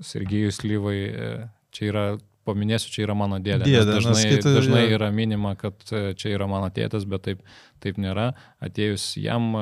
[0.02, 2.06] Sergijus Lyvai, uh, čia yra
[2.46, 3.66] paminėsiu, čia yra mano dėdė.
[3.66, 7.42] Dėdė, dažnai, skaitė, dažnai yra minima, kad e, čia yra mano tėtas, bet taip,
[7.82, 8.30] taip nėra.
[8.64, 9.52] Atėjus jam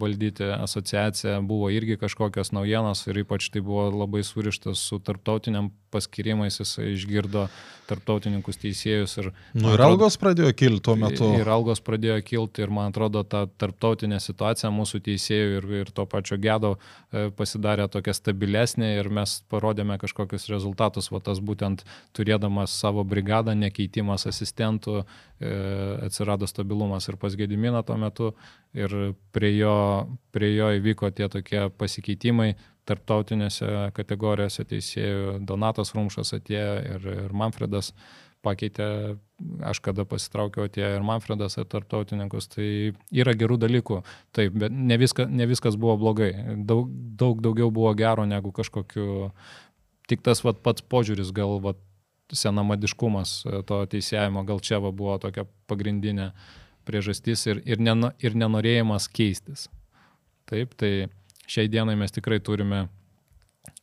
[0.00, 6.60] valdyti asociaciją buvo irgi kažkokios naujienos ir ypač tai buvo labai surištas su tarptautiniam paskirimais,
[6.60, 7.48] jis išgirdo
[7.90, 9.16] tarptautininkus teisėjus.
[9.20, 11.30] Ir, nu, ir algos pradėjo kilti tuo metu.
[11.38, 16.06] Ir algos pradėjo kilti ir man atrodo ta tarptautinė situacija mūsų teisėjų ir, ir to
[16.10, 21.84] pačio gedo e, pasidarė tokia stabilesnė ir mes parodėme kažkokius rezultatus, va tas būtent
[22.16, 25.54] turėdamas savo brigadą, nekeitimas asistentų, e,
[26.06, 28.34] atsirado stabilumas ir pas Gediminą tuo metu
[28.76, 29.76] ir prie jo,
[30.34, 32.52] prie jo įvyko tie tokie pasikeitimai,
[32.90, 37.92] tarptautinėse kategorijose teisėjų Donatas Rumšas atėjo ir, ir Manfredas
[38.44, 39.16] pakeitė,
[39.66, 42.68] aš kada pasitraukiau atėjo ir Manfredas ir tarptautininkus, tai
[43.12, 44.00] yra gerų dalykų,
[44.36, 46.32] taip, bet ne, viska, ne viskas buvo blogai,
[46.68, 46.88] daug,
[47.20, 49.30] daug daugiau buvo gero negu kažkokiu,
[50.08, 51.80] tik tas vat, pats požiūris gal vat,
[52.30, 56.30] senamadiškumas to teisėjimo, gal čia va, buvo tokia pagrindinė
[56.86, 59.66] priežastis ir, ir, neno, ir nenorėjimas keistis.
[60.50, 61.10] Taip, tai
[61.50, 62.86] šiai dienai mes tikrai turime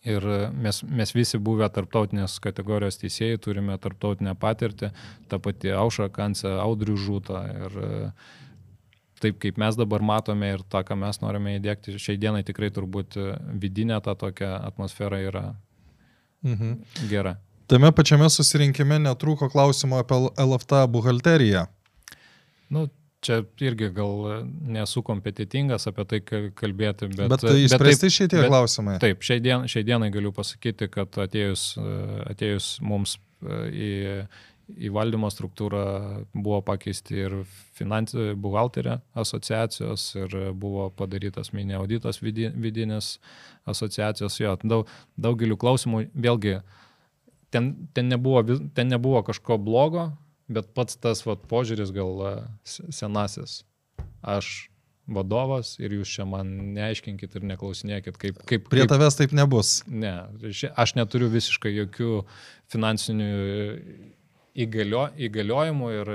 [0.08, 0.24] ir
[0.56, 4.92] mes, mes visi buvę tarptautinės kategorijos teisėjai, turime tarptautinę patirtį,
[5.30, 7.80] ta pati Aušra Kancė, Audrių Žūta ir
[9.22, 13.18] taip kaip mes dabar matome ir tą, ką mes norime įdėkti, šiai dienai tikrai turbūt
[13.58, 15.46] vidinė ta tokia atmosfera yra
[16.46, 16.78] mhm.
[17.10, 17.38] gera.
[17.68, 21.66] Tame pačiame susirinkime netrūko klausimo apie LFT buhalteriją.
[22.72, 22.86] Nu,
[23.28, 27.28] Čia irgi gal nesu kompetitingas apie tai kalbėti, bet...
[27.34, 28.94] Bet tai išspręsti šitie bet, klausimai.
[29.04, 31.74] Taip, šiai, dien, šiai dienai galiu pasakyti, kad atėjus,
[32.32, 33.90] atėjus mums e, į,
[34.88, 35.84] į valdymo struktūrą
[36.32, 37.36] buvo pakeisti ir
[37.76, 43.18] finansų buhalterė asociacijos ir buvo padarytas mini auditas vidinis
[43.68, 44.40] asociacijos.
[44.40, 44.88] Jo, daug,
[45.20, 46.62] daugeliu klausimų, vėlgi,
[47.52, 50.14] ten, ten, nebuvo, ten nebuvo kažko blogo,
[50.48, 52.24] bet pats tas vat, požiūris gal
[52.66, 53.62] senasis.
[54.22, 54.70] Aš
[55.08, 58.44] vadovas ir jūs čia man neaiškinkit ir neklausinėkit, kaip...
[58.50, 58.92] kaip Prie kaip...
[58.92, 59.80] tavęs taip nebus.
[59.88, 60.14] Ne,
[60.76, 62.12] aš neturiu visiškai jokių
[62.74, 63.32] finansinių
[64.58, 66.12] įgalio, įgaliojimų ir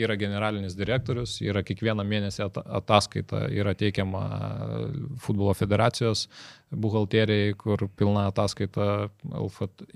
[0.00, 2.46] yra generalinis direktorius, yra kiekvieną mėnesį
[2.80, 4.22] ataskaita, yra teikiama
[5.24, 6.26] futbolo federacijos
[6.70, 8.86] buhalterijai, kur pilna ataskaita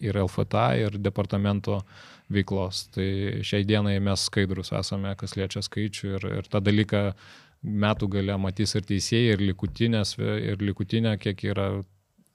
[0.00, 1.82] ir LFTA, ir departamento
[2.32, 2.86] veiklos.
[2.94, 3.06] Tai
[3.46, 7.02] šiai dienai mes skaidrus esame, kas liečia skaičių ir, ir tą dalyką
[7.64, 11.68] metų gale matys ir teisėjai, ir, likutinės, ir likutinė, kiek yra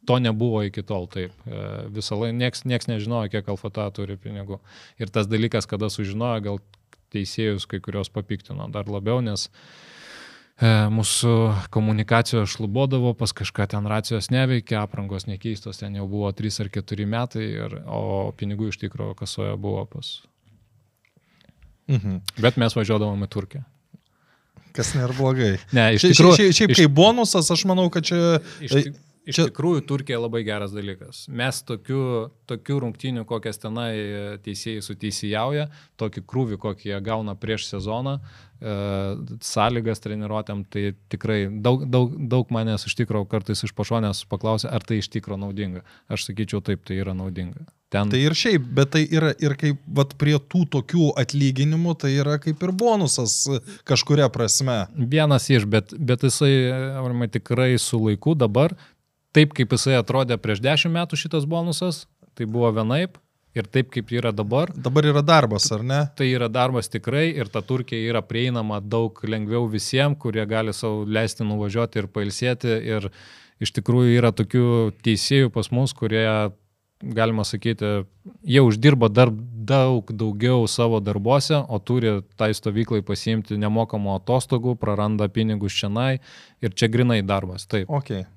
[0.07, 1.33] To nebuvo iki tol taip.
[1.45, 1.57] E,
[1.93, 4.57] visą laiką nieks, nieks nežinojo, kiek Alfata turi pinigų.
[4.97, 6.61] Ir tas dalykas, kada sužinojo, gal
[7.13, 9.51] teisėjus kai kurios papiktino dar labiau, nes e,
[10.59, 11.33] mūsų
[11.71, 17.07] komunikacijos šlubodavo, pas kažką ten racijos neveikia, aprangos nekeistos, ten jau buvo 3 ar 4
[17.07, 20.17] metai, ir, o pinigų iš tikrųjų kasoje buvo pas.
[21.89, 22.19] Mhm.
[22.43, 23.63] Bet mes važiuodavom į Turkiją.
[24.75, 25.55] Kas nėra blogai.
[25.73, 26.35] Ne, iš tikrųjų.
[26.37, 26.81] Šiaip, šiaip iš...
[26.83, 28.19] kaip bonusas, aš manau, kad čia...
[28.61, 28.91] Iš,
[29.29, 29.45] Iš Čia...
[29.51, 31.23] tikrųjų, Turkija labai geras dalykas.
[31.29, 32.03] Mes tokių,
[32.49, 33.91] tokių rungtynių, kokias tenai
[34.45, 35.67] teisėjai suteisėjauja,
[36.01, 38.75] tokį krūvį, kokį jie gauna prieš sezoną, e,
[39.45, 44.85] sąlygas treniruotėm, tai tikrai daug, daug, daug manęs iš tikrųjų kartais iš pašonės paklausia, ar
[44.85, 45.85] tai iš tikrųjų naudinga.
[46.09, 47.69] Aš sakyčiau, taip, tai yra naudinga.
[47.89, 48.09] Ten...
[48.13, 52.37] Tai ir šiaip, bet tai yra ir kaip, vat, prie tų tokių atlyginimų, tai yra
[52.41, 53.41] kaip ir bonusas
[53.89, 54.83] kažkuria prasme.
[54.93, 56.53] Vienas iš, bet, bet jisai,
[57.01, 58.77] armai, tikrai su laiku dabar
[59.35, 62.05] taip, kaip jisai atrodė prieš dešimt metų šitas bonusas,
[62.37, 63.19] tai buvo vienaip.
[63.57, 64.69] Ir taip kaip yra dabar.
[64.77, 66.03] Dabar yra darbas, ar ne?
[66.15, 71.01] Tai yra darbas tikrai ir ta Turkija yra prieinama daug lengviau visiems, kurie gali savo
[71.09, 72.77] leisti nuvažiuoti ir pailsėti.
[72.93, 73.09] Ir
[73.59, 74.69] iš tikrųjų yra tokių
[75.01, 76.23] teisėjų pas mus, kurie,
[77.01, 78.05] galima sakyti,
[78.45, 85.25] jie uždirba dar daug daugiau savo darbuose, o turi tai stovyklai pasiimti nemokamų atostogų, praranda
[85.25, 86.21] pinigus šiandien
[86.61, 87.65] ir čia grinai darbas.
[87.65, 87.89] Taip.
[87.89, 88.27] Okay.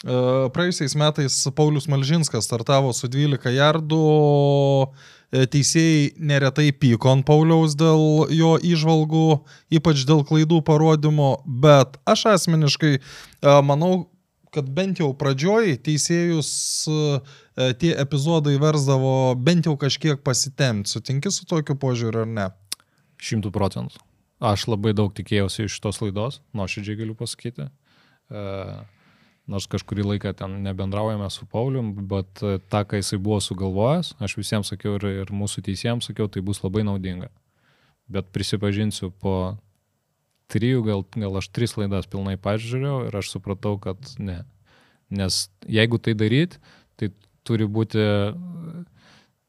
[0.00, 0.18] E,
[0.54, 4.04] praėjusiais metais Paulius Malžinskas startavo su 12 jardų,
[5.28, 9.26] e, teisėjai neretai pyko ant Pauliaus dėl jo išvalgų,
[9.76, 13.02] ypač dėl klaidų parodymo, bet aš asmeniškai e,
[13.66, 14.06] manau,
[14.50, 16.48] kad bent jau pradžioj teisėjus
[17.78, 20.90] tie epizodai versdavo bent jau kažkiek pasitemti.
[20.90, 22.46] Sutinki su tokiu požiūriu ar ne?
[23.22, 24.00] Šimtų procentų.
[24.42, 27.68] Aš labai daug tikėjausi iš tos laidos, nuoširdžiai galiu pasakyti.
[28.26, 28.82] Uh,
[29.50, 34.36] nors kažkurį laiką ten nebendraujame su Paulium, bet e, tą, ką jisai buvo sugalvojęs, aš
[34.38, 37.30] visiems sakiau ir, ir mūsų teisėjams sakiau, tai bus labai naudinga.
[38.10, 39.56] Bet prisipažinsiu, po
[40.50, 44.40] trijų, gal, gal aš tris laidas pilnai pažiūrėjau ir aš supratau, kad ne.
[45.10, 46.58] Nes jeigu tai daryt,
[46.98, 47.10] tai
[47.46, 48.02] turi būti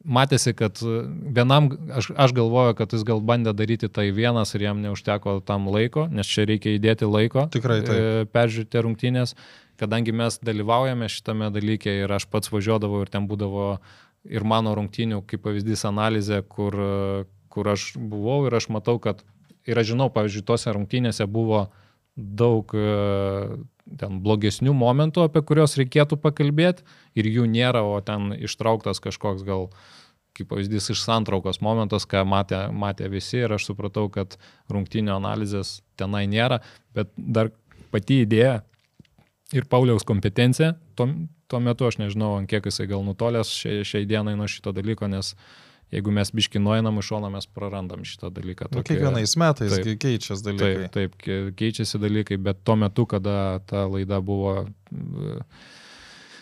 [0.03, 4.81] matėsi, kad vienam, aš, aš galvoju, kad jis gal bandė daryti tai vienas ir jam
[4.83, 7.47] neužteko tam laiko, nes čia reikia įdėti laiko.
[7.53, 7.99] Tikrai tai.
[8.33, 9.35] Peržiūrėti rungtynės
[9.81, 13.67] kadangi mes dalyvaujame šitame dalyke ir aš pats važiuodavau ir ten būdavo
[14.29, 16.77] ir mano rungtynių, kaip pavyzdys, analizė, kur,
[17.49, 19.23] kur aš buvau ir aš matau, kad
[19.65, 21.65] ir aš žinau, pavyzdžiui, tose rungtynėse buvo
[22.15, 22.85] daug e,
[23.99, 26.85] ten blogesnių momentų, apie kuriuos reikėtų pakalbėti
[27.17, 29.69] ir jų nėra, o ten ištrauktas kažkoks gal
[30.37, 34.37] kaip pavyzdys iš santraukos momentas, ką matė, matė visi ir aš supratau, kad
[34.71, 36.61] rungtynio analizės tenai nėra,
[36.95, 37.51] bet dar
[37.91, 38.61] pati idėja
[39.51, 40.75] ir Pauliaus kompetencija.
[40.95, 41.09] Tuo,
[41.51, 45.33] tuo metu aš nežinau, kiek jisai gal nutolęs šiai, šiai dienai nuo šito dalyko, nes
[45.91, 48.69] jeigu mes biški nueinam iš šono, mes prarandam šitą dalyką.
[48.71, 50.87] Nu, Tokie, kiekvienais metais taip, keičiasi dalykai.
[50.95, 53.35] Taip, taip, keičiasi dalykai, bet tuo metu, kada
[53.67, 54.55] ta laida buvo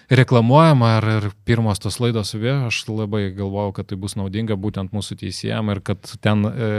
[0.09, 4.93] reklamuojama ar ir pirmos tos laidos vėl, aš labai galvojau, kad tai bus naudinga būtent
[4.95, 6.69] mūsų teisėjam ir kad ten, e,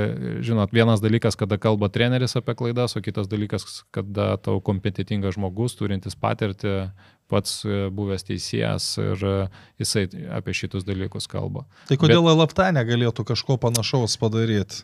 [0.46, 5.78] žinot, vienas dalykas, kada kalba treneris apie klaidas, o kitas dalykas, kada tau kompetitingas žmogus,
[5.78, 6.90] turintis patirtį,
[7.30, 9.36] pats e, buvęs teisėjas ir e,
[9.82, 11.68] jisai apie šitus dalykus kalba.
[11.90, 12.34] Tai kodėl Bet...
[12.34, 14.82] LFT negalėtų kažko panašaus padaryti?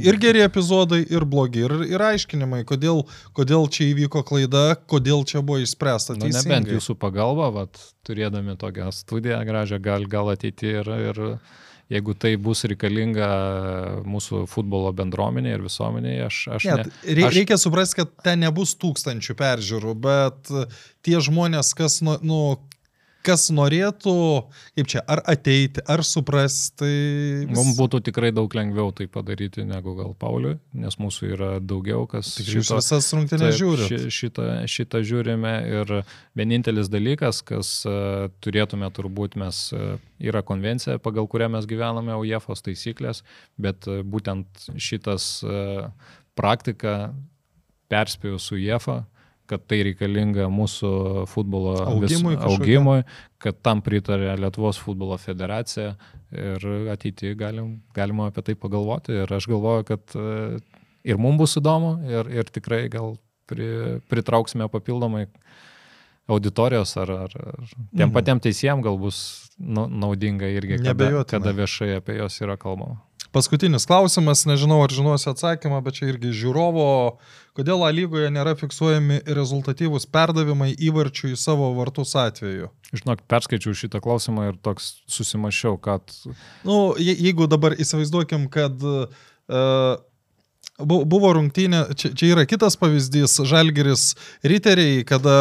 [0.00, 3.04] Ir geri epizodai, ir blogi, ir, ir aiškinimai, kodėl,
[3.36, 6.18] kodėl čia įvyko klaida, kodėl čia buvo išspręsta.
[6.18, 11.22] Nu, nebent jūsų pagalba, vat, turėdami tokią studiją gražią, gal, gal ateiti ir, ir
[11.90, 13.28] jeigu tai bus reikalinga
[14.06, 16.42] mūsų futbolo bendruomenė ir visuomenė, aš...
[16.56, 16.90] aš, ne, ne,
[17.26, 17.34] aš...
[17.34, 20.52] Reikia suprasti, kad ten nebus tūkstančių peržiūrų, bet
[21.06, 22.40] tie žmonės, kas nu, nu,
[23.26, 24.14] kas norėtų,
[24.78, 26.72] kaip čia, ar ateiti, ar suprasti.
[26.80, 27.56] Tai vis...
[27.56, 32.32] Mums būtų tikrai daug lengviau tai padaryti negu gal Pauliui, nes mūsų yra daugiau, kas
[32.38, 33.88] Tik šito, visas rungtynės žiūri.
[33.90, 35.94] Ši, šitą, šitą žiūrime ir
[36.38, 42.64] vienintelis dalykas, kas uh, turėtume turbūt mes, uh, yra konvencija, pagal kurią mes gyvename, UEFOS
[42.68, 43.24] taisyklės,
[43.60, 45.90] bet uh, būtent šitas uh,
[46.38, 47.12] praktika
[47.90, 49.02] perspėjus su UEFA,
[49.50, 50.90] kad tai reikalinga mūsų
[51.30, 52.98] futbolo Augimui vis, augimui,
[53.42, 55.94] kad tam pritarė Lietuvos futbolo federacija
[56.30, 60.60] ir ateityje galim, galima apie tai pagalvoti ir aš galvoju, kad e,
[61.10, 63.16] ir mums bus įdomu ir, ir tikrai gal
[63.50, 65.26] pri, pritrauksime papildomai
[66.30, 68.14] auditorijos ar, ar, ar tiem Mhm.
[68.14, 73.00] patiem teisėjams gal bus naudinga irgi, kada, kada viešai apie juos yra kalbama.
[73.30, 76.86] Paskutinis klausimas, nežinau ar žinosi atsakymą, bet čia irgi žiūrovo,
[77.54, 82.72] kodėl A lygoje nėra fiksuojami rezultatyvūs perdavimai įvarčių į savo vartus atveju.
[82.90, 86.02] Žinok, perskaičiau šitą klausimą ir toks susimašiau, kad
[86.66, 89.06] Nu, je- jeigu dabar įsivaizduokim, kad uh,
[90.86, 94.14] buvo rungtynė, čia, čia yra kitas pavyzdys, Žalgeris
[94.46, 95.36] riteriai, kada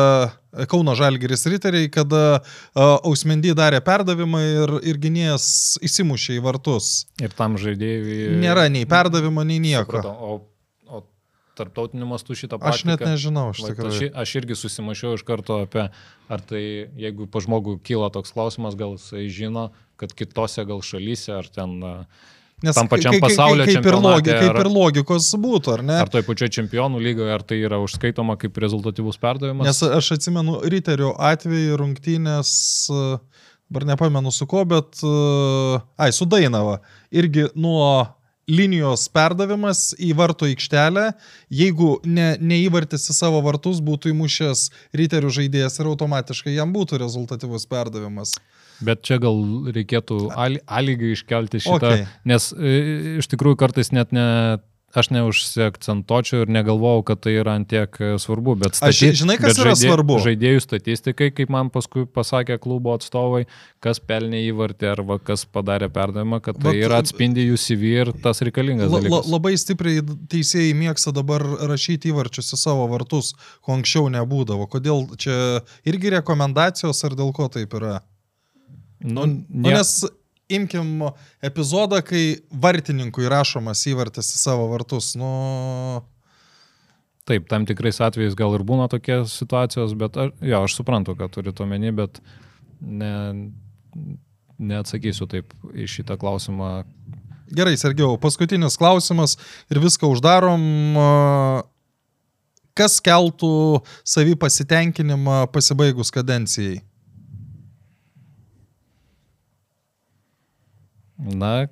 [0.69, 7.05] Kauno Žalgeris riteriai, kada uh, Ausmendy darė perdavimą ir, ir gynėjas įsimušė į vartus.
[7.21, 8.37] ir tam žaidėjui...
[8.41, 9.99] Nėra nei perdavimo, nei nieko.
[10.01, 10.15] Supratau,
[10.89, 11.03] O, o
[11.59, 14.09] tarptautiniu mastu šitą Aš net praktiką- nežinau, Vat tikrųjų.
[14.09, 15.89] Aš, aš irgi susimašiau iš karto apie,
[16.31, 16.63] ar tai,
[16.97, 21.77] jeigu pa žmogų kyla toks klausimas, gal jisai žino, kad kitose gal šalyse, ar ten,
[21.83, 21.93] a,
[22.63, 25.73] Nes tam pačiam kai- kai- pasaulio kaip, ir logi, čempionate, kaip ar- ir logikos būtų,
[25.77, 25.97] ar ne?
[26.03, 29.65] ar toj pačioj čempionų lygoje, ar tai yra užskaitoma kaip rezultatyvus perdavimas.
[29.69, 32.51] Nes aš atsimenu Riterio atvejį rungtynės,
[33.69, 36.79] dabar nepamenu su ko, bet, e, ai, su Dainava.
[37.11, 38.07] Irgi nuo
[38.49, 41.13] linijos perdavimas į vartų aikštelę,
[41.53, 47.67] jeigu ne, neįvartis į savo vartus būtų įmušęs Riterių žaidėjas ir automatiškai jam būtų rezultatyvus
[47.69, 48.39] perdavimas.
[48.85, 49.37] Bet čia gal
[49.75, 52.07] reikėtų A- A lygį iškelti šitą, okay.
[52.29, 54.25] nes e, iš tikrųjų kartais net ne,
[54.97, 59.61] aš neužsiakcentuočiau ir negalvojau, kad tai yra antiek e, svarbu, bet, Aš žinai, kas bet
[59.65, 60.17] yra svarbu?
[60.23, 63.43] Žaidėjų statistikai, kaip man paskui pasakė klubo atstovai,
[63.83, 68.13] kas pelnė įvartį arba kas padarė perdavimą, kad tai Vat- yra atspindi jų CV ir
[68.23, 70.01] tas reikalingas La, la, labai stipriai
[70.31, 73.35] teisėjai mėgsta dabar rašyti įvarčius į savo vartus,
[73.65, 74.69] ko anksčiau nebūdavo.
[74.73, 77.99] Kodėl čia irgi rekomendacijos ar dėl ko taip yra?
[78.99, 80.03] Nu, Nu, nie- nes
[80.49, 81.03] imkim
[81.45, 85.15] epizodą, kai vartininkui rašomas įvartis į savo vartus.
[85.15, 86.03] Nu,
[87.29, 91.29] Taip, tam tikrais atvejais gal ir būna tokie situacijos, bet aš, jo, aš suprantu, kad
[91.29, 92.17] turi to meni, bet
[92.81, 93.51] ne,
[94.57, 96.83] neatsakysiu taip į šitą klausimą.
[97.53, 99.37] gerai, Sergiau, paskutinis klausimas
[99.69, 100.61] ir viską uždarom.
[102.73, 106.81] Kas keltų savį pasitenkinimą pasibaigus kadencijai?
[111.19, 111.67] Na,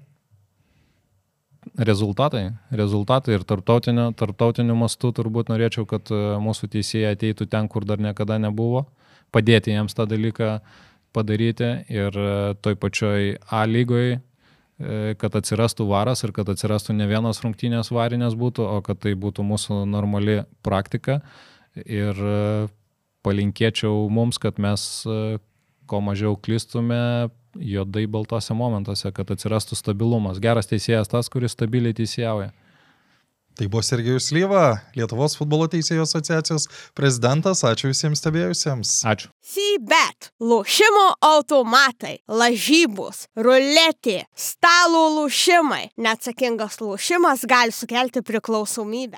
[1.77, 2.51] rezultatai.
[2.71, 8.01] Rezultatai ir tarptautiniu, tarptautiniu mastu turbūt norėčiau, kad e, mūsų teisėjai ateitų ten, kur dar
[8.03, 8.85] niekada nebuvo,
[9.31, 10.57] padėti jiems tą dalyką
[11.15, 14.21] padaryti ir e, toj pačioj A lygoje,
[15.17, 19.41] kad atsirastų varas ir kad atsirastų ne vienos rungtynės varinės būtų, o kad tai būtų
[19.41, 21.23] mūsų normali praktika.
[21.85, 22.67] Ir e,
[23.25, 25.37] palinkėčiau mums, kad mes e,
[25.89, 27.29] kuo mažiau klistume
[27.59, 30.41] juodai baltose momentuose, kad atsirastų stabilumas.
[30.43, 32.53] Geras teisėjas tas, kuris stabiliai teisėjauja.
[33.57, 36.67] Tai buvo Sergejus Lyva, Lietuvos futbolo teisėjų asociacijos
[36.97, 37.63] prezidentas.
[37.65, 38.91] Ačiū visiems stebėjusiems.
[39.09, 39.31] Ačiū.
[39.41, 45.87] Sybet, lošimo automatai, lažybos, ruletė, stalo lošimai.
[45.97, 49.17] Neatsakingas lošimas gali sukelti priklausomybę.